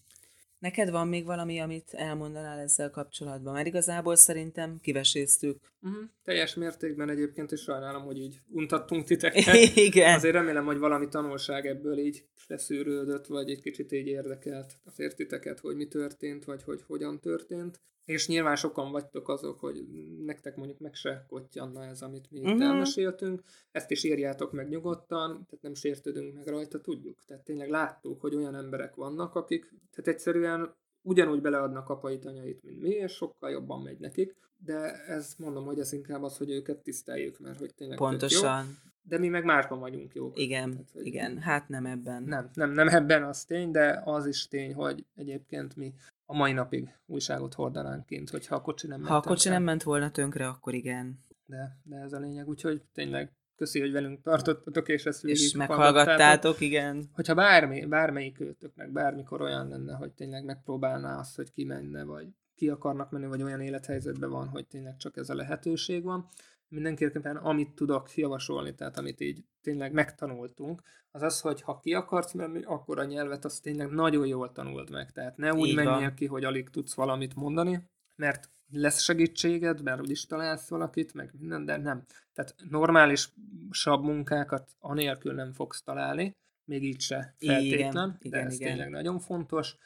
Neked 0.58 0.90
van 0.90 1.08
még 1.08 1.24
valami, 1.24 1.58
amit 1.60 1.94
elmondanál 1.94 2.58
ezzel 2.58 2.90
kapcsolatban? 2.90 3.52
Mert 3.52 3.66
igazából 3.66 4.16
szerintem 4.16 4.78
kiveséztük. 4.80 5.60
Uh-huh. 5.80 6.02
Teljes 6.24 6.54
mértékben 6.54 7.10
egyébként 7.10 7.52
is 7.52 7.60
sajnálom, 7.60 8.02
hogy 8.02 8.18
így 8.18 8.40
untattunk 8.48 9.04
titeket. 9.08 9.54
igen. 9.74 10.14
Azért 10.14 10.34
remélem, 10.34 10.64
hogy 10.64 10.78
valami 10.78 11.08
tanulság 11.08 11.66
ebből 11.66 11.98
így 11.98 12.24
leszűrődött, 12.46 13.26
vagy 13.26 13.50
egy 13.50 13.62
kicsit 13.62 13.92
így 13.92 14.06
érdekelt 14.06 14.72
azért 14.84 15.16
titeket, 15.16 15.60
hogy 15.60 15.76
mi 15.76 15.86
történt, 15.86 16.44
vagy 16.44 16.62
hogy 16.62 16.82
hogyan 16.86 17.20
történt. 17.20 17.80
És 18.08 18.28
nyilván 18.28 18.56
sokan 18.56 18.90
vagytok 18.90 19.28
azok, 19.28 19.60
hogy 19.60 19.86
nektek 20.24 20.56
mondjuk 20.56 20.78
meg 20.78 20.94
se 20.94 21.24
kottyanna 21.28 21.84
ez, 21.84 22.02
amit 22.02 22.30
mi 22.30 22.38
itt 22.38 22.44
Mhm. 22.44 22.62
elmeséltünk. 22.62 23.42
Ezt 23.72 23.90
is 23.90 24.04
írjátok 24.04 24.52
meg 24.52 24.68
nyugodtan, 24.68 25.30
tehát 25.32 25.58
nem 25.60 25.74
sértődünk 25.74 26.34
meg 26.34 26.46
rajta, 26.46 26.80
tudjuk. 26.80 27.24
Tehát 27.26 27.44
tényleg 27.44 27.70
láttuk, 27.70 28.20
hogy 28.20 28.34
olyan 28.34 28.54
emberek 28.54 28.94
vannak, 28.94 29.34
akik 29.34 29.68
tehát 29.90 30.08
egyszerűen 30.08 30.74
ugyanúgy 31.02 31.40
beleadnak 31.40 31.88
apait, 31.88 32.24
anyait, 32.24 32.62
mint 32.62 32.80
mi, 32.80 32.88
és 32.88 33.12
sokkal 33.12 33.50
jobban 33.50 33.82
megy 33.82 33.98
nekik. 33.98 34.36
De 34.64 35.04
ez 35.04 35.34
mondom, 35.38 35.64
hogy 35.64 35.78
ez 35.78 35.92
inkább 35.92 36.22
az, 36.22 36.36
hogy 36.38 36.50
őket 36.50 36.78
tiszteljük, 36.78 37.38
mert 37.38 37.58
hogy 37.58 37.74
tényleg 37.74 37.98
tök 37.98 38.06
jó. 38.06 38.10
Pontosan. 38.18 38.78
De 39.02 39.18
mi 39.18 39.28
meg 39.28 39.44
másban 39.44 39.78
vagyunk 39.80 40.14
jók. 40.14 40.38
Igen, 40.38 40.70
Tehát, 40.70 40.90
hogy- 40.92 41.06
igen. 41.06 41.38
Hát 41.38 41.68
nem 41.68 41.86
ebben. 41.86 42.22
Nem, 42.22 42.50
nem, 42.54 42.70
nem 42.70 42.88
ebben 42.88 43.22
az 43.24 43.44
tény, 43.44 43.70
de 43.70 44.02
az 44.04 44.26
is 44.26 44.48
tény, 44.48 44.74
hogy 44.74 45.04
egyébként 45.14 45.76
mi 45.76 45.94
a 46.30 46.36
mai 46.36 46.52
napig 46.52 46.94
újságot 47.06 47.54
hordanánk 47.54 48.06
kint, 48.06 48.30
hogyha 48.30 48.54
a 48.54 48.60
kocsi 48.60 48.86
nem 48.86 49.00
Ha 49.00 49.08
a 49.08 49.12
ment 49.12 49.24
kocsi 49.24 49.48
nem 49.48 49.62
ment 49.62 49.82
volna 49.82 50.10
tönkre, 50.10 50.46
akkor 50.48 50.74
igen. 50.74 51.24
De, 51.46 51.78
de 51.82 51.96
ez 51.96 52.12
a 52.12 52.18
lényeg, 52.18 52.48
úgyhogy 52.48 52.82
tényleg 52.92 53.32
köszi, 53.56 53.80
hogy 53.80 53.92
velünk 53.92 54.22
tartottatok, 54.22 54.88
és 54.88 55.06
ezt 55.06 55.24
És 55.24 55.52
meghallgattátok, 55.52 56.60
igen. 56.60 57.10
Hogyha 57.12 57.34
bármi, 57.34 57.86
bármelyik 57.86 58.40
őtöknek 58.40 58.92
bármikor 58.92 59.40
olyan 59.40 59.68
lenne, 59.68 59.94
hogy 59.94 60.12
tényleg 60.12 60.44
megpróbálná 60.44 61.18
azt, 61.18 61.36
hogy 61.36 61.52
kimenne, 61.52 62.04
vagy 62.04 62.26
ki 62.54 62.68
akarnak 62.68 63.10
menni, 63.10 63.26
vagy 63.26 63.42
olyan 63.42 63.60
élethelyzetben 63.60 64.30
van, 64.30 64.48
hogy 64.48 64.66
tényleg 64.66 64.96
csak 64.96 65.16
ez 65.16 65.30
a 65.30 65.34
lehetőség 65.34 66.02
van, 66.02 66.28
mindenképpen 66.68 67.36
amit 67.36 67.74
tudok 67.74 68.16
javasolni, 68.16 68.74
tehát 68.74 68.98
amit 68.98 69.20
így 69.20 69.44
tényleg 69.60 69.92
megtanultunk, 69.92 70.82
az 71.10 71.22
az, 71.22 71.40
hogy 71.40 71.62
ha 71.62 71.78
ki 71.78 71.94
akarsz 71.94 72.32
menni, 72.32 72.62
akkor 72.62 72.98
a 72.98 73.04
nyelvet 73.04 73.44
azt 73.44 73.62
tényleg 73.62 73.90
nagyon 73.90 74.26
jól 74.26 74.52
tanuld 74.52 74.90
meg. 74.90 75.12
Tehát 75.12 75.36
ne 75.36 75.52
úgy 75.52 75.74
menjél 75.74 76.14
ki, 76.14 76.26
hogy 76.26 76.44
alig 76.44 76.70
tudsz 76.70 76.94
valamit 76.94 77.34
mondani, 77.34 77.82
mert 78.16 78.50
lesz 78.70 79.00
segítséged, 79.00 79.82
mert 79.82 80.00
úgyis 80.00 80.26
találsz 80.26 80.68
valakit, 80.68 81.14
meg 81.14 81.30
minden, 81.38 81.64
de 81.64 81.76
nem. 81.76 82.04
Tehát 82.32 82.54
normálisabb 82.70 84.02
munkákat 84.02 84.70
anélkül 84.78 85.34
nem 85.34 85.52
fogsz 85.52 85.82
találni, 85.82 86.36
még 86.64 86.84
így 86.84 87.00
se 87.00 87.34
Igen, 87.38 87.54
feltétlen, 87.54 88.08
de 88.10 88.26
igen, 88.28 88.46
ez 88.46 88.54
igen. 88.54 88.68
tényleg 88.68 88.90
nagyon 88.90 89.18
fontos. 89.18 89.76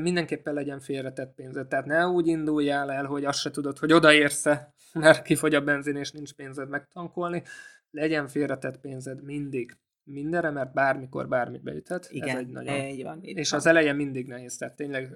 Mindenképpen 0.00 0.54
legyen 0.54 0.80
félretett 0.80 1.34
pénzed, 1.34 1.68
tehát 1.68 1.84
ne 1.86 2.06
úgy 2.06 2.26
induljál 2.26 2.92
el, 2.92 3.04
hogy 3.04 3.24
azt 3.24 3.38
se 3.38 3.50
tudod, 3.50 3.78
hogy 3.78 3.92
odaérsz-e, 3.92 4.74
mert 4.92 5.22
kifogy 5.22 5.54
a 5.54 5.60
benzin 5.60 5.96
és 5.96 6.10
nincs 6.10 6.32
pénzed 6.32 6.68
megtankolni. 6.68 7.42
Legyen 7.90 8.28
félretett 8.28 8.80
pénzed 8.80 9.22
mindig. 9.22 9.76
Mindenre, 10.04 10.50
mert 10.50 10.72
bármikor 10.72 11.28
bármit 11.28 11.62
beüthet. 11.62 12.06
Igen, 12.10 12.28
Ez 12.28 12.36
egy 12.36 12.48
nagyon 12.48 12.84
így 12.84 13.02
van. 13.02 13.18
Így 13.22 13.36
és 13.36 13.50
van. 13.50 13.60
az 13.60 13.66
eleje 13.66 13.92
mindig 13.92 14.26
nehéz, 14.26 14.56
tehát 14.56 14.76
tényleg 14.76 15.14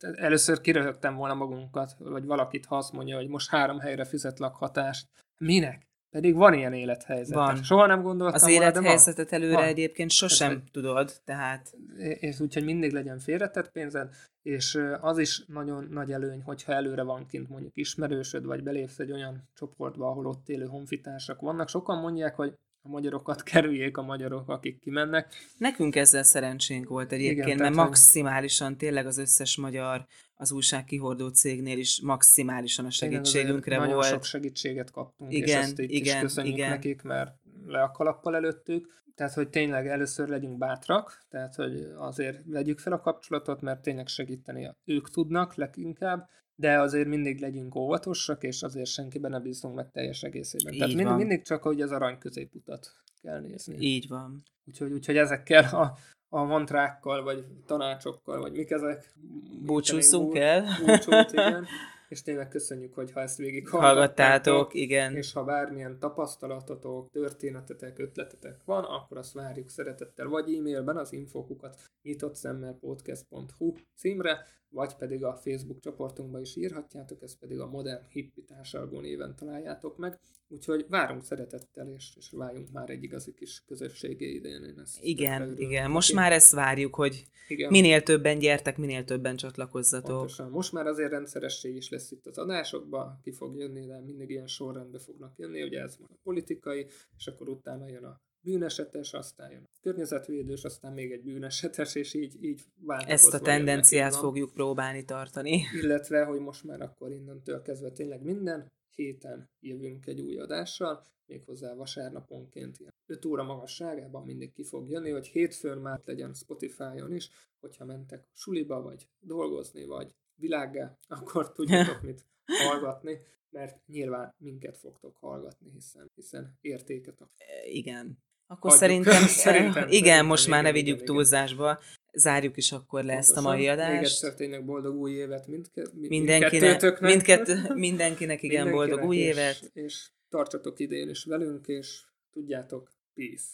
először 0.00 0.60
kiröhögtem 0.60 1.14
volna 1.14 1.34
magunkat, 1.34 1.94
vagy 1.98 2.24
valakit, 2.24 2.66
ha 2.66 2.76
azt 2.76 2.92
mondja, 2.92 3.16
hogy 3.16 3.28
most 3.28 3.50
három 3.50 3.78
helyre 3.78 4.04
fizet 4.04 4.38
lakhatást. 4.38 5.08
Minek? 5.38 5.86
Pedig 6.14 6.34
van 6.34 6.54
ilyen 6.54 6.72
élethelyzet. 6.72 7.34
Van. 7.34 7.46
Tehát 7.46 7.64
Soha 7.64 7.86
nem 7.86 8.02
gondoltam 8.02 8.34
Az 8.34 8.40
volna, 8.42 8.56
élethelyzetet 8.56 9.32
előre 9.32 9.54
Van. 9.54 9.64
egyébként 9.64 10.10
sosem 10.10 10.50
egy- 10.50 10.62
tudod, 10.72 11.12
tehát 11.24 11.72
És 11.98 12.40
úgyhogy 12.40 12.64
mindig 12.64 12.92
legyen 12.92 13.18
félretett 13.18 13.70
pénzed, 13.70 14.14
és 14.42 14.78
az 15.00 15.18
is 15.18 15.44
nagyon 15.46 15.88
nagy 15.90 16.12
előny, 16.12 16.42
hogyha 16.42 16.72
előre 16.72 17.02
van 17.02 17.26
kint 17.26 17.48
mondjuk 17.48 17.76
ismerősöd, 17.76 18.44
vagy 18.44 18.62
belépsz 18.62 18.98
egy 18.98 19.12
olyan 19.12 19.48
csoportba, 19.54 20.06
ahol 20.06 20.26
ott 20.26 20.48
élő 20.48 20.64
honfitársak 20.66 21.40
vannak. 21.40 21.68
Sokan 21.68 21.98
mondják, 22.00 22.34
hogy 22.34 22.54
a 22.86 22.88
magyarokat 22.88 23.42
kerüljék 23.52 23.96
a 23.96 24.02
magyarok, 24.02 24.48
akik 24.48 24.78
kimennek. 24.78 25.34
nekünk 25.58 25.96
ezzel 25.96 26.22
szerencsénk 26.22 26.88
volt 26.88 27.12
egyébként, 27.12 27.36
Igen, 27.36 27.46
mert 27.48 27.58
tehát, 27.58 27.74
hogy- 27.74 27.84
maximálisan 27.84 28.76
tényleg 28.76 29.06
az 29.06 29.18
összes 29.18 29.56
magyar 29.56 30.06
az 30.36 30.52
újságkihordó 30.52 31.28
cégnél 31.28 31.78
is 31.78 32.00
maximálisan 32.00 32.84
a 32.84 32.90
segítségünkre 32.90 33.76
nagyon 33.76 33.94
volt. 33.94 34.06
sok 34.06 34.24
segítséget 34.24 34.90
kaptunk, 34.90 35.32
és 35.32 35.38
Igen, 35.38 35.60
ezt 35.60 35.78
itt 35.78 35.90
igen, 35.90 36.14
is 36.14 36.20
köszönjük 36.20 36.56
igen. 36.56 36.68
nekik, 36.70 37.02
mert 37.02 37.32
le 37.66 37.82
a 37.82 37.90
kalappal 37.90 38.34
előttük. 38.36 38.92
Tehát, 39.14 39.32
hogy 39.32 39.48
tényleg 39.48 39.86
először 39.86 40.28
legyünk 40.28 40.58
bátrak, 40.58 41.24
tehát, 41.30 41.54
hogy 41.54 41.86
azért 41.96 42.40
vegyük 42.46 42.78
fel 42.78 42.92
a 42.92 43.00
kapcsolatot, 43.00 43.60
mert 43.60 43.82
tényleg 43.82 44.06
segíteni 44.06 44.70
ők 44.84 45.10
tudnak 45.10 45.54
leginkább, 45.54 46.28
de 46.54 46.78
azért 46.80 47.08
mindig 47.08 47.40
legyünk 47.40 47.74
óvatosak, 47.74 48.42
és 48.42 48.62
azért 48.62 48.86
senkiben 48.86 49.30
ne 49.30 49.40
bízunk 49.40 49.74
meg 49.74 49.90
teljes 49.90 50.22
egészében. 50.22 50.72
Tehát 50.72 50.88
Így 50.88 50.94
mindig, 50.96 51.12
van. 51.12 51.16
mindig 51.26 51.42
csak, 51.42 51.62
hogy 51.62 51.80
az 51.80 51.90
arany 51.90 52.18
középutat 52.18 52.92
kell 53.22 53.40
nézni. 53.40 53.76
Így 53.78 54.08
van. 54.08 54.42
Úgyhogy, 54.64 54.92
úgyhogy 54.92 55.16
ezekkel 55.16 55.64
a, 55.64 55.96
a 56.28 56.42
mantrákkal, 56.42 57.22
vagy 57.22 57.44
tanácsokkal, 57.66 58.40
vagy 58.40 58.52
mik 58.52 58.70
ezek? 58.70 59.14
Búcsúzzunk 59.62 60.26
Bú- 60.26 60.36
el. 60.36 60.64
Búcsút, 60.86 61.32
igen. 61.32 61.66
És 62.08 62.22
tényleg 62.22 62.48
köszönjük, 62.48 62.94
hogy 62.94 63.12
ha 63.12 63.20
ezt 63.20 63.36
végig 63.36 63.68
Hallgattátok, 63.68 64.74
igen. 64.74 65.16
és 65.16 65.32
ha 65.32 65.44
bármilyen 65.44 65.98
tapasztalatotok, 65.98 67.10
történetetek, 67.10 67.98
ötletetek 67.98 68.64
van, 68.64 68.84
akkor 68.84 69.16
azt 69.16 69.32
várjuk 69.32 69.70
szeretettel, 69.70 70.26
vagy 70.26 70.54
e-mailben 70.54 70.96
az 70.96 71.12
infokukat 71.12 71.76
nyitott 72.02 72.34
szemmel 72.34 72.76
podcast.hu 72.80 73.74
címre, 73.96 74.46
vagy 74.74 74.94
pedig 74.94 75.24
a 75.24 75.34
Facebook 75.34 75.80
csoportunkba 75.80 76.40
is 76.40 76.56
írhatjátok, 76.56 77.22
ez 77.22 77.38
pedig 77.38 77.60
a 77.60 77.66
Modern 77.66 78.02
Hippi 78.08 78.42
Társalgó 78.42 79.00
néven 79.00 79.34
találjátok 79.36 79.96
meg. 79.96 80.18
Úgyhogy 80.48 80.86
várunk 80.88 81.24
szeretettel, 81.24 81.88
és, 81.88 82.12
és 82.16 82.30
váljunk 82.30 82.70
már 82.72 82.90
egy 82.90 83.02
igazi 83.02 83.34
kis 83.34 83.62
közösségé 83.66 84.30
idén. 84.30 84.62
Én 84.62 84.78
ezt 84.78 84.98
Igen, 85.02 85.54
igen. 85.58 85.90
Most 85.90 86.12
már 86.12 86.32
ezt 86.32 86.52
várjuk, 86.52 86.94
hogy 86.94 87.24
igen. 87.48 87.70
minél 87.70 88.02
többen 88.02 88.38
gyertek, 88.38 88.76
minél 88.76 89.04
többen 89.04 89.36
csatlakozzatok. 89.36 90.16
Pontosan. 90.16 90.50
Most 90.50 90.72
már 90.72 90.86
azért 90.86 91.10
rendszeresség 91.10 91.76
is 91.76 91.90
lesz 91.90 92.10
itt 92.10 92.26
az 92.26 92.38
adásokban, 92.38 93.20
ki 93.22 93.32
fog 93.32 93.56
jönni, 93.56 93.86
de 93.86 94.00
mindig 94.00 94.30
ilyen 94.30 94.46
sorrendbe 94.46 94.98
fognak 94.98 95.38
jönni, 95.38 95.62
ugye 95.62 95.80
ez 95.80 95.98
van 95.98 96.08
a 96.10 96.18
politikai, 96.22 96.86
és 97.16 97.26
akkor 97.26 97.48
utána 97.48 97.88
jön 97.88 98.04
a 98.04 98.20
bűnesetes, 98.44 99.12
aztán 99.12 99.50
jön 99.50 99.62
a 99.62 99.78
környezetvédős, 99.80 100.64
aztán 100.64 100.92
még 100.92 101.12
egy 101.12 101.22
bűnesetes, 101.22 101.94
és 101.94 102.14
így, 102.14 102.44
így 102.44 102.62
váltakozva 102.80 103.12
Ezt 103.12 103.34
a 103.34 103.40
tendenciát 103.40 104.14
fogjuk 104.14 104.52
próbálni 104.52 105.04
tartani. 105.04 105.62
Illetve, 105.72 106.24
hogy 106.24 106.40
most 106.40 106.64
már 106.64 106.80
akkor 106.80 107.12
innentől 107.12 107.62
kezdve 107.62 107.90
tényleg 107.90 108.22
minden 108.22 108.72
héten 108.94 109.50
jövünk 109.60 110.06
egy 110.06 110.20
új 110.20 110.38
adással, 110.38 111.04
méghozzá 111.26 111.74
vasárnaponként 111.74 112.78
ilyen 112.78 112.92
5 113.06 113.24
óra 113.24 113.42
magasságában 113.42 114.24
mindig 114.24 114.52
ki 114.52 114.64
fog 114.64 114.88
jönni, 114.88 115.10
hogy 115.10 115.26
hétfőn 115.26 115.78
már 115.78 116.00
legyen 116.04 116.34
Spotify-on 116.34 117.12
is, 117.12 117.30
hogyha 117.60 117.84
mentek 117.84 118.28
suliba, 118.32 118.82
vagy 118.82 119.08
dolgozni, 119.18 119.84
vagy 119.84 120.14
világgá, 120.34 120.98
akkor 121.08 121.52
tudjátok 121.52 122.02
mit 122.02 122.26
hallgatni, 122.46 123.18
mert 123.50 123.86
nyilván 123.86 124.34
minket 124.38 124.76
fogtok 124.76 125.16
hallgatni, 125.16 125.70
hiszen, 125.70 126.10
hiszen 126.14 126.58
értéket 126.60 127.20
a 127.20 127.30
Igen. 127.64 128.23
Akkor 128.46 128.70
szerintem, 128.72 129.22
Szerintem, 129.46 129.88
igen, 129.88 130.24
most 130.24 130.48
már 130.48 130.62
ne 130.62 130.72
vigyük 130.72 130.94
igen, 130.94 131.04
túlzásba. 131.06 131.78
Zárjuk 132.12 132.56
is 132.56 132.72
akkor 132.72 133.04
le 133.04 133.16
ezt 133.16 133.36
a 133.36 133.40
mai 133.40 133.58
Még 133.58 133.68
adást. 133.68 134.02
egyszer 134.02 134.34
tényleg 134.34 134.64
boldog 134.64 134.94
új 134.96 135.12
évet 135.12 135.46
mindke, 135.46 135.82
mind- 135.92 136.08
Mindenkinek, 136.08 137.00
mindkett, 137.00 137.48
mindenkinek 137.74 138.42
igen, 138.42 138.70
boldog 138.70 138.98
Mindenkinek, 139.00 139.08
új 139.08 139.16
és- 139.16 139.26
évet. 139.36 139.70
És 139.72 140.08
tartsatok 140.28 140.78
idén 140.78 141.08
is 141.08 141.24
velünk, 141.24 141.66
és 141.66 142.00
tudjátok, 142.32 142.92
peace. 143.14 143.44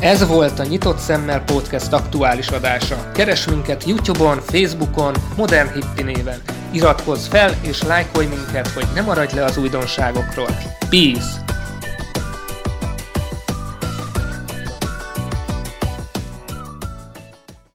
Ez 0.00 0.26
volt 0.26 0.58
a 0.58 0.64
Nyitott 0.64 0.98
Szemmel 0.98 1.42
Podcast 1.42 1.92
aktuális 1.92 2.48
adása. 2.48 3.10
Keres 3.14 3.46
minket 3.46 3.84
Youtube-on, 3.84 4.40
Facebookon, 4.40 5.14
Modern 5.36 5.72
Hippi 5.72 6.02
néven. 6.02 6.40
Iratkozz 6.70 7.26
fel 7.26 7.54
és 7.60 7.82
lájkolj 7.82 8.26
minket, 8.26 8.68
hogy 8.68 8.86
ne 8.94 9.00
maradj 9.00 9.34
le 9.34 9.44
az 9.44 9.56
újdonságokról. 9.56 10.56
Peace! 10.90 11.44